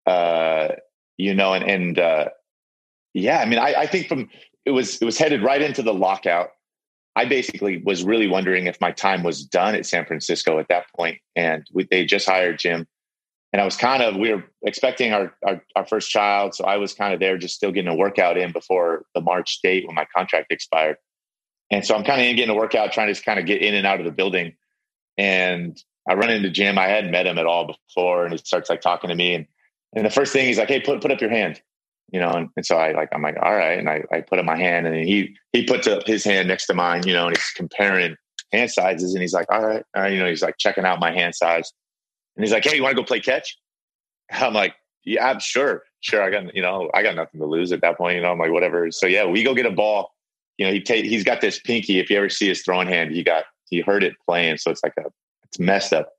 Uh, 0.05 0.69
you 1.17 1.33
know, 1.33 1.53
and, 1.53 1.63
and 1.69 1.99
uh, 1.99 2.29
yeah, 3.13 3.39
I 3.39 3.45
mean, 3.45 3.59
I, 3.59 3.73
I 3.75 3.87
think 3.87 4.07
from 4.07 4.29
it 4.65 4.71
was 4.71 5.01
it 5.01 5.05
was 5.05 5.17
headed 5.17 5.43
right 5.43 5.61
into 5.61 5.83
the 5.83 5.93
lockout. 5.93 6.49
I 7.15 7.25
basically 7.25 7.81
was 7.83 8.03
really 8.03 8.27
wondering 8.27 8.67
if 8.67 8.79
my 8.79 8.91
time 8.91 9.23
was 9.23 9.43
done 9.43 9.75
at 9.75 9.85
San 9.85 10.05
Francisco 10.05 10.59
at 10.59 10.67
that 10.69 10.85
point, 10.95 11.19
and 11.35 11.65
we, 11.73 11.87
they 11.89 12.05
just 12.05 12.27
hired 12.27 12.59
Jim, 12.59 12.87
and 13.51 13.61
I 13.61 13.65
was 13.65 13.75
kind 13.75 14.01
of 14.01 14.15
we 14.15 14.33
were 14.33 14.43
expecting 14.63 15.11
our, 15.11 15.35
our 15.45 15.61
our 15.75 15.85
first 15.85 16.09
child, 16.09 16.55
so 16.55 16.63
I 16.65 16.77
was 16.77 16.93
kind 16.93 17.13
of 17.13 17.19
there, 17.19 17.37
just 17.37 17.55
still 17.55 17.71
getting 17.71 17.91
a 17.91 17.95
workout 17.95 18.37
in 18.37 18.51
before 18.51 19.05
the 19.13 19.21
March 19.21 19.59
date 19.61 19.85
when 19.85 19.95
my 19.95 20.05
contract 20.15 20.51
expired, 20.51 20.97
and 21.69 21.85
so 21.85 21.95
I'm 21.95 22.05
kind 22.05 22.21
of 22.21 22.27
in 22.27 22.35
getting 22.37 22.55
a 22.55 22.57
workout, 22.57 22.93
trying 22.93 23.07
to 23.07 23.13
just 23.13 23.25
kind 23.25 23.39
of 23.39 23.45
get 23.45 23.61
in 23.61 23.75
and 23.75 23.85
out 23.85 23.99
of 23.99 24.05
the 24.05 24.11
building, 24.11 24.53
and 25.17 25.77
I 26.09 26.13
run 26.13 26.29
into 26.29 26.49
Jim. 26.49 26.77
I 26.77 26.87
hadn't 26.87 27.11
met 27.11 27.27
him 27.27 27.37
at 27.37 27.45
all 27.45 27.75
before, 27.87 28.23
and 28.23 28.31
he 28.31 28.37
starts 28.37 28.69
like 28.69 28.81
talking 28.81 29.09
to 29.09 29.15
me, 29.15 29.35
and 29.35 29.47
and 29.93 30.05
the 30.05 30.09
first 30.09 30.31
thing 30.31 30.45
he's 30.45 30.57
like, 30.57 30.69
"Hey, 30.69 30.79
put 30.79 31.01
put 31.01 31.11
up 31.11 31.19
your 31.19 31.29
hand." 31.29 31.61
You 32.11 32.19
know, 32.19 32.29
and, 32.29 32.49
and 32.55 32.65
so 32.65 32.77
I 32.77 32.91
like, 32.91 33.09
I'm 33.13 33.21
like, 33.21 33.37
all 33.41 33.55
right. 33.55 33.79
And 33.79 33.89
I, 33.89 34.03
I 34.11 34.21
put 34.21 34.39
up 34.39 34.45
my 34.45 34.57
hand 34.57 34.85
and 34.85 34.95
he, 34.95 35.35
he 35.53 35.63
puts 35.63 35.87
up 35.87 36.05
his 36.05 36.23
hand 36.23 36.47
next 36.47 36.65
to 36.67 36.73
mine, 36.73 37.07
you 37.07 37.13
know, 37.13 37.27
and 37.27 37.35
he's 37.35 37.51
comparing 37.55 38.15
hand 38.51 38.69
sizes 38.69 39.13
and 39.13 39.21
he's 39.21 39.33
like, 39.33 39.45
all 39.51 39.65
right, 39.65 39.83
all 39.95 40.03
right. 40.03 40.13
You 40.13 40.19
know, 40.19 40.27
he's 40.27 40.41
like 40.41 40.55
checking 40.57 40.85
out 40.85 40.99
my 40.99 41.11
hand 41.11 41.35
size 41.35 41.71
and 42.35 42.43
he's 42.43 42.51
like, 42.51 42.65
Hey, 42.65 42.75
you 42.75 42.83
want 42.83 42.95
to 42.95 43.01
go 43.01 43.05
play 43.05 43.21
catch? 43.21 43.57
I'm 44.31 44.53
like, 44.53 44.75
yeah, 45.05 45.27
I'm 45.27 45.39
sure. 45.39 45.83
Sure. 46.01 46.21
I 46.21 46.29
got, 46.29 46.53
you 46.55 46.61
know, 46.61 46.89
I 46.93 47.03
got 47.03 47.15
nothing 47.15 47.39
to 47.39 47.45
lose 47.45 47.71
at 47.71 47.81
that 47.81 47.97
point, 47.97 48.15
you 48.17 48.21
know, 48.21 48.31
I'm 48.31 48.39
like, 48.39 48.51
whatever. 48.51 48.91
So 48.91 49.07
yeah, 49.07 49.25
we 49.25 49.43
go 49.43 49.53
get 49.53 49.65
a 49.65 49.71
ball, 49.71 50.11
you 50.57 50.65
know, 50.65 50.73
he 50.73 50.81
take, 50.81 51.05
he's 51.05 51.23
got 51.23 51.41
this 51.41 51.59
pinky. 51.59 51.99
If 51.99 52.09
you 52.09 52.17
ever 52.17 52.29
see 52.29 52.47
his 52.47 52.61
throwing 52.61 52.87
hand, 52.87 53.11
he 53.11 53.23
got, 53.23 53.45
he 53.69 53.79
heard 53.79 54.03
it 54.03 54.13
playing. 54.25 54.57
So 54.57 54.69
it's 54.69 54.83
like 54.83 54.93
a, 54.99 55.03
it's 55.45 55.59
messed 55.59 55.93
up 55.93 56.09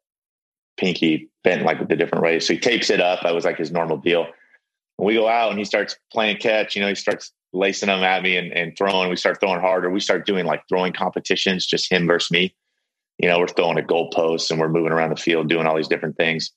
pinky 0.78 1.28
bent 1.44 1.64
like 1.64 1.86
the 1.86 1.96
different 1.96 2.24
ways. 2.24 2.46
So 2.46 2.54
he 2.54 2.58
tapes 2.58 2.88
it 2.90 3.00
up. 3.00 3.22
That 3.22 3.34
was 3.34 3.44
like 3.44 3.58
his 3.58 3.70
normal 3.70 3.98
deal 3.98 4.26
we 4.98 5.14
go 5.14 5.28
out 5.28 5.50
and 5.50 5.58
he 5.58 5.64
starts 5.64 5.96
playing 6.12 6.38
catch, 6.38 6.76
you 6.76 6.82
know, 6.82 6.88
he 6.88 6.94
starts 6.94 7.32
lacing 7.52 7.88
them 7.88 8.02
at 8.02 8.22
me 8.22 8.36
and, 8.36 8.52
and 8.52 8.76
throwing. 8.76 9.10
We 9.10 9.16
start 9.16 9.40
throwing 9.40 9.60
harder. 9.60 9.90
We 9.90 10.00
start 10.00 10.26
doing 10.26 10.46
like 10.46 10.62
throwing 10.68 10.92
competitions, 10.92 11.66
just 11.66 11.90
him 11.90 12.06
versus 12.06 12.30
me. 12.30 12.54
You 13.18 13.28
know, 13.28 13.38
we're 13.38 13.48
throwing 13.48 13.78
a 13.78 13.82
goalpost 13.82 14.50
and 14.50 14.58
we're 14.58 14.68
moving 14.68 14.92
around 14.92 15.10
the 15.10 15.16
field 15.16 15.48
doing 15.48 15.66
all 15.66 15.76
these 15.76 15.88
different 15.88 16.16
things. 16.16 16.50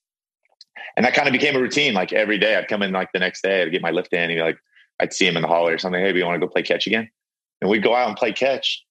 And 0.95 1.05
that 1.05 1.13
kind 1.13 1.27
of 1.27 1.33
became 1.33 1.55
a 1.55 1.59
routine. 1.59 1.93
Like 1.93 2.13
every 2.13 2.37
day 2.37 2.55
I'd 2.55 2.67
come 2.67 2.81
in 2.81 2.91
like 2.91 3.11
the 3.13 3.19
next 3.19 3.41
day, 3.43 3.61
I'd 3.61 3.71
get 3.71 3.81
my 3.81 3.91
lift 3.91 4.13
in 4.13 4.31
and 4.31 4.39
like 4.39 4.57
I'd 4.99 5.13
see 5.13 5.27
him 5.27 5.35
in 5.35 5.41
the 5.41 5.47
hallway 5.47 5.73
or 5.73 5.77
something. 5.77 6.01
Hey, 6.01 6.13
do 6.13 6.19
you 6.19 6.25
want 6.25 6.39
to 6.39 6.45
go 6.45 6.51
play 6.51 6.63
catch 6.63 6.87
again? 6.87 7.09
And 7.61 7.69
we'd 7.69 7.83
go 7.83 7.93
out 7.93 8.07
and 8.07 8.17
play 8.17 8.31
catch 8.31 8.83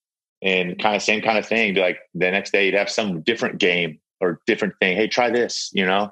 and 0.42 0.78
kind 0.78 0.96
of 0.96 1.02
same 1.02 1.22
kind 1.22 1.38
of 1.38 1.46
thing. 1.46 1.74
Be 1.74 1.80
like 1.80 1.98
the 2.14 2.30
next 2.30 2.52
day 2.52 2.66
you'd 2.66 2.74
have 2.74 2.90
some 2.90 3.22
different 3.22 3.58
game 3.58 3.98
or 4.20 4.40
different 4.46 4.74
thing. 4.80 4.96
Hey, 4.96 5.08
try 5.08 5.30
this, 5.30 5.70
you 5.72 5.86
know? 5.86 6.10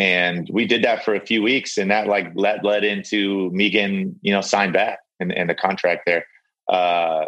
And 0.00 0.48
we 0.50 0.64
did 0.64 0.82
that 0.84 1.04
for 1.04 1.14
a 1.14 1.20
few 1.20 1.42
weeks, 1.42 1.76
and 1.76 1.90
that 1.90 2.06
like 2.06 2.32
led 2.34 2.64
led 2.64 2.84
into 2.84 3.50
Megan, 3.52 4.18
you 4.22 4.32
know, 4.32 4.40
signed 4.40 4.72
back 4.72 5.00
and, 5.20 5.30
and 5.30 5.48
the 5.48 5.54
contract 5.54 6.04
there. 6.06 6.24
Uh, 6.68 7.26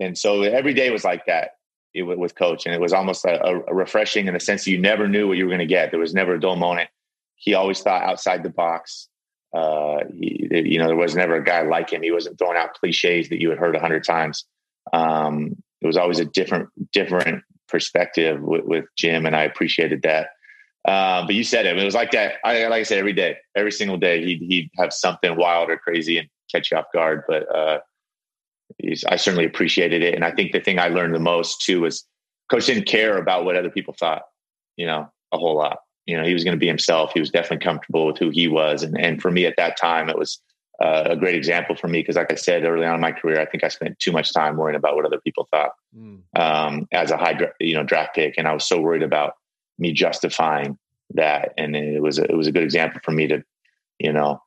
and 0.00 0.16
so 0.16 0.40
every 0.40 0.72
day 0.72 0.90
was 0.90 1.04
like 1.04 1.26
that 1.26 1.50
it, 1.92 2.04
with 2.04 2.34
coach, 2.34 2.64
and 2.64 2.74
it 2.74 2.80
was 2.80 2.94
almost 2.94 3.26
a, 3.26 3.44
a 3.44 3.74
refreshing 3.74 4.26
in 4.26 4.32
the 4.32 4.40
sense 4.40 4.64
that 4.64 4.70
you 4.70 4.78
never 4.78 5.06
knew 5.06 5.28
what 5.28 5.36
you 5.36 5.44
were 5.44 5.50
going 5.50 5.58
to 5.58 5.66
get. 5.66 5.90
There 5.90 6.00
was 6.00 6.14
never 6.14 6.36
a 6.36 6.40
dull 6.40 6.56
moment. 6.56 6.88
He 7.34 7.52
always 7.52 7.80
thought 7.80 8.02
outside 8.02 8.42
the 8.42 8.48
box. 8.48 9.08
Uh, 9.54 9.98
he, 10.10 10.48
you 10.50 10.78
know, 10.78 10.86
there 10.86 10.96
was 10.96 11.14
never 11.14 11.34
a 11.34 11.44
guy 11.44 11.60
like 11.60 11.92
him. 11.92 12.02
He 12.02 12.10
wasn't 12.10 12.38
throwing 12.38 12.56
out 12.56 12.72
cliches 12.72 13.28
that 13.28 13.38
you 13.38 13.50
had 13.50 13.58
heard 13.58 13.76
a 13.76 13.80
hundred 13.80 14.04
times. 14.04 14.46
Um, 14.94 15.62
it 15.82 15.86
was 15.86 15.98
always 15.98 16.20
a 16.20 16.24
different 16.24 16.70
different 16.90 17.44
perspective 17.68 18.40
with, 18.40 18.64
with 18.64 18.84
Jim, 18.96 19.26
and 19.26 19.36
I 19.36 19.42
appreciated 19.42 20.00
that. 20.04 20.28
Uh, 20.84 21.24
but 21.24 21.34
you 21.34 21.44
said 21.44 21.66
it. 21.66 21.78
It 21.78 21.84
was 21.84 21.94
like 21.94 22.10
that. 22.12 22.34
I, 22.44 22.66
like 22.66 22.80
I 22.80 22.82
said, 22.82 22.98
every 22.98 23.12
day, 23.12 23.36
every 23.54 23.72
single 23.72 23.96
day, 23.96 24.24
he'd, 24.24 24.42
he'd 24.42 24.70
have 24.78 24.92
something 24.92 25.36
wild 25.36 25.70
or 25.70 25.76
crazy 25.76 26.18
and 26.18 26.28
catch 26.50 26.70
you 26.70 26.76
off 26.76 26.86
guard. 26.92 27.22
But 27.28 27.54
uh, 27.54 27.78
I 29.08 29.16
certainly 29.16 29.44
appreciated 29.44 30.02
it. 30.02 30.14
And 30.14 30.24
I 30.24 30.32
think 30.32 30.52
the 30.52 30.60
thing 30.60 30.78
I 30.78 30.88
learned 30.88 31.14
the 31.14 31.20
most 31.20 31.62
too 31.62 31.82
was 31.82 32.04
coach 32.50 32.66
didn't 32.66 32.86
care 32.86 33.16
about 33.16 33.44
what 33.44 33.56
other 33.56 33.70
people 33.70 33.94
thought, 33.98 34.22
you 34.76 34.86
know, 34.86 35.08
a 35.32 35.38
whole 35.38 35.56
lot. 35.56 35.78
You 36.06 36.16
know, 36.16 36.24
he 36.24 36.34
was 36.34 36.42
going 36.42 36.56
to 36.56 36.60
be 36.60 36.66
himself. 36.66 37.12
He 37.12 37.20
was 37.20 37.30
definitely 37.30 37.64
comfortable 37.64 38.06
with 38.06 38.18
who 38.18 38.30
he 38.30 38.48
was. 38.48 38.82
And, 38.82 38.98
and 38.98 39.22
for 39.22 39.30
me 39.30 39.46
at 39.46 39.54
that 39.56 39.76
time, 39.76 40.08
it 40.08 40.18
was 40.18 40.40
uh, 40.82 41.04
a 41.10 41.16
great 41.16 41.36
example 41.36 41.76
for 41.76 41.86
me 41.86 42.00
because, 42.00 42.16
like 42.16 42.32
I 42.32 42.34
said 42.34 42.64
early 42.64 42.84
on 42.84 42.96
in 42.96 43.00
my 43.00 43.12
career, 43.12 43.40
I 43.40 43.46
think 43.46 43.62
I 43.62 43.68
spent 43.68 44.00
too 44.00 44.10
much 44.10 44.32
time 44.32 44.56
worrying 44.56 44.76
about 44.76 44.96
what 44.96 45.06
other 45.06 45.20
people 45.20 45.46
thought 45.52 45.70
Mm. 45.96 46.22
um, 46.36 46.88
as 46.90 47.10
a 47.10 47.18
high, 47.18 47.38
you 47.60 47.74
know, 47.74 47.84
draft 47.84 48.14
pick. 48.14 48.34
And 48.38 48.48
I 48.48 48.54
was 48.54 48.64
so 48.64 48.80
worried 48.80 49.02
about 49.02 49.34
me 49.82 49.92
justifying 49.92 50.78
that. 51.14 51.52
And 51.58 51.76
it 51.76 52.00
was, 52.00 52.18
a, 52.18 52.24
it 52.24 52.36
was 52.36 52.46
a 52.46 52.52
good 52.52 52.62
example 52.62 53.00
for 53.04 53.10
me 53.10 53.26
to, 53.28 53.42
you 53.98 54.12
know, 54.12 54.40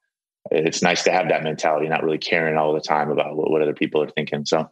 it's 0.49 0.81
nice 0.81 1.03
to 1.03 1.11
have 1.11 1.29
that 1.29 1.43
mentality, 1.43 1.88
not 1.88 2.03
really 2.03 2.17
caring 2.17 2.57
all 2.57 2.73
the 2.73 2.81
time 2.81 3.11
about 3.11 3.36
what, 3.36 3.51
what 3.51 3.61
other 3.61 3.73
people 3.73 4.01
are 4.01 4.09
thinking. 4.09 4.45
So 4.45 4.69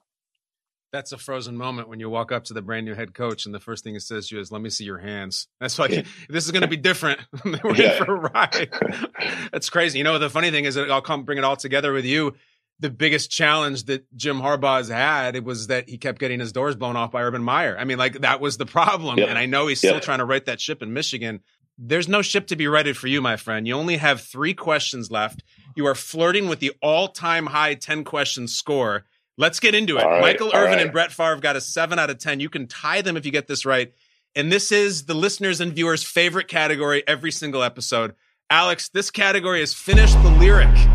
that's 0.93 1.11
a 1.11 1.17
frozen 1.17 1.57
moment 1.57 1.89
when 1.89 1.99
you 1.99 2.07
walk 2.07 2.31
up 2.31 2.43
to 2.45 2.53
the 2.53 2.61
brand 2.61 2.85
new 2.85 2.93
head 2.93 3.15
coach 3.15 3.47
and 3.47 3.55
the 3.55 3.59
first 3.59 3.83
thing 3.83 3.95
he 3.95 3.99
says 3.99 4.27
to 4.27 4.35
you 4.35 4.41
is, 4.41 4.51
"Let 4.51 4.61
me 4.61 4.69
see 4.69 4.83
your 4.83 4.99
hands." 4.99 5.47
That's 5.59 5.79
like 5.79 5.89
yeah. 5.89 6.03
this 6.29 6.45
is 6.45 6.51
going 6.51 6.61
to 6.61 6.67
be 6.67 6.77
different. 6.77 7.19
We're 7.43 7.75
yeah. 7.75 7.97
in 7.97 8.05
for 8.05 8.15
a 8.15 8.19
ride. 8.19 8.69
That's 9.51 9.71
crazy. 9.71 9.97
You 9.97 10.03
know, 10.03 10.19
the 10.19 10.29
funny 10.29 10.51
thing 10.51 10.65
is 10.65 10.75
that 10.75 10.91
I'll 10.91 11.01
come 11.01 11.23
bring 11.23 11.39
it 11.39 11.43
all 11.43 11.55
together 11.55 11.91
with 11.91 12.05
you. 12.05 12.35
The 12.83 12.89
biggest 12.89 13.31
challenge 13.31 13.85
that 13.85 14.05
Jim 14.17 14.41
Harbaugh 14.41 14.77
has 14.77 14.89
had 14.89 15.37
it 15.37 15.45
was 15.45 15.67
that 15.67 15.87
he 15.87 15.97
kept 15.97 16.19
getting 16.19 16.41
his 16.41 16.51
doors 16.51 16.75
blown 16.75 16.97
off 16.97 17.11
by 17.11 17.21
Urban 17.21 17.41
Meyer. 17.41 17.77
I 17.79 17.85
mean, 17.85 17.97
like 17.97 18.19
that 18.19 18.41
was 18.41 18.57
the 18.57 18.65
problem. 18.65 19.19
Yep. 19.19 19.29
And 19.29 19.37
I 19.37 19.45
know 19.45 19.67
he's 19.67 19.77
still 19.77 19.93
yep. 19.93 20.03
trying 20.03 20.19
to 20.19 20.25
right 20.25 20.43
that 20.45 20.59
ship 20.59 20.81
in 20.81 20.91
Michigan. 20.91 21.39
There's 21.77 22.09
no 22.09 22.21
ship 22.21 22.47
to 22.47 22.57
be 22.57 22.67
righted 22.67 22.97
for 22.97 23.07
you, 23.07 23.21
my 23.21 23.37
friend. 23.37 23.65
You 23.65 23.75
only 23.75 23.95
have 23.95 24.19
three 24.19 24.53
questions 24.53 25.09
left. 25.09 25.43
You 25.77 25.87
are 25.87 25.95
flirting 25.95 26.49
with 26.49 26.59
the 26.59 26.73
all-time 26.81 27.45
high 27.45 27.75
10 27.75 28.03
question 28.03 28.49
score. 28.49 29.05
Let's 29.37 29.61
get 29.61 29.73
into 29.73 29.97
it. 29.97 30.03
Right, 30.03 30.21
Michael 30.21 30.51
Irvin 30.53 30.73
right. 30.73 30.81
and 30.81 30.91
Brett 30.91 31.13
Favre 31.13 31.39
got 31.39 31.55
a 31.55 31.61
seven 31.61 31.97
out 31.99 32.09
of 32.09 32.19
10. 32.19 32.41
You 32.41 32.49
can 32.49 32.67
tie 32.67 33.01
them 33.01 33.15
if 33.15 33.25
you 33.25 33.31
get 33.31 33.47
this 33.47 33.65
right. 33.65 33.93
And 34.35 34.51
this 34.51 34.73
is 34.73 35.05
the 35.05 35.13
listeners 35.13 35.61
and 35.61 35.73
viewers' 35.73 36.03
favorite 36.03 36.49
category 36.49 37.01
every 37.07 37.31
single 37.31 37.63
episode. 37.63 38.13
Alex, 38.49 38.89
this 38.89 39.09
category 39.09 39.61
is 39.61 39.73
Finish 39.73 40.13
the 40.15 40.29
Lyric. 40.37 40.92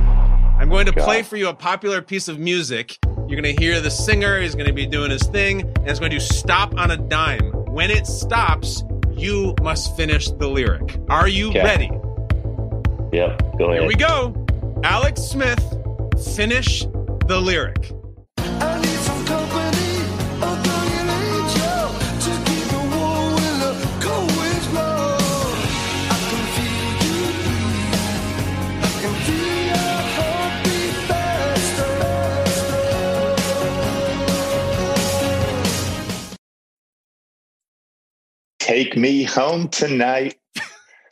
I'm 0.59 0.69
going 0.69 0.87
to 0.87 0.93
oh 0.93 0.97
God. 0.97 1.05
play 1.05 1.23
for 1.23 1.37
you 1.37 1.49
a 1.49 1.55
popular 1.55 2.03
piece 2.03 2.27
of 2.27 2.41
music. 2.41 2.99
You're 3.07 3.41
going 3.41 3.55
to 3.55 3.63
hear 3.63 3.81
the 3.81 3.91
singer, 3.91 4.41
he's 4.41 4.57
going 4.57 4.67
to 4.67 4.73
be 4.73 4.87
doing 4.87 5.11
his 5.11 5.23
thing, 5.23 5.61
and 5.61 5.89
it's 5.89 6.01
going 6.01 6.11
to 6.11 6.21
stop 6.21 6.77
on 6.77 6.91
a 6.91 6.97
dime. 6.97 7.53
When 7.73 7.93
it 7.93 8.09
stops, 8.09 8.83
you 9.13 9.55
must 9.63 9.97
finish 9.97 10.31
the 10.31 10.49
lyric. 10.49 10.99
Are 11.09 11.29
you 11.29 11.51
okay. 11.51 11.63
ready? 11.63 11.91
Yep, 13.13 13.59
go 13.59 13.71
ahead. 13.71 13.81
Here 13.81 13.87
we 13.87 13.95
go. 13.95 14.35
Alex 14.83 15.21
Smith, 15.21 15.63
finish 16.35 16.85
the 17.27 17.41
lyric. 17.41 17.93
Take 38.79 38.97
me 38.97 39.25
home 39.25 39.67
tonight. 39.67 40.39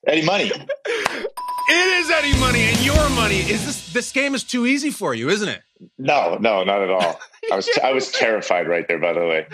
Eddie 0.06 0.24
Money. 0.24 0.52
It 0.54 1.98
is 1.98 2.08
Eddie 2.12 2.38
Money 2.38 2.62
and 2.62 2.80
your 2.86 3.10
money. 3.10 3.38
Is 3.38 3.66
this 3.66 3.92
this 3.92 4.12
game 4.12 4.36
is 4.36 4.44
too 4.44 4.66
easy 4.66 4.92
for 4.92 5.14
you, 5.14 5.28
isn't 5.30 5.48
it? 5.48 5.62
No, 5.98 6.36
no, 6.40 6.62
not 6.62 6.80
at 6.80 6.90
all. 6.90 7.18
I 7.50 7.56
was 7.56 7.68
I 7.82 7.92
was 7.92 8.12
terrified 8.12 8.68
right 8.68 8.86
there, 8.86 9.00
by 9.00 9.14
the 9.14 9.18
way. 9.18 9.48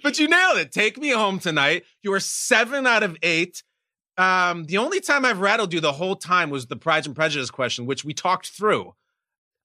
but 0.00 0.20
you 0.20 0.28
nailed 0.28 0.58
it. 0.58 0.70
Take 0.70 0.96
me 0.96 1.10
home 1.10 1.40
tonight. 1.40 1.82
You 2.04 2.12
were 2.12 2.20
seven 2.20 2.86
out 2.86 3.02
of 3.02 3.16
eight. 3.20 3.64
Um, 4.16 4.66
the 4.66 4.78
only 4.78 5.00
time 5.00 5.24
I've 5.24 5.40
rattled 5.40 5.72
you 5.72 5.80
the 5.80 5.90
whole 5.90 6.14
time 6.14 6.50
was 6.50 6.68
the 6.68 6.76
Pride 6.76 7.04
and 7.04 7.16
Prejudice 7.16 7.50
question, 7.50 7.86
which 7.86 8.04
we 8.04 8.14
talked 8.14 8.50
through. 8.50 8.94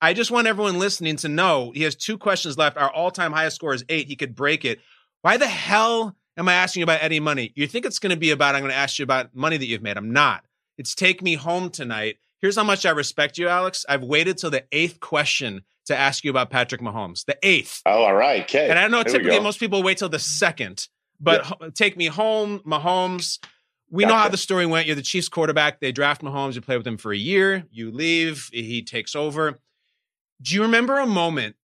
I 0.02 0.16
just 0.16 0.32
want 0.32 0.48
everyone 0.48 0.80
listening 0.80 1.18
to 1.18 1.30
know 1.30 1.70
he 1.70 1.84
has 1.84 1.96
two 1.96 2.18
questions 2.18 2.58
left. 2.58 2.78
Our 2.78 2.90
all-time 2.92 3.32
highest 3.32 3.58
score 3.58 3.76
is 3.76 3.86
eight. 3.90 4.08
He 4.08 4.16
could 4.16 4.36
break 4.36 4.66
it. 4.66 4.80
Why 5.22 5.38
the 5.38 5.48
hell 5.48 6.16
am 6.42 6.50
I 6.50 6.54
asking 6.56 6.82
you 6.82 6.84
about 6.84 7.04
Eddie 7.04 7.20
Money? 7.20 7.54
You 7.56 7.68
think 7.68 7.86
it's 7.86 8.00
going 8.00 8.10
to 8.10 8.18
be 8.18 8.32
about, 8.32 8.56
I'm 8.56 8.62
going 8.62 8.72
to 8.72 8.78
ask 8.78 9.00
you 9.00 9.04
about 9.04 9.34
money 9.36 9.58
that 9.58 9.66
you've 9.68 9.84
made. 9.84 9.96
I'm 9.96 10.12
not. 10.12 10.44
It's 10.78 10.96
take 10.96 11.22
me 11.22 11.36
home 11.36 11.70
tonight. 11.70 12.18
Here's 12.40 12.56
how 12.56 12.64
much 12.64 12.86
I 12.86 12.90
respect 12.90 13.38
you, 13.38 13.48
Alex. 13.48 13.86
I've 13.88 14.04
waited 14.04 14.40
till 14.40 14.50
the 14.50 14.66
eighth 14.72 15.00
question 15.00 15.62
to 15.86 15.96
ask 15.96 16.24
you 16.24 16.32
about 16.32 16.50
Patrick 16.50 16.82
Mahomes. 16.82 17.26
The 17.26 17.38
eighth. 17.44 17.82
Oh, 17.86 18.04
all 18.04 18.16
right. 18.16 18.42
Okay. 18.42 18.70
And 18.70 18.80
I 18.80 18.88
know 18.88 19.04
there 19.04 19.14
typically 19.14 19.40
most 19.40 19.60
people 19.60 19.84
wait 19.84 20.00
till 20.00 20.10
the 20.10 20.20
second, 20.20 20.88
but 21.20 21.46
yeah. 21.62 21.70
take 21.76 21.96
me 21.96 22.08
home, 22.08 22.60
Mahomes. 22.66 23.38
We 23.92 24.04
gotcha. 24.04 24.14
know 24.14 24.20
how 24.20 24.30
the 24.30 24.38
story 24.38 24.66
went. 24.66 24.88
You're 24.88 24.96
the 24.96 25.04
Chiefs 25.04 25.30
quarterback. 25.30 25.80
They 25.80 25.92
draft 25.92 26.24
Mahomes. 26.24 26.56
You 26.56 26.62
play 26.62 26.78
with 26.78 26.88
him 26.88 26.98
for 26.98 27.14
a 27.14 27.18
year. 27.18 27.66
You 27.70 27.92
leave. 27.92 28.50
He 28.52 28.82
takes 28.82 29.16
over. 29.16 29.60
Do 30.42 30.56
you 30.56 30.64
remember 30.64 30.98
a 30.98 31.06
moment 31.06 31.56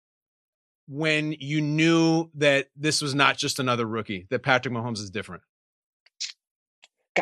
when 0.88 1.32
you 1.38 1.60
knew 1.60 2.30
that 2.34 2.68
this 2.76 3.00
was 3.00 3.14
not 3.14 3.36
just 3.36 3.58
another 3.58 3.86
rookie, 3.86 4.26
that 4.30 4.42
Patrick 4.42 4.74
Mahomes 4.74 4.98
is 4.98 5.10
different? 5.10 5.42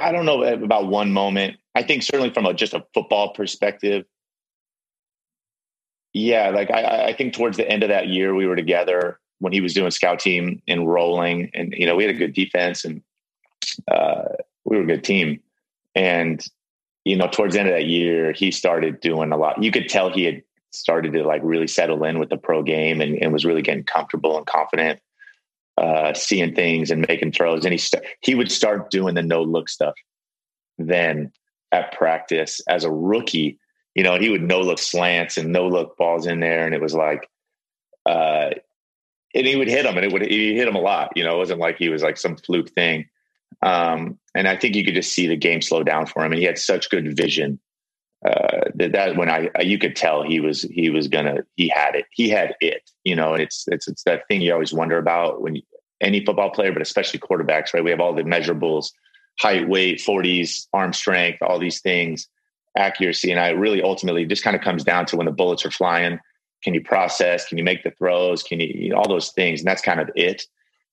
I 0.00 0.12
don't 0.12 0.26
know 0.26 0.42
about 0.42 0.88
one 0.88 1.12
moment. 1.12 1.56
I 1.74 1.82
think 1.82 2.02
certainly 2.02 2.30
from 2.30 2.46
a, 2.46 2.54
just 2.54 2.74
a 2.74 2.84
football 2.94 3.32
perspective, 3.32 4.04
yeah, 6.12 6.50
like 6.50 6.70
I, 6.70 7.06
I 7.06 7.12
think 7.12 7.34
towards 7.34 7.56
the 7.56 7.68
end 7.68 7.82
of 7.82 7.88
that 7.88 8.08
year 8.08 8.34
we 8.34 8.46
were 8.46 8.56
together 8.56 9.18
when 9.40 9.52
he 9.52 9.60
was 9.60 9.74
doing 9.74 9.90
scout 9.90 10.20
team 10.20 10.62
and 10.68 10.88
rolling, 10.88 11.50
and 11.54 11.74
you 11.76 11.86
know 11.86 11.96
we 11.96 12.04
had 12.04 12.14
a 12.14 12.18
good 12.18 12.34
defense 12.34 12.84
and 12.84 13.02
uh, 13.90 14.22
we 14.64 14.76
were 14.76 14.84
a 14.84 14.86
good 14.86 15.04
team. 15.04 15.40
And 15.94 16.44
you 17.04 17.16
know, 17.16 17.28
towards 17.28 17.54
the 17.54 17.60
end 17.60 17.68
of 17.68 17.74
that 17.74 17.86
year, 17.86 18.32
he 18.32 18.50
started 18.50 19.00
doing 19.00 19.32
a 19.32 19.36
lot. 19.36 19.62
You 19.62 19.70
could 19.70 19.88
tell 19.88 20.10
he 20.10 20.24
had 20.24 20.42
started 20.74 21.12
to 21.12 21.24
like 21.24 21.40
really 21.44 21.66
settle 21.66 22.04
in 22.04 22.18
with 22.18 22.28
the 22.28 22.36
pro 22.36 22.62
game 22.62 23.00
and, 23.00 23.16
and 23.16 23.32
was 23.32 23.44
really 23.44 23.62
getting 23.62 23.84
comfortable 23.84 24.36
and 24.36 24.46
confident, 24.46 25.00
uh, 25.78 26.14
seeing 26.14 26.54
things 26.54 26.90
and 26.90 27.06
making 27.08 27.32
throws. 27.32 27.64
And 27.64 27.72
he 27.72 27.78
st- 27.78 28.04
he 28.20 28.34
would 28.34 28.50
start 28.50 28.90
doing 28.90 29.14
the 29.14 29.22
no 29.22 29.42
look 29.42 29.68
stuff. 29.68 29.94
Then 30.78 31.32
at 31.72 31.92
practice 31.92 32.60
as 32.68 32.84
a 32.84 32.90
rookie, 32.90 33.58
you 33.94 34.02
know, 34.02 34.18
he 34.18 34.30
would 34.30 34.42
no 34.42 34.60
look 34.60 34.78
slants 34.78 35.38
and 35.38 35.52
no 35.52 35.68
look 35.68 35.96
balls 35.96 36.26
in 36.26 36.40
there, 36.40 36.66
and 36.66 36.74
it 36.74 36.80
was 36.80 36.94
like, 36.94 37.28
uh, 38.06 38.50
and 39.34 39.46
he 39.46 39.56
would 39.56 39.68
hit 39.68 39.84
them, 39.84 39.96
and 39.96 40.04
it 40.04 40.12
would 40.12 40.22
he 40.22 40.54
hit 40.56 40.64
them 40.64 40.76
a 40.76 40.80
lot. 40.80 41.12
You 41.16 41.24
know, 41.24 41.36
it 41.36 41.38
wasn't 41.38 41.60
like 41.60 41.78
he 41.78 41.88
was 41.88 42.02
like 42.02 42.16
some 42.16 42.36
fluke 42.36 42.70
thing. 42.70 43.06
Um, 43.62 44.18
and 44.34 44.48
I 44.48 44.56
think 44.56 44.74
you 44.74 44.84
could 44.84 44.94
just 44.94 45.12
see 45.12 45.26
the 45.26 45.36
game 45.36 45.62
slow 45.62 45.82
down 45.82 46.06
for 46.06 46.24
him, 46.24 46.32
and 46.32 46.40
he 46.40 46.46
had 46.46 46.58
such 46.58 46.90
good 46.90 47.16
vision 47.16 47.60
uh, 48.24 48.70
that, 48.74 48.92
that 48.92 49.16
when 49.16 49.28
I, 49.28 49.50
you 49.60 49.78
could 49.78 49.96
tell 49.96 50.22
he 50.22 50.40
was 50.40 50.62
he 50.62 50.88
was 50.88 51.08
gonna 51.08 51.44
he 51.56 51.68
had 51.68 51.94
it 51.94 52.06
he 52.10 52.30
had 52.30 52.54
it 52.60 52.90
you 53.04 53.14
know 53.14 53.34
it's 53.34 53.64
it's 53.68 53.86
it's 53.86 54.02
that 54.04 54.26
thing 54.28 54.40
you 54.40 54.52
always 54.52 54.72
wonder 54.72 54.96
about 54.96 55.42
when 55.42 55.56
you, 55.56 55.62
any 56.00 56.24
football 56.24 56.50
player 56.50 56.72
but 56.72 56.82
especially 56.82 57.20
quarterbacks 57.20 57.74
right? 57.74 57.84
We 57.84 57.90
have 57.90 58.00
all 58.00 58.14
the 58.14 58.22
measurables 58.22 58.92
height 59.40 59.68
weight 59.68 60.00
40s 60.00 60.66
arm 60.72 60.92
strength 60.92 61.42
all 61.42 61.58
these 61.58 61.80
things 61.80 62.28
accuracy 62.76 63.30
and 63.30 63.40
I 63.40 63.50
really 63.50 63.82
ultimately 63.82 64.24
just 64.24 64.42
kind 64.42 64.56
of 64.56 64.62
comes 64.62 64.84
down 64.84 65.06
to 65.06 65.16
when 65.16 65.26
the 65.26 65.32
bullets 65.32 65.64
are 65.64 65.70
flying. 65.70 66.18
Can 66.62 66.74
you 66.74 66.82
process? 66.82 67.46
Can 67.46 67.58
you 67.58 67.64
make 67.64 67.84
the 67.84 67.90
throws? 67.90 68.42
Can 68.42 68.58
you, 68.58 68.68
you 68.74 68.88
know, 68.90 68.96
all 68.96 69.08
those 69.08 69.30
things 69.32 69.60
and 69.60 69.68
that's 69.68 69.82
kind 69.82 70.00
of 70.00 70.10
it. 70.16 70.42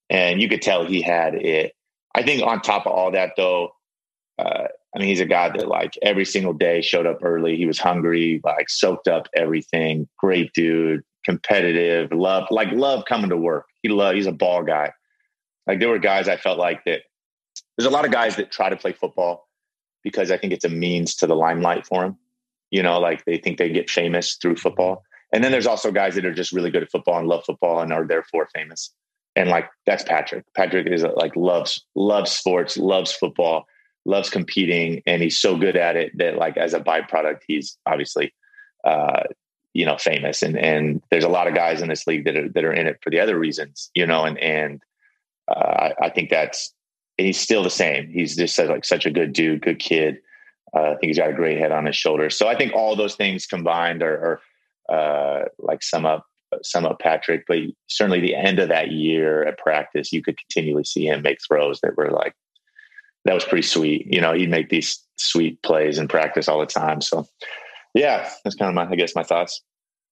And 0.09 0.41
you 0.41 0.49
could 0.49 0.61
tell 0.61 0.85
he 0.85 1.01
had 1.01 1.35
it. 1.35 1.73
I 2.13 2.23
think 2.23 2.43
on 2.43 2.61
top 2.61 2.85
of 2.85 2.91
all 2.91 3.11
that 3.11 3.33
though 3.37 3.73
uh, 4.37 4.67
I 4.95 4.99
mean, 4.99 5.07
he's 5.07 5.21
a 5.21 5.25
guy 5.25 5.49
that 5.49 5.67
like 5.67 5.97
every 6.01 6.25
single 6.25 6.53
day 6.53 6.81
showed 6.81 7.05
up 7.05 7.19
early. 7.23 7.55
He 7.55 7.65
was 7.65 7.79
hungry, 7.79 8.41
like 8.43 8.69
soaked 8.69 9.07
up 9.07 9.27
everything. 9.35 10.07
Great 10.17 10.51
dude, 10.53 11.03
competitive, 11.23 12.11
love, 12.11 12.47
like 12.51 12.71
love 12.71 13.05
coming 13.05 13.29
to 13.29 13.37
work. 13.37 13.67
He 13.83 13.89
love. 13.89 14.15
He's 14.15 14.27
a 14.27 14.33
ball 14.33 14.63
guy. 14.63 14.91
Like 15.65 15.79
there 15.79 15.89
were 15.89 15.99
guys 15.99 16.27
I 16.27 16.37
felt 16.37 16.59
like 16.59 16.83
that. 16.85 17.03
There's 17.77 17.87
a 17.87 17.91
lot 17.93 18.05
of 18.05 18.11
guys 18.11 18.35
that 18.35 18.51
try 18.51 18.69
to 18.69 18.75
play 18.75 18.91
football 18.91 19.47
because 20.03 20.29
I 20.29 20.37
think 20.37 20.51
it's 20.51 20.65
a 20.65 20.69
means 20.69 21.15
to 21.15 21.27
the 21.27 21.35
limelight 21.35 21.85
for 21.85 22.01
them. 22.01 22.17
You 22.69 22.83
know, 22.83 22.99
like 22.99 23.23
they 23.25 23.37
think 23.37 23.57
they 23.57 23.69
get 23.69 23.89
famous 23.89 24.35
through 24.35 24.57
football. 24.57 25.03
And 25.33 25.43
then 25.43 25.51
there's 25.51 25.67
also 25.67 25.91
guys 25.91 26.15
that 26.15 26.25
are 26.25 26.33
just 26.33 26.51
really 26.51 26.69
good 26.69 26.83
at 26.83 26.91
football 26.91 27.17
and 27.17 27.27
love 27.27 27.45
football 27.45 27.79
and 27.79 27.93
are 27.93 28.05
therefore 28.05 28.49
famous. 28.53 28.93
And 29.37 29.49
like 29.49 29.69
that's 29.85 30.03
Patrick. 30.03 30.43
Patrick 30.55 30.87
is 30.87 31.05
like 31.15 31.35
loves 31.37 31.85
loves 31.95 32.31
sports, 32.31 32.77
loves 32.77 33.13
football 33.13 33.65
loves 34.05 34.29
competing, 34.29 35.01
and 35.05 35.21
he's 35.21 35.37
so 35.37 35.55
good 35.57 35.75
at 35.75 35.95
it 35.95 36.17
that 36.17 36.37
like 36.37 36.57
as 36.57 36.73
a 36.73 36.79
byproduct, 36.79 37.41
he's 37.47 37.77
obviously 37.85 38.33
uh, 38.83 39.23
you 39.73 39.85
know 39.85 39.97
famous. 39.97 40.41
And 40.41 40.57
and 40.57 41.01
there's 41.11 41.23
a 41.23 41.29
lot 41.29 41.47
of 41.47 41.55
guys 41.55 41.81
in 41.81 41.89
this 41.89 42.07
league 42.07 42.25
that 42.25 42.35
are 42.35 42.49
that 42.49 42.63
are 42.63 42.73
in 42.73 42.87
it 42.87 42.99
for 43.03 43.09
the 43.09 43.19
other 43.19 43.37
reasons, 43.37 43.89
you 43.93 44.05
know. 44.05 44.23
And 44.23 44.37
and 44.39 44.81
uh, 45.47 45.89
I, 46.01 46.05
I, 46.05 46.09
think 46.09 46.29
that's 46.29 46.73
he's 47.17 47.39
still 47.39 47.63
the 47.63 47.69
same. 47.69 48.09
He's 48.09 48.35
just 48.35 48.57
like 48.57 48.85
such 48.85 49.05
a 49.05 49.11
good 49.11 49.33
dude, 49.33 49.61
good 49.61 49.79
kid. 49.79 50.17
Uh, 50.75 50.81
I 50.81 50.89
think 50.91 51.05
he's 51.05 51.17
got 51.17 51.29
a 51.29 51.33
great 51.33 51.57
head 51.57 51.71
on 51.71 51.85
his 51.85 51.95
shoulders. 51.95 52.37
So 52.37 52.47
I 52.47 52.55
think 52.55 52.73
all 52.73 52.95
those 52.95 53.15
things 53.15 53.45
combined 53.45 54.01
are, 54.01 54.39
are 54.89 54.95
uh, 54.95 55.45
like 55.59 55.83
sum 55.83 56.05
up 56.05 56.25
sum 56.63 56.85
up 56.85 56.99
Patrick. 56.99 57.45
But 57.47 57.59
certainly 57.87 58.19
the 58.19 58.35
end 58.35 58.59
of 58.59 58.69
that 58.69 58.91
year 58.91 59.43
at 59.43 59.57
practice, 59.57 60.11
you 60.11 60.21
could 60.21 60.37
continually 60.37 60.83
see 60.83 61.07
him 61.07 61.21
make 61.21 61.39
throws 61.45 61.79
that 61.81 61.97
were 61.97 62.11
like 62.11 62.33
that 63.25 63.33
was 63.33 63.45
pretty 63.45 63.67
sweet. 63.67 64.07
You 64.09 64.21
know, 64.21 64.33
he'd 64.33 64.49
make 64.49 64.69
these 64.69 65.03
sweet 65.17 65.61
plays 65.63 65.97
in 65.97 66.07
practice 66.07 66.47
all 66.47 66.59
the 66.59 66.65
time. 66.65 67.01
So, 67.01 67.27
yeah, 67.93 68.29
that's 68.43 68.55
kind 68.55 68.69
of 68.69 68.75
my, 68.75 68.91
I 68.91 68.95
guess, 68.95 69.15
my 69.15 69.23
thoughts. 69.23 69.61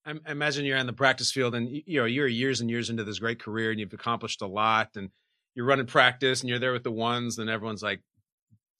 I 0.05 0.13
imagine 0.27 0.65
you're 0.65 0.77
on 0.77 0.87
the 0.87 0.93
practice 0.93 1.31
field, 1.31 1.55
and 1.55 1.69
you 1.69 1.99
know 1.99 2.05
you're 2.05 2.27
years 2.27 2.61
and 2.61 2.69
years 2.69 2.89
into 2.89 3.03
this 3.03 3.19
great 3.19 3.39
career, 3.39 3.71
and 3.71 3.79
you've 3.79 3.93
accomplished 3.93 4.41
a 4.41 4.47
lot, 4.47 4.91
and 4.95 5.09
you're 5.55 5.65
running 5.65 5.85
practice, 5.85 6.41
and 6.41 6.49
you're 6.49 6.59
there 6.59 6.73
with 6.73 6.83
the 6.83 6.91
ones, 6.91 7.37
and 7.37 7.49
everyone's 7.49 7.83
like 7.83 8.01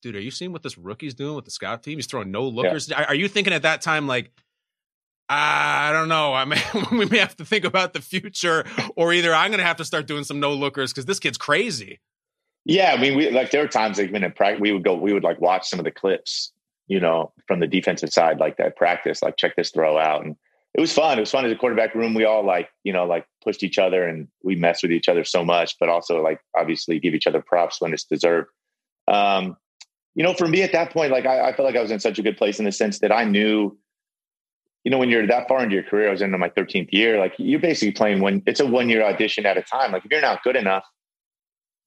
dude, 0.02 0.16
are 0.16 0.22
you 0.22 0.32
seeing 0.32 0.52
what 0.52 0.64
this 0.64 0.78
rookie's 0.78 1.14
doing 1.14 1.36
with 1.36 1.46
the 1.46 1.52
scout 1.52 1.84
team? 1.84 1.98
He's 1.98 2.08
throwing 2.08 2.32
no 2.32 2.48
lookers. 2.48 2.90
Yeah. 2.90 3.04
Are 3.04 3.16
you 3.16 3.28
thinking 3.28 3.54
at 3.54 3.64
that 3.64 3.82
time 3.82 4.08
like, 4.08 4.32
ah, 5.30 5.90
I 5.90 5.92
don't 5.92 6.10
know. 6.10 6.34
I 6.34 6.46
mean, 6.46 6.60
we 6.92 7.06
may 7.06 7.20
have 7.20 7.36
to 7.38 7.46
think 7.46 7.66
about 7.66 7.94
the 7.94 8.02
future, 8.02 8.66
or 8.96 9.14
either 9.14 9.34
I'm 9.34 9.52
going 9.52 9.60
to 9.60 9.66
have 9.66 9.78
to 9.78 9.86
start 9.86 10.08
doing 10.08 10.24
some 10.24 10.40
no 10.40 10.54
lookers 10.54 10.92
because 10.92 11.06
this 11.06 11.20
kid's 11.20 11.38
crazy. 11.38 12.00
Yeah, 12.70 12.94
I 12.96 13.02
mean, 13.02 13.18
we 13.18 13.32
like 13.32 13.50
there 13.50 13.64
were 13.64 13.68
times 13.68 13.98
like 13.98 14.12
when 14.12 14.24
in 14.24 14.32
practice 14.32 14.62
we 14.62 14.72
would 14.72 14.84
go, 14.84 14.94
we 14.94 15.12
would 15.12 15.24
like 15.24 15.42
watch 15.42 15.68
some 15.68 15.80
of 15.80 15.86
the 15.86 15.92
clips, 15.92 16.52
you 16.86 17.00
know, 17.00 17.34
from 17.48 17.60
the 17.60 17.66
defensive 17.66 18.12
side, 18.12 18.40
like 18.40 18.58
that 18.58 18.76
practice, 18.76 19.24
like 19.24 19.38
check 19.38 19.56
this 19.56 19.72
throw 19.72 19.98
out, 19.98 20.24
and 20.24 20.36
it 20.76 20.80
was 20.80 20.94
fun. 20.94 21.18
It 21.18 21.22
was 21.22 21.32
fun 21.32 21.46
as 21.46 21.52
a 21.52 21.56
quarterback 21.56 21.96
room. 21.96 22.14
We 22.14 22.26
all 22.26 22.46
like, 22.46 22.70
you 22.84 22.94
know, 22.94 23.06
like 23.06 23.26
pushed 23.44 23.64
each 23.64 23.80
other 23.80 24.08
and 24.08 24.28
we 24.44 24.56
messed 24.56 24.84
with 24.84 24.92
each 24.92 25.10
other 25.10 25.24
so 25.24 25.44
much, 25.44 25.78
but 25.80 25.90
also 25.90 26.22
like 26.22 26.42
obviously 26.56 27.00
give 27.00 27.16
each 27.16 27.26
other 27.26 27.42
props 27.42 27.82
when 27.82 27.92
it's 27.92 28.04
deserved. 28.04 28.50
Um, 29.08 29.58
you 30.14 30.22
know, 30.22 30.36
for 30.36 30.48
me 30.48 30.62
at 30.62 30.72
that 30.74 30.94
point, 30.94 31.12
like 31.12 31.26
I, 31.26 31.50
I 31.50 31.56
felt 31.56 31.66
like 31.66 31.76
I 31.76 31.82
was 31.82 31.90
in 31.90 32.00
such 32.00 32.20
a 32.20 32.22
good 32.22 32.38
place 32.38 32.60
in 32.60 32.66
the 32.66 32.72
sense 32.72 33.00
that 33.00 33.12
I 33.12 33.24
knew, 33.24 33.76
you 34.84 34.92
know, 34.92 35.00
when 35.00 35.10
you're 35.10 35.26
that 35.26 35.48
far 35.48 35.64
into 35.64 35.74
your 35.74 35.86
career, 35.86 36.10
I 36.10 36.12
was 36.12 36.22
into 36.22 36.38
my 36.38 36.50
13th 36.50 36.90
year, 36.94 37.18
like 37.18 37.34
you're 37.40 37.60
basically 37.60 37.94
playing 37.94 38.22
when 38.22 38.44
it's 38.46 38.60
a 38.60 38.66
one 38.68 38.90
year 38.90 39.04
audition 39.04 39.48
at 39.48 39.58
a 39.58 39.64
time. 39.64 39.92
Like 39.92 40.06
if 40.06 40.12
you're 40.12 40.22
not 40.22 40.44
good 40.44 40.56
enough, 40.56 40.84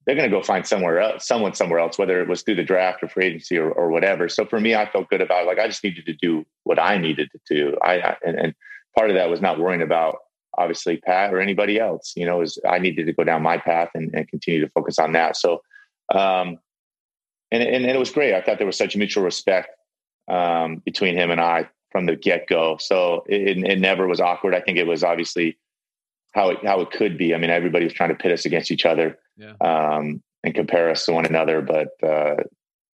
they're 0.04 0.16
going 0.16 0.28
to 0.28 0.36
go 0.36 0.42
find 0.42 0.66
somewhere 0.66 1.00
else, 1.00 1.26
someone 1.26 1.54
somewhere 1.54 1.78
else, 1.78 1.98
whether 1.98 2.20
it 2.20 2.28
was 2.28 2.42
through 2.42 2.56
the 2.56 2.64
draft 2.64 3.02
or 3.02 3.08
free 3.08 3.26
agency 3.26 3.56
or, 3.56 3.70
or 3.70 3.90
whatever. 3.90 4.28
So 4.28 4.44
for 4.44 4.60
me, 4.60 4.74
I 4.74 4.90
felt 4.90 5.08
good 5.08 5.20
about 5.20 5.44
it. 5.44 5.46
like 5.46 5.58
I 5.58 5.68
just 5.68 5.84
needed 5.84 6.06
to 6.06 6.14
do 6.14 6.44
what 6.64 6.78
I 6.78 6.98
needed 6.98 7.30
to 7.32 7.54
do. 7.54 7.76
I, 7.82 8.00
I 8.00 8.16
and, 8.24 8.38
and 8.38 8.54
part 8.96 9.10
of 9.10 9.16
that 9.16 9.30
was 9.30 9.40
not 9.40 9.58
worrying 9.58 9.82
about 9.82 10.16
obviously 10.58 10.96
Pat 10.96 11.32
or 11.32 11.40
anybody 11.40 11.78
else. 11.78 12.12
You 12.16 12.26
know, 12.26 12.38
was 12.38 12.58
I 12.68 12.78
needed 12.78 13.06
to 13.06 13.12
go 13.12 13.24
down 13.24 13.42
my 13.42 13.58
path 13.58 13.90
and, 13.94 14.12
and 14.14 14.28
continue 14.28 14.60
to 14.60 14.70
focus 14.70 14.98
on 14.98 15.12
that. 15.12 15.36
So, 15.36 15.62
um, 16.12 16.58
and, 17.50 17.62
and, 17.62 17.84
and 17.84 17.86
it 17.86 17.98
was 17.98 18.10
great. 18.10 18.34
I 18.34 18.42
thought 18.42 18.58
there 18.58 18.66
was 18.66 18.78
such 18.78 18.96
mutual 18.96 19.24
respect 19.24 19.70
um, 20.28 20.82
between 20.84 21.16
him 21.16 21.30
and 21.30 21.40
I 21.40 21.68
from 21.90 22.06
the 22.06 22.16
get 22.16 22.48
go. 22.48 22.78
So 22.80 23.24
it, 23.28 23.58
it, 23.58 23.78
never 23.78 24.08
was 24.08 24.20
awkward. 24.20 24.54
I 24.54 24.60
think 24.60 24.78
it 24.78 24.86
was 24.86 25.04
obviously 25.04 25.58
how 26.32 26.50
it 26.50 26.58
how 26.64 26.80
it 26.80 26.90
could 26.90 27.16
be. 27.16 27.34
I 27.34 27.38
mean, 27.38 27.50
everybody 27.50 27.84
was 27.84 27.94
trying 27.94 28.10
to 28.10 28.14
pit 28.16 28.32
us 28.32 28.44
against 28.44 28.70
each 28.70 28.84
other 28.84 29.18
yeah. 29.36 29.54
um, 29.60 30.22
and 30.42 30.54
compare 30.54 30.90
us 30.90 31.04
to 31.06 31.12
one 31.12 31.26
another, 31.26 31.62
but 31.62 31.88
uh, 32.02 32.42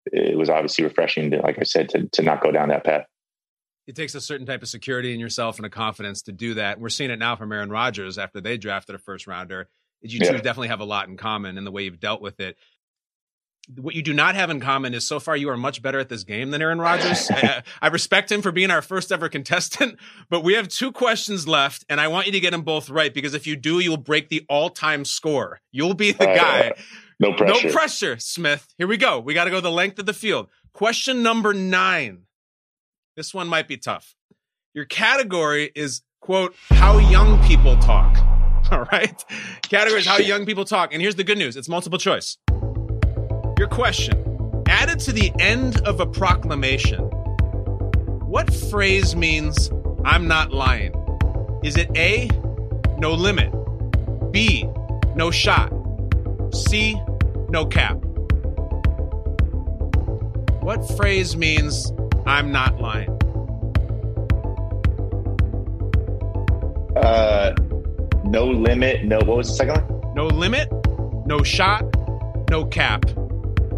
it 0.05 0.37
was 0.37 0.49
obviously 0.49 0.83
refreshing, 0.83 1.31
to, 1.31 1.37
like 1.37 1.57
I 1.59 1.63
said, 1.63 1.89
to 1.89 2.07
to 2.07 2.21
not 2.21 2.41
go 2.41 2.51
down 2.51 2.69
that 2.69 2.83
path 2.83 3.05
it 3.87 3.95
takes 3.95 4.13
a 4.15 4.21
certain 4.21 4.45
type 4.45 4.61
of 4.61 4.67
security 4.67 5.13
in 5.13 5.19
yourself 5.19 5.57
and 5.57 5.65
a 5.65 5.69
confidence 5.69 6.21
to 6.23 6.33
do 6.33 6.55
that. 6.55 6.79
We're 6.79 6.89
seeing 6.89 7.09
it 7.09 7.19
now 7.19 7.37
from 7.37 7.53
Aaron 7.53 7.69
Rodgers 7.69 8.17
after 8.17 8.41
they 8.41 8.57
drafted 8.57 8.95
a 8.95 8.99
first 8.99 9.27
rounder. 9.27 9.69
You 10.01 10.19
two 10.19 10.25
yeah. 10.25 10.31
definitely 10.33 10.67
have 10.67 10.81
a 10.81 10.85
lot 10.85 11.07
in 11.07 11.17
common 11.17 11.57
in 11.57 11.63
the 11.63 11.71
way 11.71 11.83
you've 11.83 11.99
dealt 11.99 12.21
with 12.21 12.39
it. 12.39 12.57
What 13.75 13.95
you 13.95 14.01
do 14.01 14.13
not 14.13 14.35
have 14.35 14.49
in 14.49 14.61
common 14.61 14.93
is 14.93 15.05
so 15.05 15.19
far 15.19 15.35
you 15.35 15.49
are 15.49 15.57
much 15.57 15.81
better 15.81 15.99
at 15.99 16.07
this 16.07 16.23
game 16.23 16.51
than 16.51 16.61
Aaron 16.61 16.79
Rodgers. 16.79 17.29
I, 17.31 17.63
I, 17.81 17.87
respect 17.87 18.31
him 18.31 18.41
for 18.41 18.53
being 18.53 18.71
our 18.71 18.81
first 18.81 19.11
ever 19.11 19.27
contestant, 19.27 19.99
but 20.29 20.43
we 20.43 20.53
have 20.53 20.69
two 20.69 20.91
questions 20.93 21.47
left, 21.47 21.83
and 21.89 21.99
I 21.99 22.07
want 22.07 22.27
you 22.27 22.31
to 22.31 22.39
get 22.39 22.51
them 22.51 22.61
both 22.61 22.89
right 22.89 23.13
because 23.13 23.33
if 23.33 23.45
you 23.45 23.57
do, 23.57 23.79
you'll 23.79 23.97
break 23.97 24.29
the 24.29 24.45
all 24.47 24.69
time 24.69 25.03
score. 25.03 25.59
You'll 25.71 25.95
be 25.95 26.13
the 26.13 26.29
uh, 26.29 26.35
guy. 26.35 26.71
No 27.19 27.33
pressure. 27.33 27.67
No 27.67 27.73
pressure, 27.73 28.17
Smith. 28.19 28.73
Here 28.77 28.87
we 28.87 28.95
go. 28.95 29.19
We 29.19 29.33
got 29.33 29.45
to 29.45 29.51
go 29.51 29.59
the 29.59 29.71
length 29.71 29.99
of 29.99 30.05
the 30.05 30.13
field. 30.13 30.47
Question 30.71 31.23
number 31.23 31.53
nine 31.53 32.27
this 33.17 33.33
one 33.33 33.47
might 33.47 33.67
be 33.67 33.77
tough. 33.77 34.15
Your 34.75 34.85
category 34.85 35.71
is, 35.73 36.03
quote, 36.21 36.55
how 36.69 36.99
young 36.99 37.43
people 37.47 37.75
talk. 37.77 38.15
All 38.71 38.85
right. 38.91 39.25
Category 39.63 40.01
is 40.01 40.05
how 40.05 40.17
young 40.17 40.45
people 40.45 40.65
talk. 40.65 40.93
And 40.93 41.01
here's 41.01 41.15
the 41.15 41.23
good 41.23 41.37
news 41.37 41.57
it's 41.57 41.67
multiple 41.67 41.97
choice. 41.97 42.37
Your 43.57 43.67
question 43.67 44.63
added 44.67 44.99
to 44.99 45.11
the 45.11 45.31
end 45.39 45.81
of 45.87 45.99
a 45.99 46.05
proclamation. 46.05 46.99
What 48.25 48.53
phrase 48.53 49.15
means 49.15 49.71
I'm 50.05 50.27
not 50.27 50.51
lying? 50.51 50.93
Is 51.63 51.75
it 51.75 51.89
A, 51.97 52.29
no 52.99 53.13
limit? 53.13 53.51
B, 54.31 54.69
no 55.15 55.31
shot? 55.31 55.73
C, 56.53 57.01
no 57.49 57.65
cap? 57.65 57.97
What 60.61 60.87
phrase 60.95 61.35
means 61.35 61.91
I'm 62.27 62.51
not 62.51 62.79
lying. 62.79 63.09
Uh, 66.95 67.55
no 68.25 68.45
limit. 68.45 69.05
No. 69.05 69.17
What 69.19 69.37
was 69.37 69.47
the 69.47 69.55
second 69.55 69.87
one? 69.87 70.13
No 70.13 70.27
limit. 70.27 70.69
No 71.25 71.41
shot. 71.41 71.85
No 72.51 72.65
cap. 72.65 73.05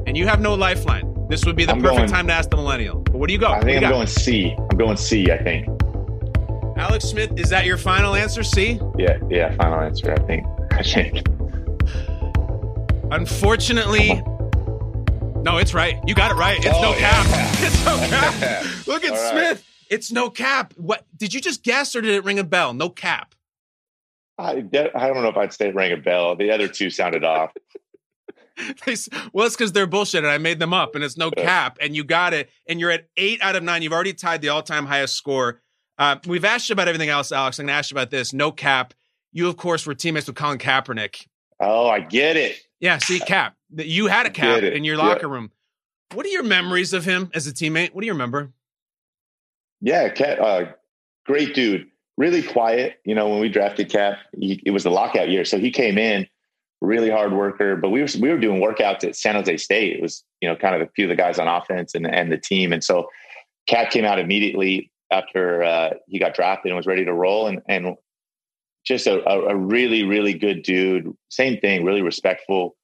And 0.09 0.17
you 0.17 0.25
have 0.25 0.41
no 0.41 0.55
lifeline. 0.55 1.27
This 1.29 1.45
would 1.45 1.55
be 1.55 1.65
the 1.65 1.73
I'm 1.73 1.81
perfect 1.81 1.97
going, 1.97 2.09
time 2.09 2.25
to 2.25 2.33
ask 2.33 2.49
the 2.49 2.55
millennial. 2.55 3.01
But 3.01 3.13
what 3.13 3.27
do 3.27 3.33
you 3.33 3.37
go? 3.37 3.51
I 3.51 3.61
think 3.61 3.83
I'm 3.83 3.91
going 3.91 4.07
C. 4.07 4.55
I'm 4.57 4.75
going 4.75 4.97
C. 4.97 5.29
I 5.31 5.37
think. 5.37 5.67
Alex 6.79 7.05
Smith, 7.05 7.37
is 7.37 7.49
that 7.49 7.67
your 7.67 7.77
final 7.77 8.15
answer? 8.15 8.41
C. 8.41 8.79
Yeah. 8.97 9.19
Yeah. 9.29 9.55
Final 9.57 9.81
answer. 9.81 10.11
I 10.11 10.17
think. 10.25 10.47
I 10.71 10.81
think. 10.81 11.27
Unfortunately, 13.11 14.15
no, 15.43 15.57
it's 15.57 15.75
right. 15.75 15.99
You 16.07 16.15
got 16.15 16.31
it 16.31 16.39
right. 16.39 16.57
It's 16.57 16.69
oh, 16.73 16.81
no 16.81 16.93
cap. 16.97 17.27
Yeah. 17.27 17.67
It's 17.67 17.85
no 17.85 17.97
cap. 18.09 18.87
Look 18.87 19.03
at. 19.03 19.29
Smith. 19.29 19.63
It's 19.91 20.11
no 20.11 20.31
cap. 20.31 20.73
What 20.75 21.05
did 21.15 21.35
you 21.35 21.39
just 21.39 21.61
guess 21.61 21.95
or 21.95 22.01
did 22.01 22.15
it 22.15 22.23
ring 22.23 22.39
a 22.39 22.43
bell? 22.43 22.73
No 22.73 22.89
cap. 22.89 23.35
I, 24.39 24.53
I 24.73 25.07
don't 25.07 25.21
know 25.21 25.29
if 25.29 25.37
I'd 25.37 25.53
say 25.53 25.69
ring 25.69 25.91
a 25.91 25.97
bell. 25.97 26.35
The 26.35 26.49
other 26.49 26.67
two 26.67 26.89
sounded 26.89 27.23
off. 27.23 27.51
they, 28.85 28.95
well, 29.33 29.45
it's 29.45 29.55
because 29.55 29.71
they're 29.71 29.87
bullshit 29.87 30.23
and 30.23 30.31
I 30.31 30.37
made 30.37 30.59
them 30.59 30.73
up 30.73 30.95
and 30.95 31.03
it's 31.03 31.17
no 31.17 31.31
cap 31.31 31.77
and 31.81 31.95
you 31.95 32.03
got 32.03 32.33
it 32.33 32.49
and 32.67 32.79
you're 32.79 32.91
at 32.91 33.07
eight 33.17 33.41
out 33.41 33.55
of 33.55 33.63
nine. 33.63 33.81
You've 33.81 33.93
already 33.93 34.13
tied 34.13 34.41
the 34.41 34.49
all 34.49 34.61
time 34.61 34.85
highest 34.85 35.15
score. 35.15 35.61
Uh, 35.97 36.17
we've 36.27 36.45
asked 36.45 36.69
you 36.69 36.73
about 36.73 36.87
everything 36.87 37.09
else, 37.09 37.31
Alex. 37.31 37.59
I'm 37.59 37.65
going 37.65 37.73
to 37.73 37.77
ask 37.77 37.91
you 37.91 37.95
about 37.95 38.09
this. 38.09 38.33
No 38.33 38.51
cap. 38.51 38.93
You, 39.31 39.47
of 39.47 39.57
course, 39.57 39.85
were 39.85 39.93
teammates 39.93 40.27
with 40.27 40.35
Colin 40.35 40.57
Kaepernick. 40.57 41.27
Oh, 41.59 41.87
I 41.87 41.99
get 41.99 42.37
it. 42.37 42.57
Yeah, 42.79 42.97
see, 42.97 43.19
Cap. 43.19 43.55
You 43.75 44.07
had 44.07 44.25
a 44.25 44.29
Cap 44.29 44.63
in 44.63 44.83
your 44.83 44.97
locker 44.97 45.27
yeah. 45.27 45.33
room. 45.33 45.51
What 46.13 46.25
are 46.25 46.29
your 46.29 46.43
memories 46.43 46.93
of 46.93 47.05
him 47.05 47.29
as 47.33 47.45
a 47.45 47.51
teammate? 47.51 47.93
What 47.93 48.01
do 48.01 48.07
you 48.07 48.13
remember? 48.13 48.51
Yeah, 49.81 50.09
Cap, 50.09 50.39
uh, 50.41 50.65
great 51.25 51.53
dude. 51.53 51.87
Really 52.17 52.41
quiet. 52.41 52.99
You 53.05 53.15
know, 53.15 53.29
when 53.29 53.39
we 53.39 53.49
drafted 53.49 53.89
Cap, 53.89 54.17
he, 54.37 54.61
it 54.65 54.71
was 54.71 54.83
the 54.83 54.91
lockout 54.91 55.29
year, 55.29 55.45
so 55.45 55.59
he 55.59 55.71
came 55.71 55.97
in 55.97 56.27
really 56.81 57.09
hard 57.09 57.33
worker. 57.33 57.75
But 57.75 57.89
we 57.89 58.01
were 58.01 58.07
we 58.19 58.29
were 58.29 58.37
doing 58.37 58.61
workouts 58.61 59.03
at 59.03 59.15
San 59.15 59.35
Jose 59.35 59.57
State. 59.57 59.97
It 59.97 60.01
was 60.01 60.23
you 60.41 60.49
know 60.49 60.55
kind 60.55 60.75
of 60.75 60.81
a 60.81 60.91
few 60.95 61.05
of 61.05 61.09
the 61.09 61.15
guys 61.15 61.39
on 61.39 61.47
offense 61.47 61.95
and 61.95 62.07
and 62.07 62.31
the 62.31 62.37
team, 62.37 62.73
and 62.73 62.83
so 62.83 63.09
Cap 63.67 63.91
came 63.91 64.05
out 64.05 64.19
immediately 64.19 64.91
after 65.11 65.63
uh, 65.63 65.91
he 66.07 66.19
got 66.19 66.33
drafted 66.33 66.71
and 66.71 66.77
was 66.77 66.87
ready 66.87 67.05
to 67.05 67.13
roll, 67.13 67.47
and 67.47 67.61
and 67.67 67.95
just 68.85 69.07
a, 69.07 69.23
a, 69.27 69.55
really, 69.55 70.03
really 70.03 70.33
good 70.33 70.63
dude. 70.63 71.13
Same 71.29 71.59
thing, 71.59 71.83
really 71.83 72.01
respectful, 72.01 72.75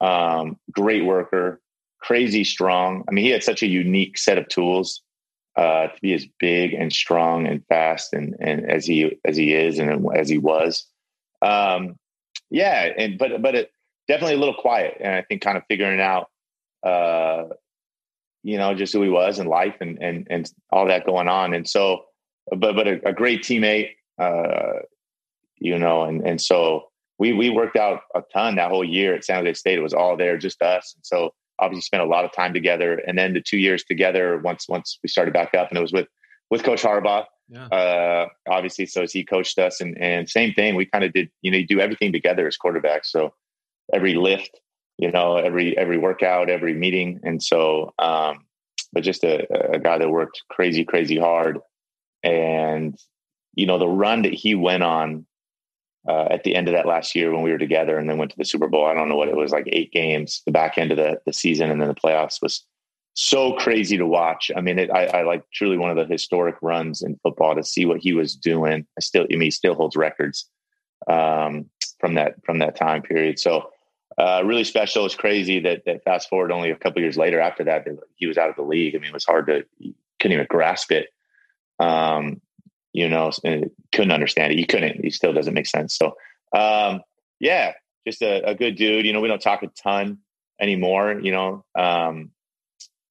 um, 0.00 0.58
great 0.70 1.04
worker, 1.04 1.60
crazy 2.00 2.44
strong. 2.44 3.04
I 3.08 3.12
mean, 3.12 3.24
he 3.24 3.30
had 3.30 3.42
such 3.42 3.62
a 3.62 3.66
unique 3.66 4.18
set 4.18 4.36
of 4.36 4.48
tools 4.48 5.00
uh, 5.56 5.86
to 5.86 6.00
be 6.02 6.12
as 6.12 6.26
big 6.38 6.74
and 6.74 6.92
strong 6.92 7.46
and 7.46 7.64
fast 7.68 8.12
and, 8.12 8.36
and 8.40 8.70
as 8.70 8.84
he 8.84 9.18
as 9.24 9.36
he 9.36 9.54
is 9.54 9.78
and 9.78 10.06
as 10.14 10.28
he 10.28 10.38
was. 10.38 10.86
Um, 11.40 11.96
yeah, 12.54 12.88
and 12.96 13.18
but 13.18 13.42
but 13.42 13.56
it 13.56 13.72
definitely 14.06 14.36
a 14.36 14.38
little 14.38 14.54
quiet, 14.54 14.98
and 15.00 15.12
I 15.12 15.22
think 15.22 15.42
kind 15.42 15.58
of 15.58 15.64
figuring 15.68 16.00
out, 16.00 16.28
uh, 16.84 17.46
you 18.44 18.56
know, 18.58 18.74
just 18.74 18.92
who 18.92 19.02
he 19.02 19.08
was 19.08 19.40
in 19.40 19.48
life 19.48 19.74
and 19.80 20.00
and 20.00 20.28
and 20.30 20.48
all 20.70 20.86
that 20.86 21.04
going 21.04 21.26
on. 21.26 21.52
And 21.52 21.68
so, 21.68 22.04
but 22.56 22.76
but 22.76 22.86
a, 22.86 23.08
a 23.08 23.12
great 23.12 23.42
teammate. 23.42 23.90
Uh, 24.20 24.82
you 25.58 25.76
know, 25.76 26.04
and 26.04 26.24
and 26.24 26.40
so 26.40 26.90
we 27.18 27.32
we 27.32 27.50
worked 27.50 27.76
out 27.76 28.02
a 28.14 28.22
ton 28.32 28.54
that 28.54 28.70
whole 28.70 28.84
year 28.84 29.16
at 29.16 29.24
San 29.24 29.44
Jose 29.44 29.54
State. 29.54 29.78
It 29.78 29.82
was 29.82 29.94
all 29.94 30.16
there, 30.16 30.38
just 30.38 30.62
us. 30.62 30.94
And 30.94 31.04
so 31.04 31.34
obviously 31.58 31.82
spent 31.82 32.04
a 32.04 32.06
lot 32.06 32.24
of 32.24 32.32
time 32.32 32.54
together. 32.54 33.02
And 33.04 33.18
then 33.18 33.34
the 33.34 33.40
two 33.40 33.58
years 33.58 33.82
together, 33.82 34.38
once 34.38 34.68
once 34.68 34.96
we 35.02 35.08
started 35.08 35.34
back 35.34 35.54
up, 35.54 35.70
and 35.70 35.78
it 35.78 35.82
was 35.82 35.92
with 35.92 36.06
with 36.50 36.62
Coach 36.62 36.84
Harbaugh. 36.84 37.24
Yeah. 37.54 37.66
Uh, 37.66 38.28
obviously, 38.48 38.86
so 38.86 39.02
as 39.02 39.12
he 39.12 39.24
coached 39.24 39.58
us, 39.58 39.80
and 39.80 39.96
and 40.00 40.28
same 40.28 40.52
thing, 40.54 40.74
we 40.74 40.86
kind 40.86 41.04
of 41.04 41.12
did. 41.12 41.30
You 41.42 41.50
know, 41.50 41.58
you 41.58 41.66
do 41.66 41.80
everything 41.80 42.12
together 42.12 42.46
as 42.46 42.58
quarterbacks. 42.58 43.06
So 43.06 43.32
every 43.92 44.14
lift, 44.14 44.60
you 44.98 45.10
know, 45.10 45.36
every 45.36 45.76
every 45.78 45.98
workout, 45.98 46.50
every 46.50 46.74
meeting, 46.74 47.20
and 47.22 47.42
so. 47.42 47.92
um 47.98 48.44
but 48.94 49.02
just 49.02 49.24
a, 49.24 49.46
a 49.72 49.78
guy 49.78 49.98
that 49.98 50.08
worked 50.08 50.42
crazy, 50.48 50.84
crazy 50.84 51.18
hard, 51.18 51.58
and 52.22 52.96
you 53.54 53.66
know 53.66 53.78
the 53.78 53.88
run 53.88 54.22
that 54.22 54.32
he 54.32 54.54
went 54.54 54.84
on 54.84 55.26
uh, 56.08 56.28
at 56.30 56.44
the 56.44 56.54
end 56.54 56.68
of 56.68 56.74
that 56.74 56.86
last 56.86 57.14
year 57.14 57.32
when 57.32 57.42
we 57.42 57.50
were 57.50 57.58
together 57.58 57.98
and 57.98 58.08
then 58.08 58.18
went 58.18 58.30
to 58.30 58.36
the 58.38 58.44
Super 58.44 58.68
Bowl. 58.68 58.86
I 58.86 58.94
don't 58.94 59.08
know 59.08 59.16
what 59.16 59.28
it 59.28 59.36
was 59.36 59.52
like 59.52 59.68
eight 59.68 59.92
games, 59.92 60.42
the 60.46 60.52
back 60.52 60.78
end 60.78 60.92
of 60.92 60.96
the, 60.96 61.18
the 61.26 61.32
season 61.32 61.70
and 61.70 61.80
then 61.80 61.88
the 61.88 61.94
playoffs 61.94 62.40
was 62.42 62.64
so 63.14 63.52
crazy 63.54 63.96
to 63.96 64.06
watch. 64.06 64.50
I 64.54 64.60
mean, 64.60 64.78
it, 64.78 64.90
I, 64.90 65.06
I, 65.06 65.22
like 65.22 65.44
truly 65.52 65.78
one 65.78 65.90
of 65.90 65.96
the 65.96 66.12
historic 66.12 66.56
runs 66.60 67.00
in 67.00 67.18
football 67.22 67.54
to 67.54 67.62
see 67.62 67.86
what 67.86 68.00
he 68.00 68.12
was 68.12 68.34
doing. 68.34 68.86
I 68.98 69.00
still, 69.00 69.22
I 69.22 69.36
mean, 69.36 69.42
he 69.42 69.50
still 69.50 69.74
holds 69.74 69.96
records 69.96 70.48
um, 71.08 71.70
from 72.00 72.14
that 72.14 72.44
from 72.44 72.58
that 72.58 72.76
time 72.76 73.02
period. 73.02 73.38
So 73.38 73.70
uh, 74.18 74.42
really 74.44 74.64
special. 74.64 75.06
It's 75.06 75.14
crazy 75.14 75.60
that 75.60 75.84
that 75.86 76.04
fast 76.04 76.28
forward 76.28 76.52
only 76.52 76.70
a 76.70 76.76
couple 76.76 77.02
years 77.02 77.16
later 77.16 77.40
after 77.40 77.64
that, 77.64 77.84
that 77.84 77.98
he 78.16 78.26
was 78.26 78.38
out 78.38 78.50
of 78.50 78.56
the 78.56 78.62
league. 78.62 78.94
I 78.94 78.98
mean, 78.98 79.10
it 79.10 79.14
was 79.14 79.24
hard 79.24 79.46
to 79.46 79.64
couldn't 80.20 80.34
even 80.34 80.46
grasp 80.48 80.92
it. 80.92 81.08
Um, 81.78 82.40
you 82.92 83.08
know, 83.08 83.30
couldn't 83.92 84.12
understand 84.12 84.52
it. 84.52 84.58
You 84.58 84.66
couldn't. 84.66 85.04
He 85.04 85.10
still 85.10 85.32
doesn't 85.32 85.54
make 85.54 85.66
sense. 85.66 85.96
So, 85.96 86.16
um, 86.56 87.02
yeah, 87.40 87.72
just 88.06 88.22
a, 88.22 88.50
a, 88.50 88.54
good 88.54 88.76
dude. 88.76 89.04
You 89.04 89.12
know, 89.12 89.20
we 89.20 89.26
don't 89.26 89.42
talk 89.42 89.64
a 89.64 89.66
ton 89.66 90.18
anymore. 90.60 91.18
You 91.20 91.32
know, 91.32 91.64
um, 91.74 92.30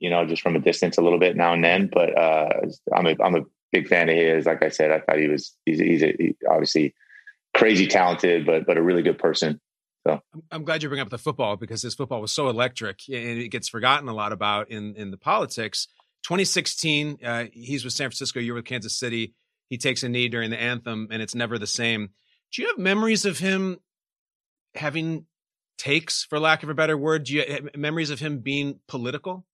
you 0.03 0.09
know, 0.09 0.25
just 0.25 0.41
from 0.41 0.55
a 0.55 0.59
distance 0.59 0.97
a 0.97 1.01
little 1.01 1.19
bit 1.19 1.35
now 1.35 1.53
and 1.53 1.63
then. 1.63 1.89
But 1.91 2.17
uh, 2.17 2.49
I'm 2.93 3.07
a 3.07 3.15
I'm 3.23 3.35
a 3.35 3.41
big 3.71 3.87
fan 3.87 4.09
of 4.09 4.15
his. 4.15 4.45
Like 4.45 4.61
I 4.63 4.69
said, 4.69 4.91
I 4.91 4.99
thought 4.99 5.19
he 5.19 5.27
was 5.27 5.55
he's 5.65 5.79
he's 5.79 6.03
a, 6.03 6.15
he, 6.17 6.35
obviously 6.49 6.93
crazy 7.55 7.87
talented, 7.87 8.45
but 8.45 8.65
but 8.65 8.77
a 8.77 8.83
really 8.83 9.01
good 9.01 9.17
person. 9.17 9.59
So 10.05 10.19
I'm 10.51 10.65
glad 10.65 10.83
you 10.83 10.89
bring 10.89 11.01
up 11.01 11.09
the 11.09 11.17
football 11.17 11.55
because 11.55 11.81
his 11.81 11.95
football 11.95 12.19
was 12.19 12.33
so 12.33 12.49
electric 12.49 12.99
and 13.07 13.39
it 13.39 13.49
gets 13.49 13.69
forgotten 13.69 14.09
a 14.09 14.13
lot 14.13 14.33
about 14.33 14.69
in 14.69 14.95
in 14.95 15.11
the 15.11 15.17
politics. 15.17 15.87
2016, 16.23 17.17
uh, 17.25 17.45
he's 17.51 17.83
with 17.83 17.93
San 17.93 18.05
Francisco. 18.05 18.39
You're 18.39 18.55
with 18.55 18.63
Kansas 18.63 18.97
City 18.97 19.33
he 19.73 19.77
takes 19.79 20.03
a 20.03 20.09
knee 20.09 20.29
during 20.29 20.51
the 20.51 20.61
anthem 20.61 21.07
and 21.09 21.19
it's 21.19 21.33
never 21.33 21.57
the 21.57 21.65
same. 21.65 22.09
Do 22.51 22.61
you 22.61 22.67
have 22.67 22.77
memories 22.77 23.25
of 23.25 23.39
him 23.39 23.79
having 24.75 25.25
takes, 25.79 26.23
for 26.23 26.39
lack 26.39 26.61
of 26.61 26.69
a 26.69 26.75
better 26.75 26.95
word? 26.95 27.23
Do 27.23 27.33
you 27.33 27.43
have 27.47 27.75
memories 27.75 28.11
of 28.11 28.19
him 28.19 28.37
being 28.37 28.81
political? 28.87 29.47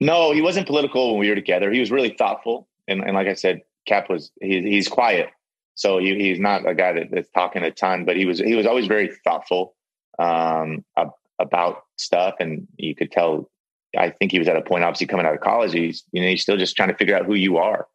No, 0.00 0.32
he 0.32 0.40
wasn't 0.40 0.66
political 0.66 1.10
when 1.10 1.20
we 1.20 1.28
were 1.28 1.34
together. 1.34 1.70
He 1.70 1.80
was 1.80 1.90
really 1.90 2.14
thoughtful. 2.16 2.68
And, 2.88 3.02
and 3.02 3.14
like 3.14 3.26
I 3.26 3.34
said, 3.34 3.62
Cap 3.86 4.08
was, 4.08 4.30
he, 4.40 4.62
he's 4.62 4.88
quiet. 4.88 5.30
So 5.74 5.98
he, 5.98 6.14
he's 6.16 6.38
not 6.38 6.68
a 6.68 6.74
guy 6.74 6.92
that, 6.92 7.10
that's 7.10 7.30
talking 7.30 7.62
a 7.62 7.70
ton, 7.70 8.04
but 8.04 8.16
he 8.16 8.26
was, 8.26 8.38
he 8.38 8.54
was 8.54 8.66
always 8.66 8.86
very 8.86 9.10
thoughtful 9.24 9.74
um, 10.18 10.84
about 11.38 11.84
stuff. 11.96 12.36
And 12.40 12.66
you 12.76 12.94
could 12.94 13.12
tell, 13.12 13.50
I 13.96 14.10
think 14.10 14.32
he 14.32 14.38
was 14.38 14.48
at 14.48 14.56
a 14.56 14.62
point, 14.62 14.84
obviously 14.84 15.06
coming 15.06 15.26
out 15.26 15.34
of 15.34 15.40
college, 15.40 15.72
he's, 15.72 16.04
you 16.12 16.22
know, 16.22 16.28
he's 16.28 16.42
still 16.42 16.56
just 16.56 16.76
trying 16.76 16.90
to 16.90 16.96
figure 16.96 17.16
out 17.16 17.26
who 17.26 17.34
you 17.34 17.58
are 17.58 17.86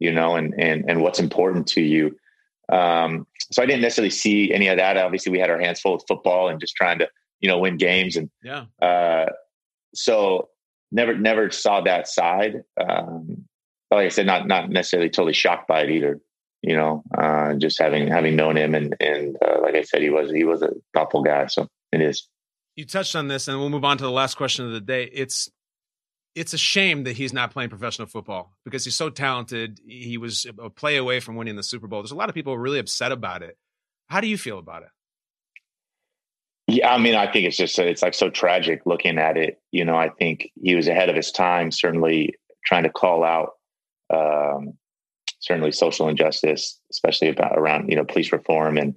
you 0.00 0.10
know, 0.10 0.34
and 0.34 0.52
and 0.58 0.84
and 0.88 1.00
what's 1.00 1.20
important 1.20 1.68
to 1.68 1.80
you. 1.80 2.16
Um, 2.72 3.26
so 3.52 3.62
I 3.62 3.66
didn't 3.66 3.82
necessarily 3.82 4.10
see 4.10 4.52
any 4.52 4.66
of 4.68 4.78
that. 4.78 4.96
Obviously, 4.96 5.30
we 5.30 5.38
had 5.38 5.50
our 5.50 5.60
hands 5.60 5.80
full 5.80 5.92
with 5.92 6.04
football 6.08 6.48
and 6.48 6.58
just 6.58 6.74
trying 6.74 6.98
to 6.98 7.08
you 7.38 7.48
know 7.48 7.58
win 7.58 7.76
games, 7.76 8.16
and 8.16 8.30
yeah. 8.42 8.64
Uh, 8.82 9.26
so 9.94 10.48
never 10.92 11.16
never 11.16 11.50
saw 11.50 11.80
that 11.82 12.08
side. 12.08 12.62
Um, 12.80 13.46
but 13.88 13.96
like 13.96 14.06
I 14.06 14.08
said, 14.08 14.26
not 14.26 14.46
not 14.46 14.70
necessarily 14.70 15.10
totally 15.10 15.32
shocked 15.32 15.68
by 15.68 15.82
it 15.82 15.90
either. 15.90 16.20
You 16.62 16.76
know, 16.76 17.02
uh, 17.16 17.54
just 17.54 17.78
having 17.78 18.08
having 18.08 18.36
known 18.36 18.56
him 18.56 18.74
and 18.74 18.94
and 19.00 19.36
uh, 19.44 19.60
like 19.62 19.74
I 19.74 19.82
said, 19.82 20.02
he 20.02 20.10
was 20.10 20.30
he 20.30 20.44
was 20.44 20.62
a 20.62 20.70
thoughtful 20.94 21.22
guy. 21.22 21.46
So 21.46 21.66
it 21.92 22.00
is. 22.00 22.28
You 22.76 22.86
touched 22.86 23.16
on 23.16 23.28
this, 23.28 23.48
and 23.48 23.58
we'll 23.58 23.70
move 23.70 23.84
on 23.84 23.98
to 23.98 24.04
the 24.04 24.10
last 24.10 24.36
question 24.36 24.64
of 24.66 24.72
the 24.72 24.80
day. 24.80 25.04
It's 25.04 25.50
it's 26.34 26.52
a 26.52 26.58
shame 26.58 27.04
that 27.04 27.16
he's 27.16 27.32
not 27.32 27.50
playing 27.50 27.70
professional 27.70 28.06
football 28.06 28.52
because 28.64 28.84
he's 28.84 28.94
so 28.94 29.10
talented. 29.10 29.80
He 29.84 30.16
was 30.16 30.46
a 30.58 30.70
play 30.70 30.96
away 30.96 31.20
from 31.20 31.36
winning 31.36 31.56
the 31.56 31.62
Super 31.62 31.86
Bowl. 31.86 32.02
There's 32.02 32.12
a 32.12 32.16
lot 32.16 32.28
of 32.28 32.34
people 32.34 32.56
really 32.56 32.78
upset 32.78 33.10
about 33.12 33.42
it. 33.42 33.56
How 34.08 34.20
do 34.20 34.28
you 34.28 34.38
feel 34.38 34.58
about 34.58 34.82
it? 34.82 34.90
Yeah, 36.70 36.92
I 36.92 36.98
mean, 36.98 37.14
I 37.14 37.30
think 37.30 37.46
it's 37.46 37.56
just 37.56 37.78
it's 37.78 38.02
like 38.02 38.14
so 38.14 38.30
tragic 38.30 38.82
looking 38.86 39.18
at 39.18 39.36
it. 39.36 39.60
You 39.72 39.84
know, 39.84 39.96
I 39.96 40.08
think 40.08 40.50
he 40.62 40.74
was 40.74 40.88
ahead 40.88 41.08
of 41.08 41.16
his 41.16 41.32
time, 41.32 41.70
certainly 41.72 42.34
trying 42.64 42.84
to 42.84 42.90
call 42.90 43.24
out 43.24 43.52
um, 44.12 44.74
certainly 45.40 45.72
social 45.72 46.08
injustice, 46.08 46.78
especially 46.90 47.28
about 47.28 47.58
around 47.58 47.88
you 47.90 47.96
know 47.96 48.04
police 48.04 48.32
reform 48.32 48.78
and 48.78 48.94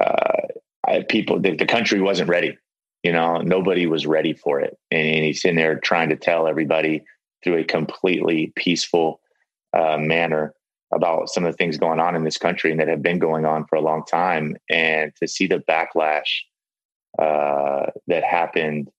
uh, 0.00 0.46
I, 0.86 1.02
people. 1.02 1.40
The, 1.40 1.56
the 1.56 1.66
country 1.66 2.00
wasn't 2.00 2.28
ready 2.28 2.56
you 3.02 3.12
know, 3.12 3.38
nobody 3.38 3.86
was 3.86 4.06
ready 4.06 4.34
for 4.34 4.60
it. 4.60 4.76
And, 4.90 5.06
and 5.06 5.24
he's 5.24 5.44
in 5.44 5.56
there 5.56 5.78
trying 5.78 6.08
to 6.10 6.16
tell 6.16 6.46
everybody 6.46 7.04
through 7.42 7.58
a 7.58 7.64
completely 7.64 8.52
peaceful 8.56 9.20
uh, 9.72 9.98
manner 9.98 10.54
about 10.92 11.28
some 11.28 11.44
of 11.44 11.52
the 11.52 11.56
things 11.56 11.76
going 11.76 12.00
on 12.00 12.16
in 12.16 12.24
this 12.24 12.38
country 12.38 12.70
and 12.70 12.80
that 12.80 12.88
have 12.88 13.02
been 13.02 13.18
going 13.18 13.44
on 13.44 13.66
for 13.66 13.76
a 13.76 13.80
long 13.80 14.04
time. 14.04 14.56
And 14.68 15.12
to 15.22 15.28
see 15.28 15.46
the 15.46 15.62
backlash 15.68 16.40
uh, 17.16 17.86
that 18.06 18.24
happened, 18.24 18.90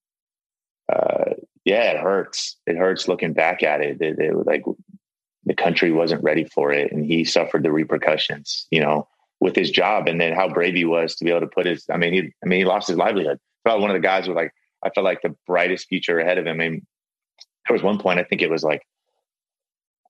uh, 0.92 1.34
yeah, 1.66 1.92
it 1.92 2.00
hurts. 2.00 2.58
It 2.66 2.78
hurts 2.78 3.08
looking 3.08 3.34
back 3.34 3.64
at 3.64 3.82
it. 3.82 4.02
It, 4.02 4.20
it. 4.20 4.36
Like 4.46 4.64
the 5.46 5.54
country 5.54 5.92
wasn't 5.92 6.24
ready 6.24 6.46
for 6.46 6.72
it, 6.72 6.92
and 6.92 7.06
he 7.06 7.24
suffered 7.26 7.64
the 7.64 7.72
repercussions. 7.72 8.68
You 8.72 8.82
know, 8.82 9.08
with 9.40 9.56
his 9.56 9.72
job, 9.72 10.08
and 10.08 10.20
then 10.20 10.34
how 10.34 10.50
brave 10.50 10.76
he 10.76 10.86
was 10.86 11.16
to 11.16 11.26
be 11.26 11.32
able 11.32 11.42
to 11.42 11.48
put 11.48 11.66
his. 11.66 11.86
I 11.92 11.98
mean, 11.98 12.14
he. 12.14 12.34
I 12.44 12.48
mean, 12.48 12.60
he 12.60 12.66
lost 12.66 12.88
his 12.88 12.98
livelihood 12.98 13.40
probably 13.64 13.82
one 13.82 13.92
of 13.92 14.02
the 14.02 14.08
guys 14.08 14.28
with 14.28 14.38
like 14.38 14.54
I 14.84 14.90
felt 14.90 15.06
like 15.06 15.22
the 15.22 15.36
brightest 15.46 15.88
future 15.88 16.20
ahead 16.20 16.38
of 16.38 16.48
him. 16.48 16.60
I 16.60 16.70
mean, 16.70 16.86
there 17.68 17.74
was 17.74 17.84
one 17.84 18.00
point 18.00 18.20
I 18.20 18.24
think 18.24 18.42
it 18.42 18.50
was 18.50 18.64
like 18.64 18.84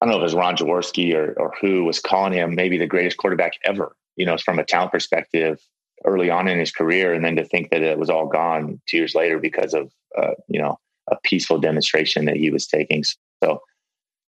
I 0.02 0.06
don't 0.06 0.12
know 0.12 0.18
if 0.18 0.22
it 0.22 0.24
was 0.24 0.36
Ron 0.36 0.56
Jaworski 0.56 1.14
or 1.14 1.34
or 1.38 1.54
who 1.60 1.84
was 1.84 2.00
calling 2.00 2.34
him 2.34 2.56
maybe 2.56 2.78
the 2.78 2.88
greatest 2.88 3.18
quarterback 3.18 3.54
ever. 3.64 3.96
You 4.16 4.26
know, 4.26 4.38
from 4.38 4.60
a 4.60 4.66
talent 4.66 4.92
perspective, 4.92 5.60
early 6.06 6.30
on 6.30 6.48
in 6.48 6.60
his 6.60 6.72
career, 6.72 7.14
and 7.14 7.24
then 7.24 7.36
to 7.36 7.46
think 7.46 7.72
that 7.72 7.82
it 7.82 8.00
was 8.00 8.10
all 8.10 8.28
gone 8.28 8.82
two 8.88 8.98
years 8.98 9.16
later 9.16 9.40
because 9.40 9.74
of 9.74 9.92
uh, 10.18 10.34
you 10.48 10.60
know 10.60 10.78
a 11.10 11.18
peaceful 11.24 11.60
demonstration 11.60 12.26
that 12.26 12.38
he 12.38 12.50
was 12.50 12.68
taking. 12.68 13.04
So, 13.44 13.62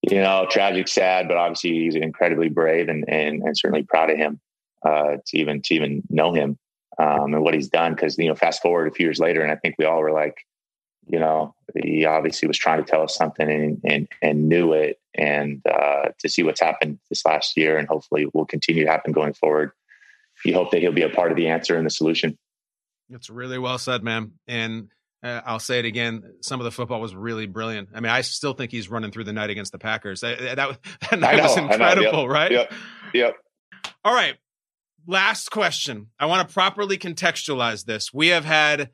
you 0.02 0.22
know, 0.22 0.48
tragic, 0.50 0.88
sad, 0.88 1.28
but 1.28 1.38
obviously 1.38 1.72
he's 1.72 1.96
incredibly 1.96 2.50
brave 2.50 2.90
and 2.90 3.06
and, 3.08 3.42
and 3.44 3.58
certainly 3.58 3.84
proud 3.84 4.10
of 4.10 4.18
him 4.18 4.40
uh, 4.86 5.18
to 5.26 5.38
even 5.38 5.62
to 5.64 5.74
even 5.74 6.04
know 6.10 6.34
him 6.34 6.58
um, 6.98 7.34
and 7.34 7.44
what 7.44 7.54
he's 7.54 7.70
done. 7.70 7.94
Because 7.94 8.18
you 8.18 8.28
know, 8.28 8.36
fast 8.36 8.62
forward 8.62 8.88
a 8.88 8.92
few 8.92 9.06
years 9.06 9.20
later, 9.20 9.42
and 9.42 9.52
I 9.52 9.56
think 9.56 9.76
we 9.78 9.86
all 9.86 10.02
were 10.02 10.12
like, 10.12 10.46
you 11.08 11.20
know, 11.20 11.54
he 11.84 12.06
obviously 12.06 12.48
was 12.48 12.58
trying 12.58 12.84
to 12.84 12.90
tell 12.90 13.04
us 13.04 13.16
something 13.16 13.50
and 13.50 13.82
and, 13.84 14.08
and 14.22 14.50
knew 14.50 14.74
it. 14.74 15.00
And 15.16 15.62
uh, 15.68 16.10
to 16.20 16.30
see 16.30 16.44
what's 16.44 16.62
happened 16.62 17.00
this 17.10 17.26
last 17.26 17.58
year, 17.58 17.78
and 17.78 17.88
hopefully 17.88 18.28
will 18.34 18.46
continue 18.46 18.86
to 18.86 18.92
happen 18.92 19.12
going 19.12 19.34
forward. 19.34 19.72
You 20.46 20.54
hope 20.54 20.72
that 20.72 20.80
he'll 20.80 20.92
be 20.92 21.02
a 21.02 21.10
part 21.10 21.32
of 21.32 21.38
the 21.38 21.50
answer 21.50 21.76
and 21.76 21.86
the 21.86 21.90
solution. 21.90 22.38
It's 23.10 23.30
really 23.30 23.58
well 23.58 23.78
said, 23.78 24.04
man. 24.04 24.34
And 24.48 24.90
uh, 25.24 25.42
I'll 25.46 25.60
say 25.60 25.80
it 25.80 25.86
again. 25.86 26.36
Some 26.42 26.60
of 26.60 26.64
the 26.64 26.72
football 26.72 27.02
was 27.02 27.16
really 27.16 27.48
brilliant. 27.48 27.90
I 27.94 28.00
mean, 28.00 28.12
I 28.12 28.22
still 28.22 28.54
think 28.54 28.72
he's 28.72 28.90
running 28.90 29.12
through 29.12 29.26
the 29.26 29.34
night 29.34 29.50
against 29.50 29.72
the 29.72 29.80
Packers. 29.80 30.22
That, 30.22 30.40
that, 30.40 30.78
that 31.10 31.20
know, 31.20 31.44
was 31.44 31.58
incredible, 31.58 32.24
yep, 32.24 32.30
right? 32.30 32.52
Yep. 32.52 32.74
Yep. 33.14 33.36
All 34.06 34.14
right 34.14 34.38
last 35.10 35.50
question. 35.50 36.08
I 36.20 36.28
want 36.28 36.48
to 36.48 36.54
properly 36.54 36.98
contextualize 36.98 37.86
this. 37.86 38.14
We 38.14 38.28
have 38.28 38.46
had 38.46 38.92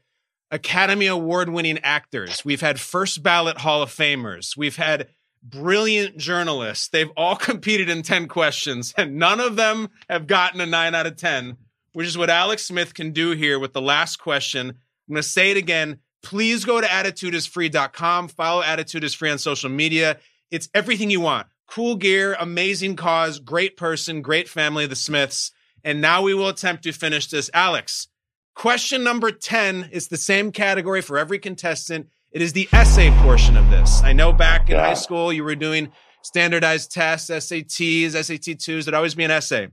Academy 0.49 1.07
Award 1.07 1.49
winning 1.49 1.79
actors, 1.79 2.45
we've 2.45 2.61
had 2.61 2.79
first 2.79 3.21
ballot 3.21 3.59
Hall 3.59 3.81
of 3.81 3.89
Famers, 3.89 4.55
we've 4.55 4.77
had 4.77 5.09
brilliant 5.45 6.17
journalists. 6.17 6.87
They've 6.89 7.11
all 7.15 7.35
competed 7.35 7.89
in 7.89 8.01
10 8.01 8.27
questions, 8.27 8.93
and 8.97 9.17
none 9.17 9.39
of 9.39 9.55
them 9.55 9.89
have 10.09 10.27
gotten 10.27 10.59
a 10.59 10.65
9 10.65 10.95
out 10.95 11.07
of 11.07 11.15
10, 11.15 11.57
which 11.93 12.07
is 12.07 12.17
what 12.17 12.29
Alex 12.29 12.63
Smith 12.63 12.93
can 12.93 13.11
do 13.11 13.31
here 13.31 13.59
with 13.59 13.73
the 13.73 13.81
last 13.81 14.17
question. 14.17 14.69
I'm 14.69 15.13
going 15.13 15.21
to 15.21 15.27
say 15.27 15.51
it 15.51 15.57
again. 15.57 15.99
Please 16.23 16.65
go 16.65 16.81
to 16.81 16.87
Attitudeisfree.com, 16.87 18.29
follow 18.29 18.63
Attitude 18.63 19.03
is 19.03 19.13
Free 19.13 19.29
on 19.29 19.37
social 19.37 19.69
media. 19.69 20.17
It's 20.49 20.69
everything 20.73 21.11
you 21.11 21.21
want. 21.21 21.47
Cool 21.67 21.95
gear, 21.95 22.35
amazing 22.39 22.95
cause, 22.95 23.39
great 23.39 23.77
person, 23.77 24.21
great 24.21 24.49
family, 24.49 24.87
the 24.87 24.95
Smiths. 24.95 25.51
And 25.83 26.01
now 26.01 26.23
we 26.23 26.33
will 26.33 26.49
attempt 26.49 26.83
to 26.83 26.91
finish 26.91 27.27
this. 27.27 27.51
Alex, 27.53 28.07
question 28.55 29.03
number 29.03 29.31
10 29.31 29.89
is 29.91 30.07
the 30.07 30.17
same 30.17 30.51
category 30.51 31.01
for 31.01 31.17
every 31.17 31.37
contestant. 31.37 32.09
It 32.35 32.41
is 32.41 32.51
the 32.51 32.67
essay 32.73 33.11
portion 33.21 33.55
of 33.55 33.69
this. 33.69 34.03
I 34.03 34.11
know 34.11 34.33
back 34.33 34.69
in 34.69 34.75
yeah. 34.75 34.87
high 34.87 34.93
school 34.95 35.31
you 35.31 35.45
were 35.45 35.55
doing 35.55 35.93
standardized 36.21 36.91
tests, 36.91 37.29
SATs, 37.29 38.07
SAT2s. 38.07 38.83
There'd 38.83 38.93
always 38.93 39.15
be 39.15 39.23
an 39.23 39.31
essay. 39.31 39.69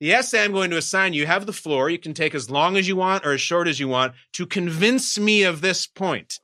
The 0.00 0.12
essay 0.12 0.42
I'm 0.42 0.50
going 0.50 0.70
to 0.70 0.76
assign 0.76 1.12
you 1.12 1.26
have 1.26 1.46
the 1.46 1.52
floor. 1.52 1.88
You 1.88 2.00
can 2.00 2.12
take 2.12 2.34
as 2.34 2.50
long 2.50 2.76
as 2.76 2.88
you 2.88 2.96
want 2.96 3.24
or 3.24 3.34
as 3.34 3.40
short 3.40 3.68
as 3.68 3.78
you 3.78 3.86
want 3.86 4.14
to 4.32 4.46
convince 4.46 5.16
me 5.16 5.44
of 5.44 5.60
this 5.60 5.86
point. 5.86 6.40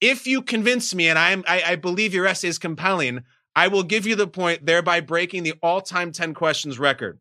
If 0.00 0.28
you 0.28 0.42
convince 0.42 0.94
me 0.94 1.08
and 1.08 1.18
I'm, 1.18 1.42
I, 1.48 1.62
I 1.66 1.74
believe 1.74 2.14
your 2.14 2.26
essay 2.26 2.46
is 2.46 2.60
compelling, 2.60 3.24
I 3.56 3.66
will 3.66 3.82
give 3.82 4.06
you 4.06 4.14
the 4.14 4.28
point, 4.28 4.64
thereby 4.64 5.00
breaking 5.00 5.42
the 5.42 5.54
all 5.60 5.80
time 5.80 6.12
10 6.12 6.34
questions 6.34 6.78
record. 6.78 7.18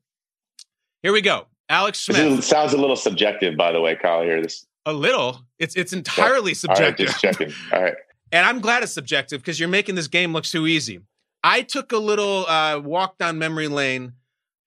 Here 1.02 1.12
we 1.12 1.22
go. 1.22 1.48
Alex 1.70 2.02
Smith. 2.02 2.36
This 2.36 2.48
sounds 2.48 2.74
a 2.74 2.78
little 2.78 2.96
subjective, 2.96 3.58
by 3.58 3.72
the 3.72 3.82
way, 3.82 3.96
Kyle. 3.96 4.22
Here, 4.22 4.44
this 4.44 4.68
a 4.86 4.94
little. 4.94 5.42
It's 5.58 5.76
it's 5.76 5.94
entirely 5.94 6.54
subjective. 6.54 7.08
just 7.08 7.22
checking. 7.22 7.54
All 7.74 7.82
right. 7.82 7.96
And 8.32 8.46
I'm 8.46 8.60
glad 8.60 8.84
it's 8.84 8.94
subjective 8.94 9.42
because 9.42 9.60
you're 9.60 9.70
making 9.70 9.96
this 9.96 10.08
game 10.08 10.34
look 10.34 10.44
too 10.44 10.68
easy. 10.68 11.02
I 11.44 11.62
took 11.62 11.92
a 11.92 11.98
little 11.98 12.46
uh, 12.48 12.80
walk 12.80 13.18
down 13.18 13.40
memory 13.40 13.68
lane 13.68 14.14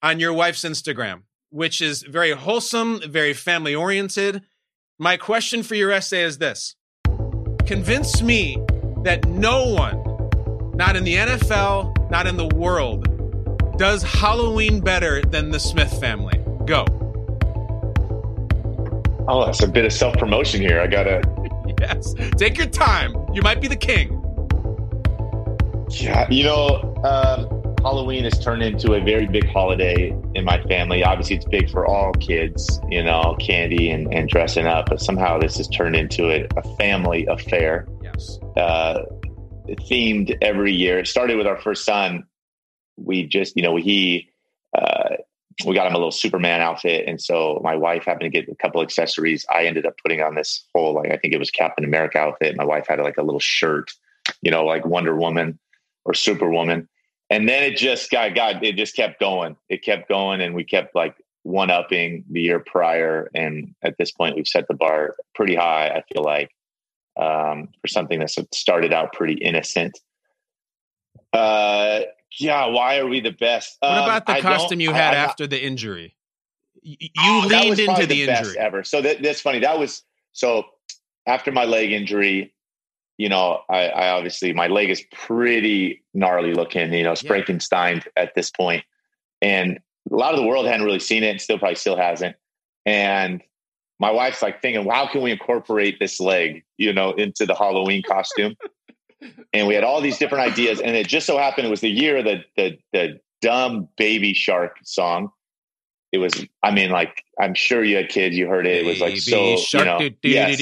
on 0.03 0.19
your 0.19 0.33
wife's 0.33 0.65
Instagram, 0.65 1.23
which 1.51 1.81
is 1.81 2.03
very 2.03 2.33
wholesome, 2.33 3.01
very 3.07 3.35
family 3.35 3.75
oriented. 3.75 4.43
My 4.99 5.17
question 5.17 5.63
for 5.63 5.75
your 5.75 5.93
essay 5.93 6.23
is 6.23 6.39
this 6.39 6.77
Convince 7.67 8.23
me 8.23 8.59
that 9.05 9.27
no 9.29 9.73
one, 9.73 10.75
not 10.75 10.97
in 10.97 11.05
the 11.05 11.15
NFL, 11.15 12.11
not 12.11 12.27
in 12.27 12.37
the 12.37 12.49
world, 12.49 13.09
does 13.79 14.03
Halloween 14.03 14.81
better 14.81 15.23
than 15.23 15.51
the 15.51 15.61
Smith 15.61 15.93
family? 16.01 16.39
Go. 16.67 16.85
Oh, 19.29 19.45
that's 19.45 19.63
a 19.63 19.69
bit 19.69 19.85
of 19.85 19.93
self 19.93 20.17
promotion 20.17 20.61
here. 20.61 20.81
I 20.81 20.87
gotta. 20.87 21.23
Yes. 21.81 22.15
Take 22.37 22.59
your 22.59 22.69
time. 22.69 23.13
You 23.33 23.43
might 23.43 23.61
be 23.61 23.67
the 23.67 23.75
king. 23.75 24.23
Yeah, 25.91 26.29
you 26.31 26.45
know, 26.45 26.95
um, 27.03 27.75
Halloween 27.83 28.23
has 28.25 28.39
turned 28.39 28.63
into 28.63 28.93
a 28.95 29.01
very 29.01 29.27
big 29.27 29.49
holiday 29.49 30.17
in 30.35 30.45
my 30.45 30.63
family. 30.63 31.03
Obviously, 31.03 31.37
it's 31.37 31.45
big 31.47 31.69
for 31.71 31.85
all 31.87 32.13
kids, 32.13 32.81
you 32.89 33.03
know, 33.03 33.37
candy 33.41 33.91
and, 33.91 34.13
and 34.15 34.29
dressing 34.29 34.67
up, 34.67 34.87
but 34.89 35.01
somehow 35.01 35.39
this 35.39 35.57
has 35.57 35.67
turned 35.69 35.97
into 35.97 36.31
a, 36.31 36.47
a 36.57 36.77
family 36.77 37.27
affair. 37.27 37.89
Yes. 38.03 38.39
Uh, 38.57 39.03
themed 39.69 40.37
every 40.41 40.73
year. 40.73 41.01
It 41.01 41.09
started 41.09 41.37
with 41.37 41.47
our 41.47 41.61
first 41.61 41.85
son. 41.85 42.25
We 42.97 43.27
just, 43.27 43.57
you 43.57 43.63
know, 43.63 43.77
he, 43.77 44.29
uh, 44.29 44.32
we 45.67 45.75
got 45.75 45.87
him 45.87 45.95
a 45.95 45.99
little 45.99 46.11
Superman 46.11 46.61
outfit. 46.61 47.07
And 47.07 47.21
so 47.21 47.61
my 47.63 47.77
wife 47.77 48.05
happened 48.05 48.33
to 48.33 48.41
get 48.41 48.49
a 48.49 48.55
couple 48.57 48.83
accessories. 48.83 49.45
I 49.51 49.65
ended 49.65 49.87
up 49.87 49.95
putting 50.03 50.23
on 50.23 50.35
this 50.35 50.65
whole, 50.75 50.95
like, 50.95 51.11
I 51.11 51.17
think 51.17 51.35
it 51.35 51.39
was 51.39 51.51
Captain 51.51 51.85
America 51.85 52.19
outfit. 52.19 52.57
My 52.57 52.65
wife 52.65 52.87
had 52.89 53.01
like 53.01 53.19
a 53.19 53.23
little 53.23 53.41
shirt, 53.41 53.91
you 54.43 54.51
know, 54.51 54.65
like 54.65 54.87
Wonder 54.87 55.17
Woman 55.17 55.59
or 56.05 56.15
Superwoman. 56.15 56.89
And 57.31 57.49
then 57.49 57.63
it 57.63 57.77
just 57.77 58.11
got, 58.11 58.35
got, 58.35 58.63
it 58.65 58.77
just 58.77 58.95
kept 58.95 59.19
going. 59.21 59.57
It 59.69 59.83
kept 59.83 60.09
going. 60.09 60.41
And 60.41 60.55
we 60.55 60.65
kept 60.65 60.95
like 60.95 61.17
one 61.43 61.71
upping 61.71 62.25
the 62.31 62.41
year 62.41 62.61
prior. 62.61 63.31
And 63.35 63.75
at 63.83 63.97
this 63.99 64.13
point, 64.13 64.37
we've 64.37 64.47
set 64.47 64.69
the 64.69 64.75
bar 64.75 65.17
pretty 65.35 65.55
high, 65.55 65.89
I 65.89 66.03
feel 66.13 66.23
like, 66.23 66.51
um, 67.17 67.69
for 67.81 67.89
something 67.89 68.21
that 68.21 68.31
started 68.55 68.93
out 68.93 69.13
pretty 69.13 69.35
innocent. 69.35 69.99
Uh, 71.33 72.01
yeah, 72.39 72.67
why 72.67 72.99
are 72.99 73.07
we 73.07 73.21
the 73.21 73.31
best? 73.33 73.77
What 73.81 73.93
Um, 73.93 74.05
about 74.05 74.27
the 74.27 74.33
I 74.33 74.41
costume 74.41 74.81
you 74.81 74.93
had 74.93 75.15
I'm 75.15 75.21
not- 75.23 75.29
after 75.31 75.47
the 75.47 75.63
injury? 75.63 76.17
You 76.83 76.97
Oh, 77.19 77.47
leaned 77.49 77.79
into 77.79 78.07
the, 78.07 78.27
best 78.27 78.41
injury. 78.49 78.59
ever. 78.59 78.83
So 78.85 79.01
that, 79.03 79.23
that's 79.23 79.41
funny. 79.41 79.61
That 79.61 79.79
was 79.79 80.03
so 80.33 80.65
after 81.27 81.53
my 81.53 81.65
leg 81.65 81.93
injury. 81.93 82.53
You 83.19 83.29
know, 83.29 83.61
I, 83.69 83.89
I 83.89 84.09
obviously 84.09 84.53
my 84.53 84.67
leg 84.67 84.91
is 84.91 85.05
pretty 85.13 86.03
gnarly 86.13 86.55
looking. 86.55 86.93
You 86.93 87.05
know, 87.05 87.13
it's 87.13 87.23
Yeah. 87.23 87.29
Frankenstein 87.29 88.03
at 88.17 88.35
this 88.35 88.51
point, 88.51 88.85
and 89.41 89.79
a 90.11 90.17
lot 90.17 90.35
of 90.35 90.41
the 90.41 90.47
world 90.47 90.67
hadn't 90.67 90.85
really 90.85 90.99
seen 90.99 91.23
it, 91.23 91.29
and 91.29 91.41
still 91.41 91.59
probably 91.59 91.77
still 91.77 91.97
hasn't. 91.97 92.35
And 92.85 93.43
my 94.01 94.11
wife's 94.11 94.43
like 94.43 94.61
thinking, 94.61 94.91
"How 94.91 95.07
can 95.07 95.21
we 95.23 95.31
incorporate 95.31 96.01
this 96.01 96.19
leg, 96.19 96.65
you 96.79 96.93
know, 96.93 97.13
into 97.13 97.47
the 97.47 97.55
Halloween 97.55 98.03
costume?" 98.03 98.57
And 99.53 99.67
we 99.67 99.75
had 99.75 99.85
all 99.85 100.01
these 100.01 100.19
different 100.19 100.51
ideas, 100.51 100.81
and 100.81 100.97
it 100.97 101.07
just 101.07 101.27
so 101.27 101.39
happened 101.39 101.67
it 101.67 101.71
was 101.71 101.81
the 101.81 101.91
year 101.91 102.23
that 102.23 102.45
the 102.57 102.79
the 102.93 103.21
dumb 103.41 103.89
Baby 103.97 104.35
Shark 104.35 104.77
song 104.85 105.33
it 106.13 106.19
was 106.19 106.47
i 106.63 106.71
mean 106.71 106.91
like 106.91 107.25
i'm 107.41 107.55
sure 107.55 107.83
you 107.83 107.97
had 107.97 108.09
kids 108.09 108.37
you 108.37 108.47
heard 108.47 108.67
it. 108.67 108.85
It 108.85 108.87
was 108.87 109.01
like 109.01 109.17
so 109.17 109.57
you 109.79 109.85
know 109.85 109.99
yes. 110.23 110.61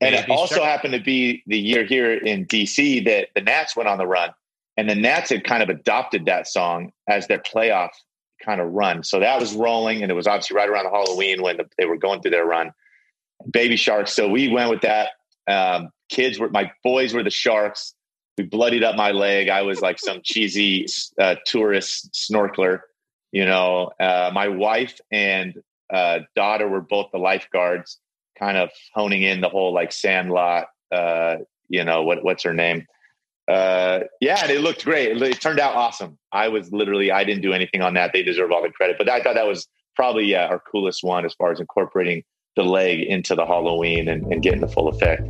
and 0.00 0.14
it 0.14 0.30
also 0.30 0.64
happened 0.64 0.94
to 0.94 1.00
be 1.00 1.42
the 1.46 1.58
year 1.58 1.84
here 1.84 2.14
in 2.14 2.46
dc 2.46 3.04
that 3.04 3.28
the 3.34 3.42
nats 3.42 3.76
went 3.76 3.88
on 3.88 3.98
the 3.98 4.06
run. 4.06 4.30
And 4.78 4.90
the 4.90 4.94
nats 4.94 5.30
had 5.30 5.44
kind 5.44 5.62
of 5.62 5.70
adopted 5.70 6.26
that 6.26 6.46
song 6.46 6.92
as 7.08 7.28
their 7.28 7.38
playoff 7.38 7.92
kind 8.44 8.60
of 8.60 8.70
run. 8.72 9.02
So 9.04 9.20
that 9.20 9.40
was 9.40 9.54
rolling. 9.54 10.02
And 10.02 10.10
it 10.10 10.14
was 10.14 10.26
obviously 10.26 10.54
right 10.54 10.68
around 10.68 10.84
halloween 10.84 11.40
when 11.40 11.56
the, 11.56 11.64
they 11.78 11.86
were 11.86 11.96
going 11.96 12.20
through 12.20 12.32
their 12.32 12.44
run. 12.44 12.72
Baby 13.50 13.76
sharks 13.76 14.12
so 14.12 14.28
we 14.28 14.48
went 14.48 14.70
with 14.70 14.82
that. 14.82 15.10
Um, 15.48 15.90
kids 16.08 16.38
were 16.38 16.48
my 16.48 16.72
boys 16.82 17.12
were 17.14 17.22
the 17.22 17.30
sharks 17.30 17.94
we 18.36 18.44
bloodied 18.44 18.84
up 18.84 18.96
my 18.96 19.12
leg. 19.12 19.48
I 19.48 19.62
was 19.62 19.80
like 19.80 19.98
some 19.98 20.20
cheesy 20.22 20.86
uh, 21.18 21.36
tourist 21.46 22.12
snorkeler 22.12 22.80
you 23.36 23.44
know? 23.44 23.90
Uh, 24.00 24.30
my 24.32 24.48
wife 24.48 24.98
and 25.10 25.62
uh, 25.92 26.20
daughter 26.34 26.66
were 26.66 26.80
both 26.80 27.10
the 27.12 27.18
lifeguards 27.18 28.00
kind 28.38 28.56
of 28.56 28.70
honing 28.94 29.22
in 29.22 29.42
the 29.42 29.48
whole 29.48 29.72
like 29.72 29.92
sandlot 29.92 30.66
uh, 30.90 31.36
you 31.68 31.84
know 31.84 32.02
what 32.02 32.24
what's 32.24 32.44
her 32.44 32.54
name? 32.54 32.86
Uh, 33.46 34.00
yeah 34.20 34.38
and 34.42 34.50
it 34.50 34.60
looked 34.62 34.84
great. 34.84 35.10
It, 35.10 35.22
it 35.22 35.40
turned 35.40 35.60
out 35.60 35.74
awesome. 35.74 36.18
I 36.32 36.48
was 36.48 36.72
literally 36.72 37.12
i 37.12 37.24
didn't 37.24 37.42
do 37.42 37.52
anything 37.52 37.82
on 37.82 37.94
that. 37.94 38.12
They 38.12 38.22
deserve 38.22 38.52
all 38.52 38.62
the 38.62 38.70
credit. 38.70 38.96
But 38.98 39.08
i 39.10 39.20
thought 39.20 39.34
that 39.34 39.46
was 39.46 39.68
probably 39.94 40.24
yeah, 40.24 40.46
our 40.46 40.60
coolest 40.60 41.04
one 41.04 41.24
as 41.26 41.34
far 41.34 41.52
as 41.52 41.60
incorporating 41.60 42.24
the 42.56 42.64
leg 42.64 43.00
into 43.00 43.34
the 43.34 43.44
halloween 43.44 44.08
and, 44.08 44.32
and 44.32 44.42
getting 44.42 44.62
the 44.62 44.68
full 44.68 44.88
effect 44.88 45.22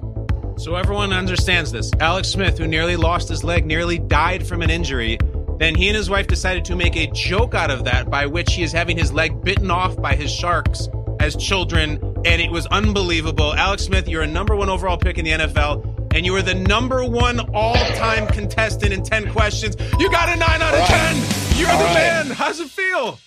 So 0.58 0.74
everyone 0.74 1.12
understands 1.12 1.70
this. 1.70 1.90
Alex 2.00 2.28
Smith, 2.28 2.58
who 2.58 2.66
nearly 2.66 2.96
lost 2.96 3.28
his 3.28 3.44
leg, 3.44 3.66
nearly 3.66 3.98
died 3.98 4.46
from 4.46 4.62
an 4.62 4.70
injury. 4.70 5.18
Then 5.58 5.74
he 5.74 5.88
and 5.88 5.96
his 5.96 6.08
wife 6.10 6.26
decided 6.26 6.64
to 6.66 6.76
make 6.76 6.96
a 6.96 7.06
joke 7.08 7.54
out 7.54 7.70
of 7.70 7.84
that, 7.84 8.10
by 8.10 8.26
which 8.26 8.54
he 8.54 8.62
is 8.62 8.72
having 8.72 8.96
his 8.96 9.12
leg 9.12 9.42
bitten 9.44 9.70
off 9.70 10.00
by 10.00 10.14
his 10.14 10.30
sharks 10.32 10.88
as 11.20 11.36
children, 11.36 12.02
and 12.24 12.42
it 12.42 12.50
was 12.50 12.66
unbelievable. 12.66 13.54
Alex 13.54 13.84
Smith, 13.84 14.08
you're 14.08 14.22
a 14.22 14.26
number 14.26 14.56
one 14.56 14.68
overall 14.68 14.98
pick 14.98 15.18
in 15.18 15.24
the 15.24 15.30
NFL, 15.32 16.14
and 16.14 16.26
you 16.26 16.34
are 16.36 16.42
the 16.42 16.54
number 16.54 17.04
one 17.04 17.40
all-time 17.54 18.26
contestant 18.26 18.92
in 18.92 19.02
10 19.02 19.32
questions. 19.32 19.76
You 19.98 20.10
got 20.10 20.28
a 20.28 20.36
9 20.36 20.42
out 20.62 20.74
of 20.74 20.86
10. 20.86 21.58
You're 21.58 21.70
All 21.70 21.78
the 21.78 21.84
right. 21.84 21.94
man. 21.94 22.26
How's 22.30 22.60
it 22.60 22.68
feel? 22.68 23.18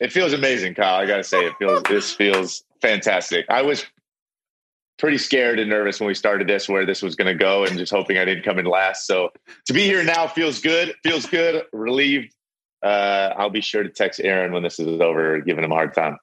It 0.00 0.12
feels 0.12 0.32
amazing, 0.32 0.74
Kyle. 0.74 0.94
I 1.00 1.06
gotta 1.06 1.24
say, 1.24 1.46
it 1.46 1.52
feels 1.58 1.82
this 1.84 2.12
feels 2.12 2.64
fantastic. 2.80 3.46
I 3.48 3.62
was 3.62 3.86
pretty 5.02 5.18
scared 5.18 5.58
and 5.58 5.68
nervous 5.68 6.00
when 6.00 6.06
we 6.06 6.14
started 6.14 6.48
this, 6.48 6.66
where 6.68 6.86
this 6.86 7.02
was 7.02 7.14
going 7.16 7.26
to 7.26 7.34
go, 7.34 7.64
and 7.64 7.76
just 7.76 7.92
hoping 7.92 8.16
I 8.16 8.24
didn't 8.24 8.44
come 8.44 8.58
in 8.58 8.64
last. 8.64 9.06
So 9.06 9.30
to 9.66 9.72
be 9.74 9.82
here 9.82 10.02
now 10.04 10.28
feels 10.28 10.60
good. 10.60 10.94
Feels 11.02 11.26
good. 11.26 11.64
Relieved. 11.72 12.32
Uh, 12.82 13.34
I'll 13.36 13.50
be 13.50 13.60
sure 13.60 13.82
to 13.82 13.88
text 13.90 14.20
Aaron 14.20 14.52
when 14.52 14.62
this 14.62 14.78
is 14.78 15.00
over, 15.00 15.40
giving 15.40 15.64
him 15.64 15.72
a 15.72 15.74
hard 15.74 15.92
time. 15.94 16.16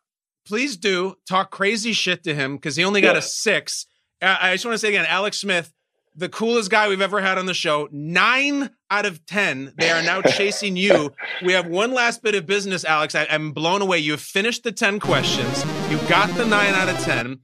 please 0.47 0.77
do 0.77 1.15
talk 1.27 1.51
crazy 1.51 1.93
shit 1.93 2.23
to 2.23 2.33
him 2.33 2.55
because 2.55 2.75
he 2.75 2.83
only 2.83 3.01
got 3.01 3.13
Yeah. 3.13 3.19
a 3.19 3.21
six. 3.21 3.85
I 4.21 4.53
just 4.53 4.65
want 4.65 4.73
to 4.73 4.79
say 4.79 4.87
again, 4.89 5.05
Alex 5.07 5.37
Smith, 5.37 5.71
the 6.15 6.27
coolest 6.27 6.71
guy 6.71 6.87
we've 6.89 7.01
ever 7.01 7.21
had 7.21 7.37
on 7.37 7.45
the 7.45 7.53
show. 7.53 7.87
Nine 7.91 8.69
out 8.89 9.05
of 9.05 9.25
10. 9.27 9.73
They 9.77 9.91
are 9.91 10.01
now 10.01 10.21
chasing 10.37 10.75
you. 10.75 11.13
We 11.43 11.53
have 11.53 11.67
one 11.67 11.93
last 11.93 12.23
bit 12.23 12.33
of 12.35 12.45
business, 12.47 12.83
Alex. 12.83 13.13
I, 13.13 13.27
I'm 13.29 13.51
blown 13.51 13.81
away. 13.81 13.99
You've 13.99 14.19
finished 14.21 14.63
the 14.63 14.71
10 14.71 14.99
questions, 14.99 15.63
you 15.91 15.97
got 16.09 16.29
the 16.35 16.45
nine 16.45 16.73
out 16.73 16.89
of 16.89 16.97
10, 16.99 17.39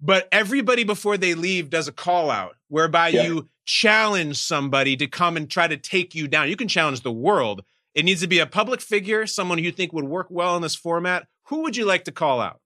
but 0.00 0.28
everybody 0.32 0.84
before 0.84 1.16
they 1.16 1.34
leave 1.34 1.70
does 1.70 1.88
a 1.88 1.92
call 1.92 2.30
out 2.30 2.56
whereby 2.68 3.08
Yeah. 3.08 3.24
you 3.26 3.48
challenge 3.64 4.36
somebody 4.36 4.96
to 4.96 5.06
come 5.06 5.36
and 5.36 5.50
try 5.50 5.66
to 5.66 5.76
take 5.76 6.14
you 6.14 6.28
down. 6.28 6.48
You 6.48 6.56
can 6.56 6.68
challenge 6.68 7.00
the 7.02 7.12
world. 7.12 7.62
It 7.94 8.04
needs 8.04 8.20
to 8.20 8.26
be 8.26 8.38
a 8.38 8.46
public 8.46 8.80
figure, 8.80 9.26
someone 9.26 9.58
you 9.58 9.72
think 9.72 9.92
would 9.92 10.04
work 10.04 10.26
well 10.30 10.54
in 10.56 10.62
this 10.62 10.74
format. 10.76 11.26
Who 11.48 11.62
would 11.62 11.76
you 11.76 11.84
like 11.84 12.04
to 12.04 12.12
call 12.12 12.40
out? 12.40 12.60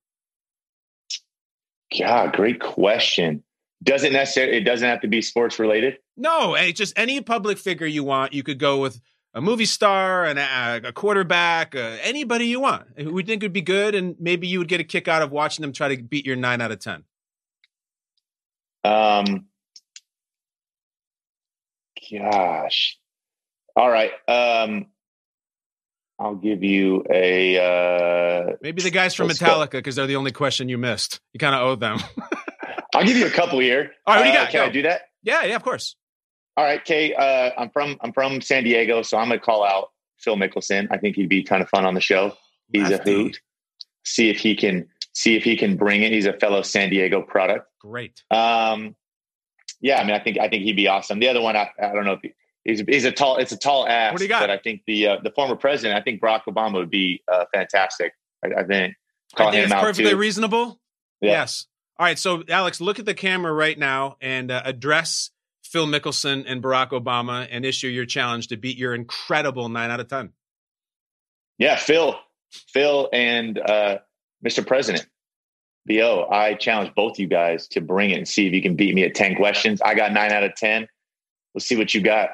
Yeah, 1.91 2.27
great 2.31 2.59
question. 2.59 3.43
Doesn't 3.83 4.13
necessarily. 4.13 4.57
It 4.57 4.61
doesn't 4.63 4.87
have 4.87 5.01
to 5.01 5.07
be 5.07 5.21
sports 5.21 5.57
related. 5.59 5.97
No, 6.15 6.53
eh, 6.53 6.71
just 6.71 6.93
any 6.97 7.19
public 7.21 7.57
figure 7.57 7.87
you 7.87 8.03
want. 8.03 8.33
You 8.33 8.43
could 8.43 8.59
go 8.59 8.79
with 8.79 9.01
a 9.33 9.41
movie 9.41 9.65
star, 9.65 10.25
an, 10.25 10.37
a, 10.37 10.81
a 10.89 10.91
quarterback, 10.93 11.75
uh, 11.75 11.97
anybody 12.03 12.45
you 12.45 12.59
want 12.59 12.85
who 12.97 13.11
we 13.13 13.23
think 13.23 13.41
would 13.41 13.53
be 13.53 13.61
good, 13.61 13.95
and 13.95 14.15
maybe 14.19 14.47
you 14.47 14.59
would 14.59 14.67
get 14.67 14.79
a 14.79 14.83
kick 14.83 15.07
out 15.07 15.21
of 15.21 15.31
watching 15.31 15.63
them 15.63 15.73
try 15.73 15.93
to 15.93 16.01
beat 16.01 16.25
your 16.25 16.35
nine 16.35 16.61
out 16.61 16.71
of 16.71 16.79
ten. 16.79 17.03
Um, 18.83 19.45
gosh. 22.11 22.97
All 23.75 23.89
right. 23.89 24.11
Um, 24.27 24.87
I'll 26.19 26.35
give 26.35 26.63
you 26.63 27.03
a. 27.11 27.57
Uh, 27.57 28.55
Maybe 28.61 28.81
the 28.81 28.91
guys 28.91 29.15
from 29.15 29.29
Metallica 29.29 29.71
because 29.71 29.95
they're 29.95 30.07
the 30.07 30.17
only 30.17 30.31
question 30.31 30.69
you 30.69 30.77
missed. 30.77 31.19
You 31.33 31.39
kind 31.39 31.55
of 31.55 31.61
owe 31.61 31.75
them. 31.75 31.99
I'll 32.95 33.05
give 33.05 33.17
you 33.17 33.25
a 33.27 33.31
couple 33.31 33.59
here. 33.59 33.91
All 34.05 34.13
right, 34.15 34.19
what 34.19 34.23
do 34.25 34.29
you 34.31 34.37
Uh, 34.37 34.43
got? 34.43 34.51
Can 34.51 34.61
I 34.61 34.69
do 34.69 34.81
that? 34.83 35.01
yeah, 35.23 35.43
yeah, 35.45 35.55
of 35.55 35.63
course. 35.63 35.95
All 36.57 36.63
right, 36.65 36.83
Kay. 36.83 37.13
Uh, 37.13 37.51
I'm 37.57 37.69
from 37.69 37.97
I'm 38.01 38.11
from 38.13 38.41
San 38.41 38.63
Diego, 38.65 39.01
so 39.01 39.17
I'm 39.17 39.29
gonna 39.29 39.39
call 39.39 39.63
out 39.63 39.89
Phil 40.19 40.35
Mickelson. 40.35 40.87
I 40.91 40.97
think 40.97 41.15
he'd 41.15 41.29
be 41.29 41.43
kind 41.43 41.63
of 41.63 41.69
fun 41.69 41.85
on 41.85 41.93
the 41.93 42.01
show. 42.01 42.33
He's 42.71 42.89
Lefty. 42.89 43.11
a 43.11 43.15
hoot. 43.15 43.39
See 44.03 44.29
if 44.29 44.37
he 44.39 44.55
can 44.55 44.89
see 45.13 45.35
if 45.35 45.43
he 45.43 45.55
can 45.57 45.77
bring 45.77 46.03
it. 46.03 46.11
He's 46.11 46.25
a 46.25 46.33
fellow 46.33 46.61
San 46.61 46.89
Diego 46.89 47.21
product. 47.21 47.67
Great. 47.79 48.23
Um, 48.31 48.95
yeah, 49.79 49.99
I 49.99 50.03
mean, 50.03 50.15
I 50.15 50.19
think 50.19 50.37
I 50.39 50.47
think 50.47 50.63
he'd 50.63 50.75
be 50.75 50.87
awesome. 50.87 51.19
The 51.19 51.27
other 51.27 51.41
one, 51.41 51.55
I, 51.55 51.69
I 51.81 51.93
don't 51.93 52.05
know 52.05 52.13
if 52.13 52.21
he, 52.21 52.33
he's 52.63 52.81
he's 52.81 53.05
a 53.05 53.11
tall. 53.11 53.37
It's 53.37 53.51
a 53.51 53.57
tall 53.57 53.87
ass. 53.87 54.13
What 54.13 54.19
do 54.19 54.25
you 54.25 54.29
got? 54.29 54.41
But 54.41 54.49
I 54.51 54.57
think 54.57 54.81
the 54.85 55.07
uh, 55.07 55.17
the 55.23 55.31
former 55.31 55.55
president. 55.55 55.99
I 55.99 56.03
think 56.03 56.21
Barack 56.21 56.43
Obama 56.47 56.75
would 56.75 56.91
be 56.91 57.23
uh, 57.31 57.45
fantastic. 57.53 58.13
I, 58.43 58.61
I 58.61 58.63
think 58.63 58.95
call 59.35 59.47
I 59.47 59.51
think 59.51 59.65
him 59.65 59.71
out 59.71 59.81
perfectly 59.81 60.11
too. 60.11 60.17
reasonable. 60.17 60.79
Yeah. 61.19 61.31
Yes. 61.31 61.67
All 61.97 62.05
right. 62.05 62.17
So, 62.17 62.43
Alex, 62.49 62.81
look 62.81 62.99
at 62.99 63.05
the 63.05 63.13
camera 63.13 63.53
right 63.53 63.77
now 63.77 64.17
and 64.21 64.49
uh, 64.51 64.61
address 64.65 65.31
Phil 65.63 65.87
Mickelson 65.87 66.45
and 66.47 66.61
Barack 66.61 66.89
Obama 66.89 67.47
and 67.49 67.65
issue 67.65 67.87
your 67.87 68.05
challenge 68.05 68.47
to 68.47 68.57
beat 68.57 68.77
your 68.77 68.93
incredible 68.93 69.69
nine 69.69 69.91
out 69.91 69.99
of 69.99 70.07
ten. 70.07 70.31
Yeah, 71.57 71.75
Phil, 71.75 72.15
Phil, 72.49 73.07
and 73.13 73.59
uh, 73.59 73.99
Mr. 74.45 74.65
President, 74.65 75.05
Bo. 75.85 76.27
I 76.31 76.53
challenge 76.55 76.93
both 76.95 77.19
you 77.19 77.27
guys 77.27 77.67
to 77.69 77.81
bring 77.81 78.11
it 78.11 78.17
and 78.17 78.27
see 78.27 78.47
if 78.47 78.53
you 78.53 78.61
can 78.61 78.75
beat 78.75 78.93
me 78.95 79.03
at 79.03 79.15
ten 79.15 79.35
questions. 79.35 79.81
I 79.81 79.95
got 79.95 80.13
nine 80.13 80.31
out 80.31 80.43
of 80.43 80.55
ten. 80.55 80.87
Let's 81.53 81.65
see 81.65 81.75
what 81.75 81.93
you 81.93 82.01
got. 82.01 82.29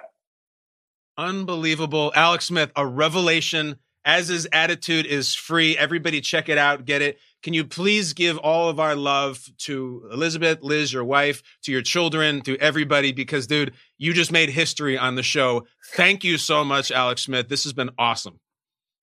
Unbelievable. 1.18 2.12
Alex 2.16 2.46
Smith, 2.46 2.72
a 2.76 2.86
revelation 2.86 3.78
As 4.06 4.30
his 4.30 4.48
Attitude 4.54 5.06
is 5.06 5.36
free. 5.36 5.78
Everybody 5.78 6.22
check 6.22 6.48
it 6.48 6.58
out, 6.58 6.86
get 6.86 7.02
it. 7.02 7.18
Can 7.44 7.54
you 7.54 7.66
please 7.66 8.14
give 8.14 8.38
all 8.38 8.70
of 8.70 8.80
our 8.80 8.96
love 8.96 9.50
to 9.60 10.08
Elizabeth, 10.12 10.60
Liz, 10.62 10.94
your 10.94 11.04
wife, 11.04 11.42
to 11.64 11.72
your 11.72 11.82
children, 11.82 12.42
to 12.42 12.58
everybody? 12.58 13.12
Because, 13.12 13.48
dude, 13.48 13.74
you 13.98 14.14
just 14.14 14.32
made 14.32 14.50
history 14.50 14.98
on 14.98 15.16
the 15.16 15.24
show. 15.24 15.66
Thank 15.94 16.24
you 16.24 16.38
so 16.38 16.64
much, 16.64 16.92
Alex 16.92 17.24
Smith. 17.24 17.50
This 17.50 17.64
has 17.64 17.74
been 17.74 17.90
awesome. 17.98 18.40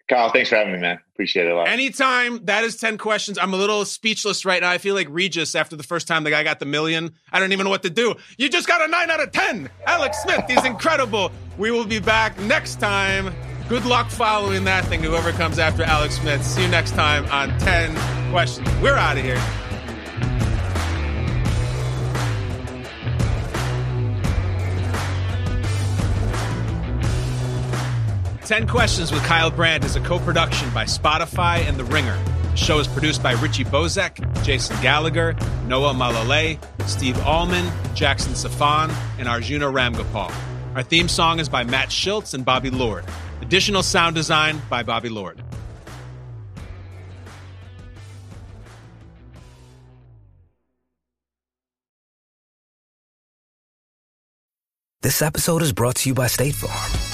Kyle, 0.09 0.31
thanks 0.31 0.51
for 0.51 0.57
having 0.57 0.75
me, 0.75 0.81
man. 0.81 0.99
Appreciate 1.15 1.47
it 1.47 1.53
a 1.53 1.55
lot. 1.55 1.69
Anytime, 1.69 2.45
that 2.45 2.63
is 2.63 2.77
10 2.77 2.99
questions. 2.99 3.39
I'm 3.39 3.55
a 3.55 3.57
little 3.57 3.87
speechless 3.87 4.45
right 4.45 4.61
now. 4.61 4.71
I 4.71 4.77
feel 4.77 4.95
like 4.95 5.07
Regis 5.11 5.55
after 5.55 5.77
the 5.77 5.83
first 5.83 6.07
time 6.07 6.25
the 6.25 6.31
guy 6.31 6.43
got 6.43 6.59
the 6.59 6.67
million. 6.67 7.15
I 7.33 7.41
don't 7.41 7.53
even 7.53 7.65
know 7.65 7.71
what 7.71 7.85
to 7.85 7.91
do. 7.91 8.15
You 8.37 8.51
just 8.51 8.69
got 8.69 8.83
a 8.83 8.89
9 8.89 9.11
out 9.11 9.23
of 9.23 9.33
10. 9.33 9.71
Alex 9.87 10.23
Smith, 10.23 10.45
he's 10.47 10.65
incredible. 10.65 11.33
We 11.57 11.71
will 11.71 11.87
be 11.87 12.01
back 12.01 12.39
next 12.41 12.81
time. 12.81 13.35
Good 13.69 13.87
luck 13.87 14.11
following 14.11 14.65
that 14.65 14.85
thing, 14.85 15.03
whoever 15.03 15.33
comes 15.33 15.59
after 15.59 15.85
Alex 15.85 16.17
Smith. 16.17 16.45
See 16.45 16.63
you 16.63 16.69
next 16.69 16.91
time 16.91 17.25
on 17.31 17.59
10 17.61 18.31
questions. 18.31 18.69
We're 18.83 18.97
out 18.97 19.17
of 19.17 19.25
here. 19.25 19.43
Ten 28.45 28.69
Questions 28.69 29.11
with 29.11 29.25
Kyle 29.25 29.51
Brandt 29.51 29.87
is 29.87 29.97
a 29.97 30.01
co-production 30.01 30.69
by 30.75 30.85
Spotify 30.85 31.67
and 31.67 31.79
The 31.79 31.85
Ringer. 31.85 32.23
The 32.51 32.57
show 32.57 32.79
is 32.79 32.87
produced 32.87 33.23
by 33.23 33.33
Richie 33.33 33.65
Bozek, 33.65 34.45
Jason 34.45 34.77
Gallagher, 34.83 35.35
Noah 35.67 35.95
Malale, 35.95 36.63
Steve 36.87 37.17
Ahlman, 37.17 37.73
Jackson 37.95 38.35
Safon, 38.35 38.95
and 39.19 39.29
Arjuna 39.29 39.65
Ramgopal. 39.65 40.31
Our 40.75 40.83
theme 40.83 41.09
song 41.09 41.41
is 41.41 41.49
by 41.49 41.65
Matt 41.65 41.91
Schultz 41.91 42.35
and 42.35 42.45
Bobby 42.45 42.69
Lord. 42.69 43.07
Additional 43.41 43.83
sound 43.83 44.15
design 44.15 44.61
by 44.69 44.83
Bobby 44.83 45.09
Lord. 45.09 45.43
This 55.01 55.23
episode 55.23 55.63
is 55.63 55.73
brought 55.73 55.97
to 55.97 56.11
you 56.11 56.15
by 56.15 56.27
State 56.27 56.55
Farm. 56.55 57.14